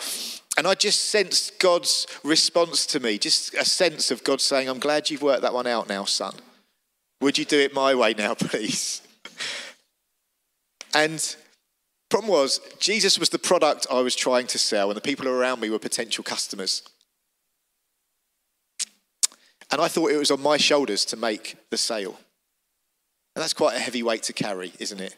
And 0.56 0.66
I 0.66 0.74
just 0.74 1.04
sensed 1.04 1.58
God's 1.58 2.06
response 2.24 2.84
to 2.86 3.00
me, 3.00 3.18
just 3.18 3.54
a 3.54 3.64
sense 3.64 4.10
of 4.10 4.24
God 4.24 4.40
saying, 4.40 4.68
I'm 4.68 4.80
glad 4.80 5.08
you've 5.08 5.22
worked 5.22 5.42
that 5.42 5.54
one 5.54 5.66
out 5.66 5.88
now, 5.88 6.04
son. 6.04 6.34
Would 7.20 7.38
you 7.38 7.44
do 7.44 7.58
it 7.58 7.74
my 7.74 7.94
way 7.94 8.14
now, 8.14 8.34
please? 8.38 9.02
And 10.94 11.36
Problem 12.10 12.32
was, 12.32 12.60
Jesus 12.80 13.18
was 13.18 13.28
the 13.28 13.38
product 13.38 13.86
I 13.90 14.00
was 14.00 14.16
trying 14.16 14.48
to 14.48 14.58
sell, 14.58 14.90
and 14.90 14.96
the 14.96 15.00
people 15.00 15.28
around 15.28 15.60
me 15.60 15.70
were 15.70 15.78
potential 15.78 16.24
customers. 16.24 16.82
And 19.70 19.80
I 19.80 19.86
thought 19.86 20.10
it 20.10 20.16
was 20.16 20.32
on 20.32 20.42
my 20.42 20.56
shoulders 20.56 21.04
to 21.06 21.16
make 21.16 21.56
the 21.70 21.76
sale. 21.76 22.18
And 23.36 23.42
that's 23.42 23.54
quite 23.54 23.76
a 23.76 23.80
heavy 23.80 24.02
weight 24.02 24.24
to 24.24 24.32
carry, 24.32 24.72
isn't 24.80 25.00
it? 25.00 25.16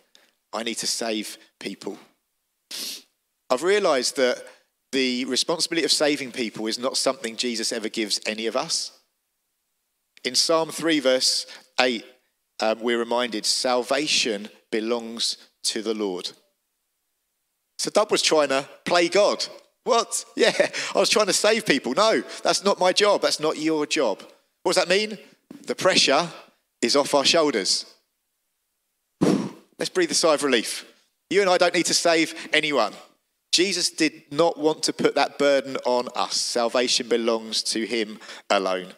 I 0.52 0.62
need 0.62 0.74
to 0.76 0.86
save 0.86 1.38
people. 1.58 1.96
I've 3.48 3.62
realized 3.62 4.16
that 4.16 4.44
the 4.92 5.24
responsibility 5.24 5.86
of 5.86 5.92
saving 5.92 6.32
people 6.32 6.66
is 6.66 6.78
not 6.78 6.98
something 6.98 7.36
Jesus 7.36 7.72
ever 7.72 7.88
gives 7.88 8.20
any 8.26 8.46
of 8.46 8.54
us. 8.54 8.92
In 10.24 10.34
Psalm 10.34 10.70
3, 10.70 11.00
verse 11.00 11.46
8, 11.80 12.04
um, 12.60 12.80
we're 12.80 12.98
reminded 12.98 13.46
salvation 13.46 14.50
belongs 14.70 15.38
to 15.64 15.80
the 15.80 15.94
Lord. 15.94 16.32
So 17.82 17.90
Dub 17.90 18.12
was 18.12 18.22
trying 18.22 18.50
to 18.50 18.64
play 18.84 19.08
God. 19.08 19.44
What? 19.82 20.24
Yeah, 20.36 20.52
I 20.94 21.00
was 21.00 21.10
trying 21.10 21.26
to 21.26 21.32
save 21.32 21.66
people. 21.66 21.94
No, 21.94 22.22
that's 22.44 22.62
not 22.62 22.78
my 22.78 22.92
job. 22.92 23.22
That's 23.22 23.40
not 23.40 23.58
your 23.58 23.86
job. 23.86 24.22
What 24.62 24.76
does 24.76 24.84
that 24.84 24.88
mean? 24.88 25.18
The 25.66 25.74
pressure 25.74 26.28
is 26.80 26.94
off 26.94 27.12
our 27.12 27.24
shoulders. 27.24 27.92
Let's 29.20 29.88
breathe 29.92 30.12
a 30.12 30.14
sigh 30.14 30.34
of 30.34 30.44
relief. 30.44 30.86
You 31.28 31.40
and 31.40 31.50
I 31.50 31.58
don't 31.58 31.74
need 31.74 31.86
to 31.86 31.94
save 31.94 32.36
anyone. 32.52 32.92
Jesus 33.50 33.90
did 33.90 34.30
not 34.30 34.60
want 34.60 34.84
to 34.84 34.92
put 34.92 35.16
that 35.16 35.36
burden 35.36 35.76
on 35.84 36.06
us. 36.14 36.36
Salvation 36.36 37.08
belongs 37.08 37.64
to 37.64 37.84
him 37.84 38.20
alone. 38.48 38.94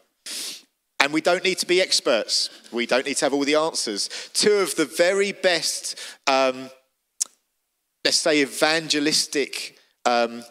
And 1.00 1.10
we 1.10 1.22
don't 1.22 1.42
need 1.42 1.56
to 1.60 1.66
be 1.66 1.80
experts. 1.80 2.50
We 2.70 2.84
don't 2.84 3.06
need 3.06 3.16
to 3.16 3.24
have 3.24 3.32
all 3.32 3.46
the 3.46 3.54
answers. 3.54 4.10
Two 4.34 4.56
of 4.56 4.74
the 4.74 4.84
very 4.84 5.32
best 5.32 5.98
um, 6.26 6.68
let's 8.04 8.18
say, 8.18 8.42
evangelistic 8.42 9.78
um, 10.04 10.44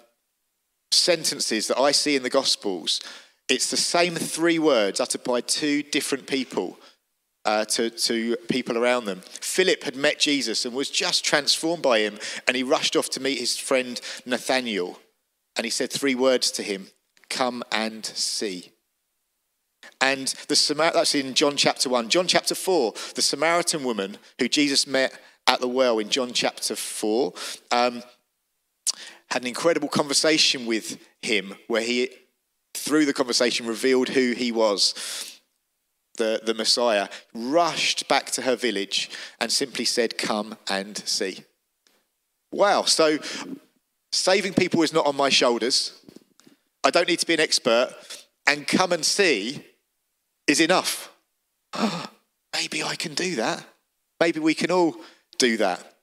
sentences 0.92 1.68
that 1.68 1.80
I 1.80 1.92
see 1.92 2.16
in 2.16 2.24
the 2.24 2.30
Gospels, 2.30 3.00
it's 3.48 3.70
the 3.70 3.78
same 3.78 4.16
three 4.16 4.60
words 4.60 5.00
uttered 5.00 5.24
by 5.24 5.42
two 5.42 5.84
different 5.84 6.28
people 6.28 6.80
uh, 7.46 7.66
to, 7.66 7.90
to 7.90 8.38
people 8.50 8.78
around 8.78 9.06
them. 9.06 9.22
Philip 9.42 9.84
had 9.84 9.96
met 9.96 10.20
Jesus 10.20 10.66
and 10.66 10.74
was 10.74 10.90
just 10.90 11.26
transformed 11.26 11.84
by 11.84 12.00
him, 12.00 12.18
and 12.48 12.56
he 12.56 12.64
rushed 12.64 12.96
off 12.96 13.10
to 13.12 13.20
meet 13.20 13.38
his 13.38 13.58
friend 13.58 14.00
Nathaniel. 14.26 15.00
And 15.56 15.66
he 15.66 15.72
said 15.72 15.92
three 15.92 16.16
words 16.16 16.52
to 16.52 16.64
him 16.64 16.88
Come 17.30 17.64
and 17.72 18.06
see. 18.06 18.72
And 20.00 20.28
the 20.48 20.56
Samar- 20.56 20.92
that's 20.94 21.16
in 21.16 21.34
John 21.34 21.56
chapter 21.58 21.90
1. 21.90 22.10
John 22.10 22.28
chapter 22.28 22.56
4, 22.56 22.94
the 23.16 23.22
Samaritan 23.22 23.84
woman 23.84 24.18
who 24.40 24.48
Jesus 24.48 24.88
met 24.88 25.18
at 25.48 25.60
the 25.60 25.68
well 25.68 26.00
in 26.00 26.10
John 26.10 26.34
chapter 26.34 26.76
4. 26.76 27.34
Um, 27.72 28.04
had 29.30 29.42
an 29.42 29.48
incredible 29.48 29.90
conversation 29.90 30.66
with 30.66 30.98
him 31.22 31.56
where 31.68 31.82
he, 31.82 32.10
through 32.74 33.06
the 33.06 33.14
conversation, 33.14 33.66
revealed 33.66 34.10
who 34.10 34.34
he 34.34 34.52
was. 34.52 35.40
The, 36.18 36.42
the 36.46 36.54
Messiah 36.54 37.10
rushed 37.34 38.08
back 38.08 38.28
to 38.32 38.44
her 38.44 38.56
village 38.56 39.10
and 39.40 39.52
simply 39.52 39.86
said, 39.86 40.18
Come 40.20 40.56
and 40.70 40.98
see. 41.00 41.44
Wow. 42.52 42.84
So 42.84 43.18
saving 44.12 44.54
people 44.54 44.84
is 44.84 44.94
not 44.94 45.08
on 45.08 45.16
my 45.16 45.30
shoulders. 45.30 46.00
I 46.84 46.92
don't 46.92 47.08
need 47.08 47.20
to 47.20 47.26
be 47.26 47.34
an 47.34 47.40
expert. 47.40 47.96
And 48.46 48.68
come 48.68 48.92
and 48.92 49.04
see 49.04 49.66
is 50.46 50.60
enough. 50.60 51.12
Maybe 52.54 52.84
I 52.84 52.96
can 52.96 53.16
do 53.16 53.36
that. 53.38 53.66
Maybe 54.20 54.40
we 54.40 54.54
can 54.54 54.70
all 54.70 54.96
do 55.44 55.58
that. 55.58 55.94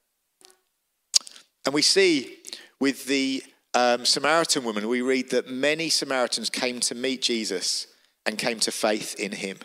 And 1.65 1.73
we 1.73 1.81
see 1.81 2.37
with 2.79 3.07
the 3.07 3.43
um, 3.73 4.05
Samaritan 4.05 4.65
woman, 4.65 4.87
we 4.87 5.01
read 5.01 5.31
that 5.31 5.49
many 5.49 5.89
Samaritans 5.89 6.51
came 6.51 6.81
to 6.81 6.95
meet 6.95 7.23
Jesus 7.23 7.87
and 8.27 8.37
came 8.37 8.61
to 8.61 8.71
faith 8.71 9.19
in 9.19 9.33
him. 9.33 9.57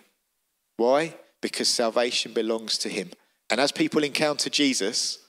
Why? 0.78 1.16
Because 1.42 1.68
salvation 1.68 2.32
belongs 2.32 2.78
to 2.80 2.90
him. 2.90 3.12
And 3.50 3.60
as 3.60 3.74
people 3.74 4.04
encounter 4.04 4.50
Jesus, 4.50 5.20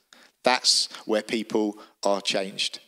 that's 0.45 0.89
where 1.07 1.23
people 1.23 1.79
are 2.05 2.21
changed. 2.21 2.79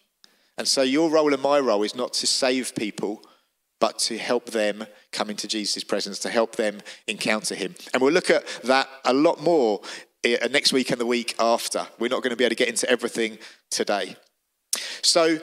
And 0.59 0.69
so 0.69 0.83
your 0.83 1.11
role 1.11 1.33
and 1.33 1.43
my 1.43 1.59
role 1.59 1.83
is 1.83 1.97
not 1.97 2.13
to 2.15 2.27
save 2.29 2.77
people, 2.77 3.23
but 3.81 3.99
to 4.01 4.17
help 4.17 4.47
them 4.47 4.87
come 5.11 5.31
into 5.31 5.49
Jesus' 5.49 5.85
presence, 5.85 6.21
to 6.21 6.31
help 6.31 6.55
them 6.55 6.81
encounter 7.09 7.55
him. 7.57 7.75
And 7.93 8.03
we'll 8.03 8.13
look 8.13 8.31
at 8.31 8.47
that 8.65 8.89
a 9.05 9.13
lot 9.13 9.43
more 9.43 9.81
Eh, 10.25 10.49
next 10.51 10.73
week 10.73 10.91
and 10.91 11.01
the 11.01 11.07
week 11.07 11.35
after. 11.39 11.87
We're 11.99 12.09
not 12.09 12.23
going 12.23 12.31
to 12.31 12.37
be 12.37 12.45
able 12.45 12.51
to 12.51 12.57
get 12.57 12.69
into 12.69 12.91
everything 12.91 13.39
today. 13.71 14.17
So, 15.03 15.39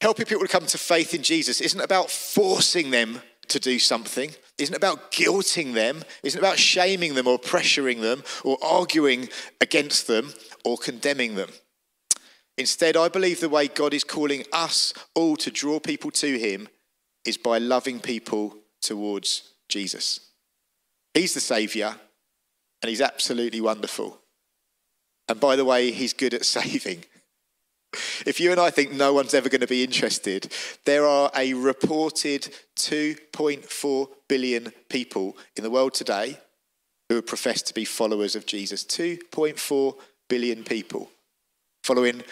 helping 0.00 0.26
people 0.26 0.46
to 0.46 0.52
come 0.52 0.66
to 0.66 0.78
faith 0.78 1.14
in 1.14 1.22
Jesus 1.22 1.60
isn't 1.60 1.80
about 1.80 2.10
forcing 2.10 2.90
them 2.90 3.20
to 3.48 3.60
do 3.60 3.78
something, 3.78 4.30
isn't 4.58 4.74
about 4.74 5.12
guilting 5.12 5.74
them, 5.74 6.02
isn't 6.22 6.38
about 6.38 6.58
shaming 6.58 7.14
them 7.14 7.26
or 7.26 7.38
pressuring 7.38 8.00
them 8.00 8.22
or 8.42 8.56
arguing 8.62 9.28
against 9.60 10.06
them 10.06 10.32
or 10.64 10.78
condemning 10.78 11.34
them. 11.34 11.50
Instead, 12.56 12.96
I 12.96 13.08
believe 13.08 13.40
the 13.40 13.48
way 13.48 13.68
God 13.68 13.92
is 13.92 14.04
calling 14.04 14.44
us 14.52 14.94
all 15.14 15.36
to 15.36 15.50
draw 15.50 15.78
people 15.78 16.10
to 16.12 16.38
Him 16.38 16.68
is 17.24 17.36
by 17.36 17.58
loving 17.58 18.00
people 18.00 18.56
towards 18.80 19.52
Jesus. 19.68 20.20
He's 21.12 21.34
the 21.34 21.40
Saviour, 21.40 21.96
and 22.82 22.88
he's 22.88 23.00
absolutely 23.00 23.60
wonderful. 23.60 24.18
And 25.28 25.38
by 25.38 25.56
the 25.56 25.64
way, 25.64 25.92
he's 25.92 26.12
good 26.12 26.34
at 26.34 26.44
saving. 26.56 27.04
If 28.24 28.38
you 28.38 28.52
and 28.52 28.60
I 28.60 28.70
think 28.70 28.92
no 28.92 29.12
one's 29.12 29.34
ever 29.34 29.48
going 29.48 29.62
to 29.62 29.66
be 29.66 29.82
interested, 29.82 30.52
there 30.84 31.06
are 31.06 31.30
a 31.34 31.54
reported 31.54 32.54
2.4 32.76 34.08
billion 34.28 34.72
people 34.88 35.36
in 35.56 35.64
the 35.64 35.70
world 35.70 35.94
today 35.94 36.38
who 37.08 37.18
are 37.18 37.22
professed 37.22 37.66
to 37.66 37.74
be 37.74 37.84
followers 37.84 38.36
of 38.36 38.46
Jesus. 38.46 38.84
2.4 38.84 39.94
billion 40.28 40.62
people 40.62 41.10
following 41.82 42.22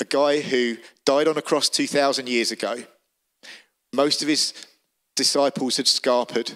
a 0.00 0.04
guy 0.04 0.40
who 0.40 0.76
died 1.04 1.26
on 1.26 1.36
a 1.36 1.42
cross 1.42 1.68
2,000 1.68 2.28
years 2.28 2.52
ago. 2.52 2.84
Most 3.92 4.22
of 4.22 4.28
his 4.28 4.54
disciples 5.16 5.78
had 5.78 5.86
scarpered. 5.86 6.54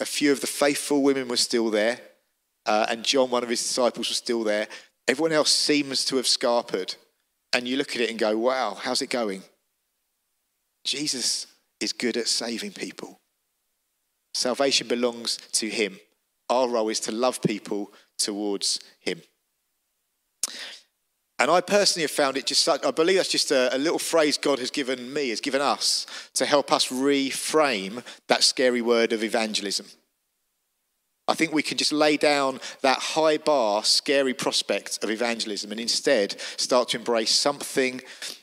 A 0.00 0.04
few 0.04 0.32
of 0.32 0.42
the 0.42 0.46
faithful 0.46 1.02
women 1.02 1.28
were 1.28 1.36
still 1.36 1.70
there 1.70 2.00
uh, 2.70 2.86
and 2.88 3.02
John, 3.02 3.30
one 3.30 3.42
of 3.42 3.48
his 3.48 3.60
disciples, 3.60 4.08
was 4.08 4.18
still 4.18 4.44
there. 4.44 4.68
Everyone 5.08 5.32
else 5.32 5.50
seems 5.50 6.04
to 6.04 6.16
have 6.18 6.26
scarpered. 6.26 6.94
And 7.52 7.66
you 7.66 7.76
look 7.76 7.96
at 7.96 8.00
it 8.00 8.10
and 8.10 8.18
go, 8.18 8.38
wow, 8.38 8.74
how's 8.80 9.02
it 9.02 9.10
going? 9.10 9.42
Jesus 10.84 11.48
is 11.80 11.92
good 11.92 12.16
at 12.16 12.28
saving 12.28 12.70
people. 12.70 13.18
Salvation 14.34 14.86
belongs 14.86 15.38
to 15.50 15.68
him. 15.68 15.98
Our 16.48 16.68
role 16.68 16.90
is 16.90 17.00
to 17.00 17.12
love 17.12 17.42
people 17.42 17.92
towards 18.18 18.78
him. 19.00 19.20
And 21.40 21.50
I 21.50 21.60
personally 21.62 22.04
have 22.04 22.12
found 22.12 22.36
it 22.36 22.46
just 22.46 22.62
such, 22.62 22.86
I 22.86 22.92
believe 22.92 23.16
that's 23.16 23.28
just 23.28 23.50
a, 23.50 23.74
a, 23.74 23.78
little 23.78 23.98
phrase 23.98 24.38
God 24.38 24.60
has 24.60 24.70
given 24.70 25.12
me, 25.12 25.30
has 25.30 25.40
given 25.40 25.60
us 25.60 26.06
to 26.34 26.46
help 26.46 26.72
us 26.72 26.86
reframe 26.86 28.04
that 28.28 28.44
scary 28.44 28.82
word 28.82 29.12
of 29.12 29.24
evangelism. 29.24 29.86
I 31.30 31.34
think 31.34 31.52
we 31.52 31.62
can 31.62 31.78
just 31.78 31.92
lay 31.92 32.16
down 32.16 32.58
that 32.82 32.98
high 32.98 33.38
bar, 33.38 33.84
scary 33.84 34.34
prospect 34.34 35.02
of 35.04 35.10
evangelism 35.10 35.70
and 35.70 35.80
instead 35.80 36.40
start 36.56 36.88
to 36.88 36.98
embrace 36.98 37.30
something 37.30 38.00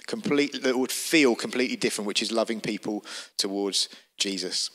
complete, 0.07 0.63
that 0.63 0.77
would 0.77 0.91
feel 0.91 1.35
completely 1.35 1.75
different, 1.75 2.07
which 2.07 2.21
is 2.21 2.31
loving 2.31 2.61
people 2.61 3.03
towards 3.37 3.89
Jesus. 4.17 4.71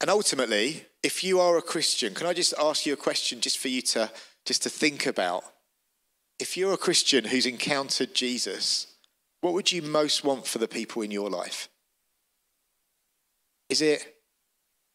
And 0.00 0.08
ultimately, 0.08 0.86
if 1.02 1.24
you 1.24 1.40
are 1.40 1.58
a 1.58 1.62
Christian, 1.62 2.14
can 2.14 2.28
I 2.28 2.32
just 2.32 2.54
ask 2.56 2.86
you 2.86 2.92
a 2.92 2.96
question 2.96 3.40
just 3.40 3.58
for 3.58 3.68
you 3.68 3.82
to 3.82 4.08
just 4.46 4.62
to 4.62 4.70
think 4.70 5.04
about? 5.04 5.42
If 6.38 6.56
you're 6.56 6.72
a 6.72 6.78
Christian 6.78 7.24
who's 7.24 7.44
encountered 7.44 8.14
Jesus, 8.14 8.86
what 9.40 9.52
would 9.52 9.72
you 9.72 9.82
most 9.82 10.22
want 10.22 10.46
for 10.46 10.58
the 10.58 10.68
people 10.68 11.02
in 11.02 11.10
your 11.10 11.28
life? 11.28 11.68
Is 13.68 13.82
it 13.82 14.14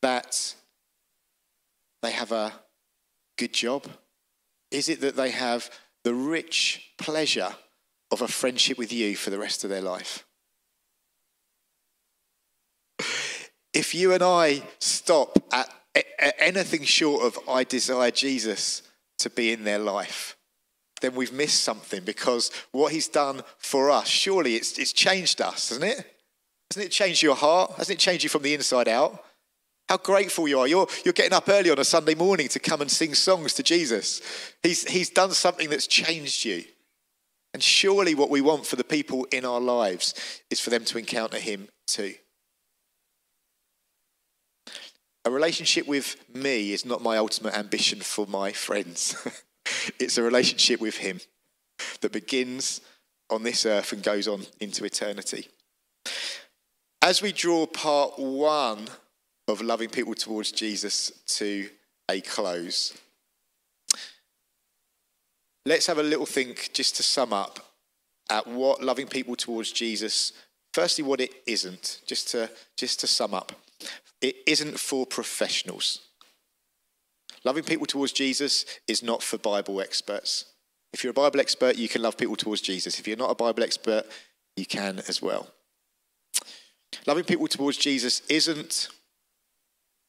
that 0.05 0.53
they 2.03 2.11
have 2.11 2.31
a 2.31 2.53
good 3.39 3.51
job? 3.51 3.87
Is 4.69 4.87
it 4.87 5.01
that 5.01 5.15
they 5.15 5.31
have 5.31 5.71
the 6.03 6.13
rich 6.13 6.91
pleasure 6.99 7.55
of 8.11 8.21
a 8.21 8.27
friendship 8.27 8.77
with 8.77 8.93
you 8.93 9.15
for 9.15 9.31
the 9.31 9.39
rest 9.39 9.63
of 9.63 9.71
their 9.71 9.81
life? 9.81 10.23
If 13.73 13.95
you 13.95 14.13
and 14.13 14.21
I 14.21 14.61
stop 14.77 15.39
at 15.51 15.73
anything 16.37 16.83
short 16.83 17.23
of 17.23 17.39
I 17.49 17.63
desire 17.63 18.11
Jesus 18.11 18.83
to 19.17 19.31
be 19.31 19.51
in 19.51 19.63
their 19.63 19.79
life, 19.79 20.37
then 21.01 21.15
we've 21.15 21.33
missed 21.33 21.63
something 21.63 22.03
because 22.03 22.51
what 22.71 22.91
he's 22.93 23.07
done 23.07 23.41
for 23.57 23.89
us, 23.89 24.07
surely 24.07 24.53
it's, 24.53 24.77
it's 24.77 24.93
changed 24.93 25.41
us, 25.41 25.69
hasn't 25.69 25.91
it? 25.91 26.05
Hasn't 26.69 26.85
it 26.85 26.91
changed 26.91 27.23
your 27.23 27.35
heart? 27.35 27.71
Hasn't 27.77 27.97
it 27.97 27.99
changed 27.99 28.23
you 28.23 28.29
from 28.29 28.43
the 28.43 28.53
inside 28.53 28.87
out? 28.87 29.24
How 29.87 29.97
grateful 29.97 30.47
you 30.47 30.59
are. 30.59 30.67
You're, 30.67 30.87
you're 31.03 31.13
getting 31.13 31.33
up 31.33 31.47
early 31.47 31.69
on 31.69 31.79
a 31.79 31.85
Sunday 31.85 32.15
morning 32.15 32.47
to 32.49 32.59
come 32.59 32.81
and 32.81 32.89
sing 32.89 33.13
songs 33.13 33.53
to 33.53 33.63
Jesus. 33.63 34.21
He's, 34.63 34.87
he's 34.89 35.09
done 35.09 35.31
something 35.31 35.69
that's 35.69 35.87
changed 35.87 36.43
you. 36.45 36.63
And 37.53 37.61
surely 37.61 38.15
what 38.15 38.29
we 38.29 38.41
want 38.41 38.65
for 38.65 38.75
the 38.75 38.83
people 38.83 39.25
in 39.31 39.45
our 39.45 39.61
lives 39.61 40.41
is 40.49 40.59
for 40.59 40.71
them 40.71 40.83
to 40.85 40.97
encounter 40.97 41.37
him 41.37 41.69
too. 41.87 42.15
A 45.25 45.31
relationship 45.31 45.87
with 45.87 46.17
me 46.33 46.71
is 46.71 46.85
not 46.85 47.01
my 47.01 47.17
ultimate 47.17 47.57
ambition 47.57 47.99
for 47.99 48.27
my 48.27 48.51
friends. 48.51 49.15
it's 49.99 50.19
a 50.19 50.23
relationship 50.23 50.79
with 50.79 50.97
Him 50.97 51.19
that 52.01 52.11
begins 52.11 52.79
on 53.31 53.41
this 53.41 53.65
earth 53.65 53.91
and 53.91 54.03
goes 54.03 54.27
on 54.27 54.45
into 54.59 54.85
eternity. 54.85 55.47
As 57.01 57.23
we 57.23 57.31
draw 57.31 57.65
part 57.65 58.19
one 58.19 58.87
of 59.47 59.61
loving 59.61 59.89
people 59.89 60.15
towards 60.15 60.51
Jesus 60.51 61.11
to 61.27 61.69
a 62.09 62.21
close, 62.21 62.97
let's 65.65 65.87
have 65.87 65.97
a 65.97 66.03
little 66.03 66.25
think 66.25 66.71
just 66.73 66.95
to 66.97 67.03
sum 67.03 67.33
up 67.33 67.59
at 68.29 68.47
what 68.47 68.83
loving 68.83 69.07
people 69.07 69.35
towards 69.35 69.71
Jesus, 69.71 70.33
firstly, 70.73 71.03
what 71.03 71.21
it 71.21 71.31
isn't, 71.45 72.01
just 72.07 72.29
to, 72.29 72.49
just 72.77 72.99
to 72.99 73.07
sum 73.07 73.33
up. 73.33 73.51
It 74.21 74.37
isn't 74.47 74.79
for 74.79 75.05
professionals. 75.05 75.99
Loving 77.43 77.63
people 77.63 77.85
towards 77.85 78.11
Jesus 78.11 78.65
is 78.87 79.03
not 79.03 79.21
for 79.21 79.37
Bible 79.37 79.79
experts. 79.79 80.45
If 80.93 81.03
you're 81.03 81.11
a 81.11 81.13
Bible 81.13 81.39
expert, 81.39 81.75
you 81.75 81.87
can 81.87 82.01
love 82.01 82.17
people 82.17 82.35
towards 82.35 82.61
Jesus. 82.61 82.99
If 82.99 83.07
you're 83.07 83.17
not 83.17 83.29
a 83.29 83.35
Bible 83.35 83.63
expert, 83.63 84.05
you 84.55 84.65
can 84.65 85.01
as 85.07 85.21
well. 85.21 85.47
Loving 87.05 87.25
people 87.25 87.47
towards 87.47 87.77
Jesus 87.77 88.21
isn't 88.29 88.87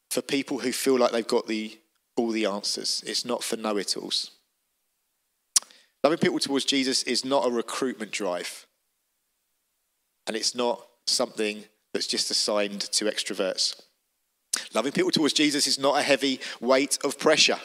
for 0.09 0.21
people 0.21 0.59
who 0.59 0.71
feel 0.71 0.97
like 0.97 1.11
they've 1.11 1.27
got 1.27 1.47
the, 1.47 1.77
all 2.15 2.31
the 2.31 2.45
answers. 2.45 3.03
It's 3.05 3.25
not 3.25 3.43
for 3.43 3.57
know 3.57 3.77
it 3.77 3.95
alls. 3.97 4.31
Loving 6.03 6.19
people 6.19 6.39
towards 6.39 6.65
Jesus 6.65 7.03
is 7.03 7.25
not 7.25 7.45
a 7.45 7.51
recruitment 7.51 8.11
drive. 8.11 8.65
And 10.25 10.35
it's 10.35 10.55
not 10.55 10.85
something 11.05 11.65
that's 11.93 12.07
just 12.07 12.31
assigned 12.31 12.81
to 12.81 13.05
extroverts. 13.05 13.81
Loving 14.73 14.91
people 14.91 15.11
towards 15.11 15.33
Jesus 15.33 15.67
is 15.67 15.79
not 15.79 15.99
a 15.99 16.03
heavy 16.03 16.39
weight 16.59 16.97
of 17.03 17.19
pressure. 17.19 17.59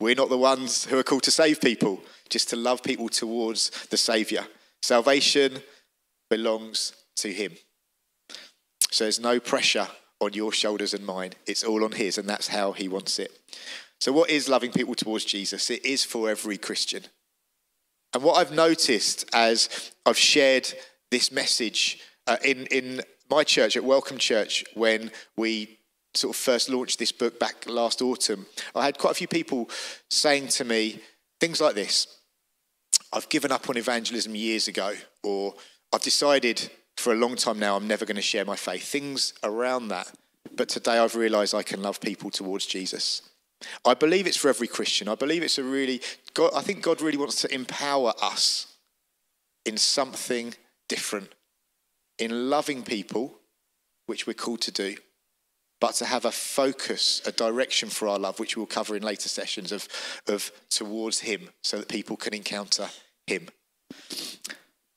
We're 0.00 0.14
not 0.14 0.30
the 0.30 0.38
ones 0.38 0.84
who 0.84 0.98
are 0.98 1.02
called 1.04 1.22
to 1.24 1.30
save 1.30 1.60
people, 1.60 2.00
just 2.28 2.50
to 2.50 2.56
love 2.56 2.82
people 2.82 3.08
towards 3.08 3.70
the 3.86 3.96
Saviour. 3.96 4.44
Salvation 4.82 5.62
belongs 6.28 6.92
to 7.16 7.32
Him. 7.32 7.52
So 8.90 9.04
there's 9.04 9.20
no 9.20 9.38
pressure 9.38 9.88
on 10.22 10.32
your 10.32 10.52
shoulders 10.52 10.94
and 10.94 11.04
mine. 11.04 11.32
It's 11.46 11.64
all 11.64 11.84
on 11.84 11.92
His, 11.92 12.16
and 12.16 12.28
that's 12.28 12.48
how 12.48 12.72
He 12.72 12.88
wants 12.88 13.18
it. 13.18 13.38
So, 14.00 14.12
what 14.12 14.30
is 14.30 14.48
loving 14.48 14.72
people 14.72 14.94
towards 14.94 15.24
Jesus? 15.24 15.70
It 15.70 15.84
is 15.84 16.04
for 16.04 16.30
every 16.30 16.56
Christian. 16.56 17.04
And 18.14 18.22
what 18.22 18.36
I've 18.36 18.52
noticed 18.52 19.24
as 19.32 19.92
I've 20.06 20.18
shared 20.18 20.72
this 21.10 21.32
message 21.32 22.00
uh, 22.26 22.36
in, 22.44 22.66
in 22.66 23.02
my 23.30 23.42
church, 23.42 23.76
at 23.76 23.84
Welcome 23.84 24.18
Church, 24.18 24.64
when 24.74 25.10
we 25.36 25.78
sort 26.14 26.36
of 26.36 26.40
first 26.40 26.68
launched 26.68 26.98
this 26.98 27.12
book 27.12 27.40
back 27.40 27.64
last 27.66 28.02
autumn, 28.02 28.46
I 28.74 28.84
had 28.84 28.98
quite 28.98 29.12
a 29.12 29.14
few 29.14 29.28
people 29.28 29.70
saying 30.10 30.48
to 30.48 30.64
me 30.64 31.00
things 31.40 31.60
like 31.60 31.74
this 31.74 32.06
I've 33.12 33.28
given 33.28 33.52
up 33.52 33.68
on 33.68 33.76
evangelism 33.76 34.34
years 34.34 34.68
ago, 34.68 34.94
or 35.22 35.54
I've 35.92 36.02
decided 36.02 36.70
for 36.96 37.12
a 37.12 37.16
long 37.16 37.36
time 37.36 37.58
now 37.58 37.76
I'm 37.76 37.86
never 37.86 38.04
going 38.04 38.16
to 38.16 38.22
share 38.22 38.44
my 38.44 38.56
faith. 38.56 38.84
Things 38.84 39.34
around 39.42 39.88
that. 39.88 40.12
But 40.54 40.68
today 40.68 40.98
I've 40.98 41.16
realized 41.16 41.54
I 41.54 41.62
can 41.62 41.82
love 41.82 42.00
people 42.00 42.30
towards 42.30 42.66
Jesus. 42.66 43.22
I 43.84 43.94
believe 43.94 44.26
it's 44.26 44.36
for 44.36 44.48
every 44.48 44.66
Christian. 44.66 45.08
I 45.08 45.14
believe 45.14 45.42
it's 45.42 45.58
a 45.58 45.64
really, 45.64 46.00
God, 46.34 46.52
I 46.54 46.62
think 46.62 46.82
God 46.82 47.00
really 47.00 47.16
wants 47.18 47.40
to 47.42 47.54
empower 47.54 48.12
us 48.20 48.74
in 49.64 49.76
something 49.76 50.54
different, 50.88 51.32
in 52.18 52.50
loving 52.50 52.82
people, 52.82 53.38
which 54.06 54.26
we're 54.26 54.34
called 54.34 54.60
to 54.62 54.72
do 54.72 54.96
but 55.82 55.96
to 55.96 56.04
have 56.04 56.24
a 56.24 56.30
focus, 56.30 57.20
a 57.26 57.32
direction 57.32 57.88
for 57.88 58.06
our 58.06 58.16
love, 58.16 58.38
which 58.38 58.56
we'll 58.56 58.66
cover 58.66 58.94
in 58.94 59.02
later 59.02 59.28
sessions 59.28 59.72
of, 59.72 59.88
of 60.28 60.52
towards 60.70 61.18
Him, 61.18 61.48
so 61.64 61.78
that 61.78 61.88
people 61.88 62.16
can 62.16 62.32
encounter 62.32 62.88
Him. 63.26 63.48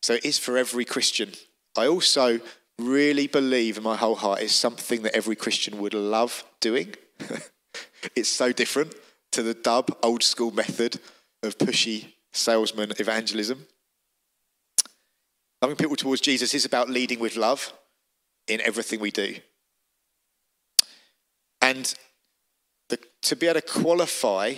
So 0.04 0.14
it 0.14 0.24
is 0.24 0.38
for 0.38 0.60
every 0.60 0.86
Christian. 0.86 1.32
I 1.76 1.88
also 1.88 2.40
really 2.80 3.28
believe 3.28 3.78
in 3.78 3.84
my 3.84 3.96
whole 3.96 4.16
heart 4.16 4.42
it's 4.42 4.54
something 4.54 5.02
that 5.04 5.16
every 5.16 5.36
Christian 5.36 5.80
would 5.80 5.94
love 5.94 6.44
doing. 6.60 6.96
it's 8.16 8.30
so 8.30 8.52
different 8.52 8.94
to 9.32 9.44
the 9.44 9.54
dub 9.54 9.96
old 10.04 10.24
school 10.24 10.52
method 10.52 11.00
of 11.44 11.58
pushy 11.58 12.14
salesman 12.32 12.94
evangelism. 13.00 13.66
Loving 15.62 15.78
people 15.78 15.96
towards 15.96 16.22
Jesus 16.22 16.54
is 16.54 16.66
about 16.66 16.90
leading 16.90 17.20
with 17.20 17.36
love 17.36 17.74
in 18.48 18.62
everything 18.62 19.00
we 19.00 19.12
do. 19.12 19.36
And 21.62 21.94
the, 22.90 23.00
to 23.24 23.36
be 23.36 23.48
able 23.48 23.62
to 23.62 23.68
qualify 23.68 24.56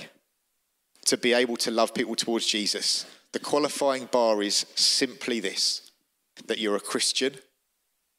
to 1.06 1.18
be 1.18 1.32
able 1.32 1.56
to 1.56 1.72
love 1.72 1.94
people 1.94 2.16
towards 2.16 2.46
Jesus, 2.46 3.06
the 3.32 3.40
qualifying 3.40 4.06
bar 4.12 4.44
is 4.44 4.66
simply 4.76 5.40
this 5.40 5.87
that 6.46 6.60
you're 6.60 6.76
a 6.76 6.82
Christian 6.82 7.36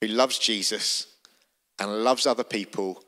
who 0.01 0.09
loves 0.09 0.39
Jesus 0.39 1.07
and 1.79 2.05
loves 2.05 2.27
other 2.27 2.45
people 2.45 3.03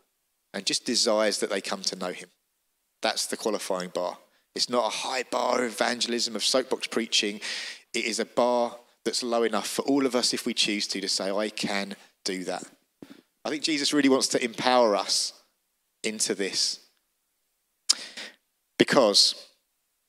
and 0.54 0.66
just 0.66 0.84
desires 0.84 1.38
that 1.40 1.50
they 1.50 1.60
come 1.60 1.82
to 1.82 1.96
know 1.96 2.12
him. 2.12 2.28
That's 3.02 3.26
the 3.26 3.36
qualifying 3.36 3.90
bar. 3.90 4.18
It's 4.54 4.70
not 4.70 4.86
a 4.86 4.96
high 4.96 5.22
bar 5.22 5.64
of 5.64 5.72
evangelism, 5.72 6.34
of 6.36 6.44
soapbox 6.44 6.86
preaching. 6.88 7.40
It 7.94 8.04
is 8.04 8.18
a 8.18 8.24
bar 8.24 8.76
that's 9.04 9.22
low 9.22 9.44
enough 9.44 9.66
for 9.66 9.82
all 9.82 10.06
of 10.06 10.14
us, 10.14 10.34
if 10.34 10.44
we 10.44 10.54
choose 10.54 10.86
to, 10.88 11.00
to 11.00 11.08
say, 11.08 11.30
I 11.30 11.48
can 11.48 11.96
do 12.24 12.44
that. 12.44 12.64
I 13.44 13.50
think 13.50 13.62
Jesus 13.62 13.92
really 13.92 14.08
wants 14.08 14.28
to 14.28 14.44
empower 14.44 14.94
us 14.96 15.32
into 16.02 16.34
this. 16.34 16.80
Because 18.78 19.46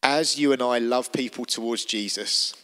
as 0.03 0.39
you 0.39 0.51
and 0.53 0.61
I 0.61 0.79
love 0.79 1.13
people 1.13 1.45
towards 1.45 1.85
Jesus, 1.85 2.55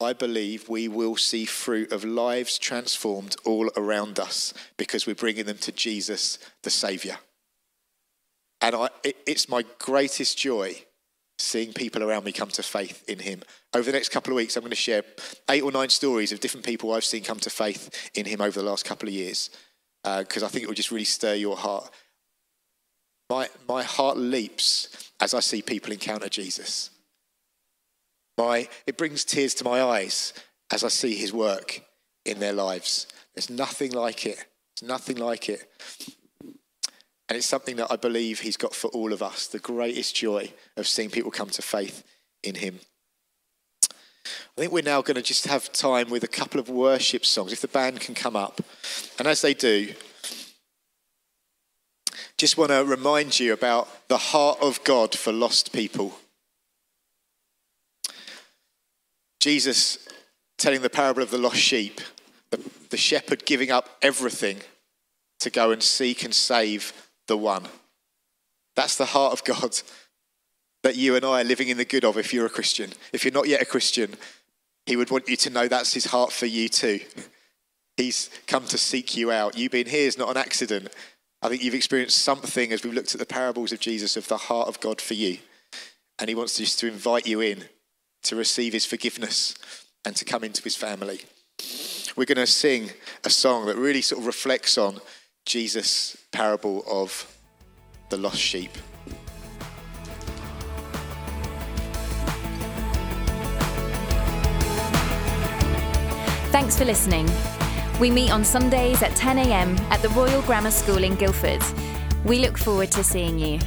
I 0.00 0.12
believe 0.12 0.68
we 0.68 0.88
will 0.88 1.16
see 1.16 1.46
fruit 1.46 1.90
of 1.90 2.04
lives 2.04 2.58
transformed 2.58 3.34
all 3.44 3.70
around 3.76 4.18
us 4.20 4.52
because 4.76 5.06
we're 5.06 5.14
bringing 5.14 5.46
them 5.46 5.58
to 5.58 5.72
Jesus, 5.72 6.38
the 6.62 6.70
Saviour. 6.70 7.16
And 8.60 8.74
I, 8.74 8.88
it, 9.02 9.16
it's 9.26 9.48
my 9.48 9.64
greatest 9.78 10.36
joy 10.36 10.82
seeing 11.38 11.72
people 11.72 12.02
around 12.02 12.24
me 12.24 12.32
come 12.32 12.48
to 12.48 12.62
faith 12.62 13.08
in 13.08 13.20
Him. 13.20 13.42
Over 13.74 13.84
the 13.84 13.96
next 13.96 14.10
couple 14.10 14.32
of 14.32 14.36
weeks, 14.36 14.56
I'm 14.56 14.62
going 14.62 14.70
to 14.70 14.76
share 14.76 15.02
eight 15.50 15.62
or 15.62 15.72
nine 15.72 15.88
stories 15.88 16.32
of 16.32 16.40
different 16.40 16.66
people 16.66 16.92
I've 16.92 17.04
seen 17.04 17.22
come 17.22 17.38
to 17.40 17.50
faith 17.50 18.10
in 18.14 18.26
Him 18.26 18.40
over 18.40 18.60
the 18.60 18.68
last 18.68 18.84
couple 18.84 19.08
of 19.08 19.14
years 19.14 19.50
because 20.02 20.42
uh, 20.42 20.46
I 20.46 20.48
think 20.48 20.64
it 20.64 20.66
will 20.66 20.74
just 20.74 20.90
really 20.90 21.04
stir 21.04 21.34
your 21.34 21.56
heart. 21.56 21.90
My, 23.28 23.48
my 23.68 23.82
heart 23.82 24.16
leaps 24.16 25.10
as 25.20 25.34
I 25.34 25.40
see 25.40 25.62
people 25.62 25.92
encounter 25.92 26.28
Jesus. 26.28 26.90
My, 28.36 28.68
it 28.86 28.98
brings 28.98 29.24
tears 29.24 29.54
to 29.54 29.64
my 29.64 29.82
eyes 29.82 30.32
as 30.70 30.84
I 30.84 30.88
see 30.88 31.16
his 31.16 31.32
work 31.32 31.82
in 32.24 32.38
their 32.38 32.52
lives. 32.52 33.06
There's 33.34 33.50
nothing 33.50 33.92
like 33.92 34.26
it. 34.26 34.44
There's 34.80 34.88
nothing 34.88 35.16
like 35.16 35.48
it. 35.48 35.70
And 37.28 37.36
it's 37.36 37.46
something 37.46 37.76
that 37.76 37.90
I 37.90 37.96
believe 37.96 38.40
he's 38.40 38.56
got 38.56 38.74
for 38.74 38.88
all 38.88 39.12
of 39.12 39.22
us 39.22 39.46
the 39.46 39.58
greatest 39.58 40.14
joy 40.14 40.52
of 40.76 40.86
seeing 40.86 41.10
people 41.10 41.30
come 41.30 41.50
to 41.50 41.62
faith 41.62 42.04
in 42.42 42.56
him. 42.56 42.80
I 44.24 44.62
think 44.62 44.72
we're 44.72 44.82
now 44.82 45.02
going 45.02 45.16
to 45.16 45.22
just 45.22 45.46
have 45.46 45.72
time 45.72 46.08
with 46.08 46.24
a 46.24 46.28
couple 46.28 46.60
of 46.60 46.68
worship 46.68 47.24
songs, 47.26 47.52
if 47.52 47.60
the 47.60 47.68
band 47.68 48.00
can 48.00 48.14
come 48.14 48.36
up. 48.36 48.60
And 49.18 49.28
as 49.28 49.42
they 49.42 49.54
do, 49.54 49.92
just 52.38 52.56
want 52.56 52.70
to 52.70 52.84
remind 52.84 53.38
you 53.38 53.52
about 53.52 54.08
the 54.08 54.18
heart 54.18 54.58
of 54.60 54.82
God 54.84 55.14
for 55.14 55.32
lost 55.32 55.72
people. 55.72 56.18
Jesus 59.46 60.08
telling 60.58 60.82
the 60.82 60.90
parable 60.90 61.22
of 61.22 61.30
the 61.30 61.38
lost 61.38 61.58
sheep, 61.58 62.00
the, 62.50 62.58
the 62.90 62.96
shepherd 62.96 63.46
giving 63.46 63.70
up 63.70 63.88
everything 64.02 64.56
to 65.38 65.50
go 65.50 65.70
and 65.70 65.80
seek 65.80 66.24
and 66.24 66.34
save 66.34 66.92
the 67.28 67.36
one. 67.36 67.62
That's 68.74 68.96
the 68.96 69.04
heart 69.04 69.32
of 69.32 69.44
God 69.44 69.80
that 70.82 70.96
you 70.96 71.14
and 71.14 71.24
I 71.24 71.42
are 71.42 71.44
living 71.44 71.68
in 71.68 71.76
the 71.76 71.84
good 71.84 72.04
of 72.04 72.18
if 72.18 72.34
you're 72.34 72.44
a 72.44 72.50
Christian. 72.50 72.90
If 73.12 73.24
you're 73.24 73.32
not 73.32 73.46
yet 73.46 73.62
a 73.62 73.66
Christian, 73.66 74.16
He 74.84 74.96
would 74.96 75.12
want 75.12 75.28
you 75.28 75.36
to 75.36 75.50
know 75.50 75.68
that's 75.68 75.94
His 75.94 76.06
heart 76.06 76.32
for 76.32 76.46
you 76.46 76.68
too. 76.68 76.98
He's 77.96 78.30
come 78.48 78.64
to 78.64 78.76
seek 78.76 79.16
you 79.16 79.30
out. 79.30 79.56
You 79.56 79.70
being 79.70 79.86
here 79.86 80.08
is 80.08 80.18
not 80.18 80.30
an 80.30 80.38
accident. 80.38 80.88
I 81.40 81.48
think 81.48 81.62
you've 81.62 81.72
experienced 81.72 82.18
something 82.18 82.72
as 82.72 82.82
we've 82.82 82.92
looked 82.92 83.14
at 83.14 83.20
the 83.20 83.26
parables 83.26 83.70
of 83.70 83.78
Jesus 83.78 84.16
of 84.16 84.26
the 84.26 84.38
heart 84.38 84.66
of 84.66 84.80
God 84.80 85.00
for 85.00 85.14
you. 85.14 85.38
And 86.18 86.28
He 86.28 86.34
wants 86.34 86.56
just 86.56 86.80
to 86.80 86.88
invite 86.88 87.28
you 87.28 87.40
in 87.40 87.66
to 88.28 88.36
receive 88.36 88.72
His 88.72 88.86
forgiveness 88.86 89.54
and 90.04 90.14
to 90.16 90.24
come 90.24 90.44
into 90.44 90.62
His 90.62 90.76
family. 90.76 91.20
We're 92.16 92.24
going 92.24 92.36
to 92.36 92.46
sing 92.46 92.90
a 93.24 93.30
song 93.30 93.66
that 93.66 93.76
really 93.76 94.02
sort 94.02 94.20
of 94.20 94.26
reflects 94.26 94.78
on 94.78 95.00
Jesus' 95.44 96.16
parable 96.32 96.84
of 96.88 97.26
the 98.08 98.16
lost 98.16 98.38
sheep. 98.38 98.70
Thanks 106.52 106.78
for 106.78 106.86
listening. 106.86 107.28
We 108.00 108.10
meet 108.10 108.30
on 108.30 108.44
Sundays 108.44 109.02
at 109.02 109.12
10am 109.12 109.78
at 109.90 110.00
the 110.00 110.08
Royal 110.10 110.40
Grammar 110.42 110.70
School 110.70 111.04
in 111.04 111.14
Guildford. 111.16 111.62
We 112.24 112.38
look 112.38 112.56
forward 112.56 112.90
to 112.92 113.04
seeing 113.04 113.38
you. 113.38 113.58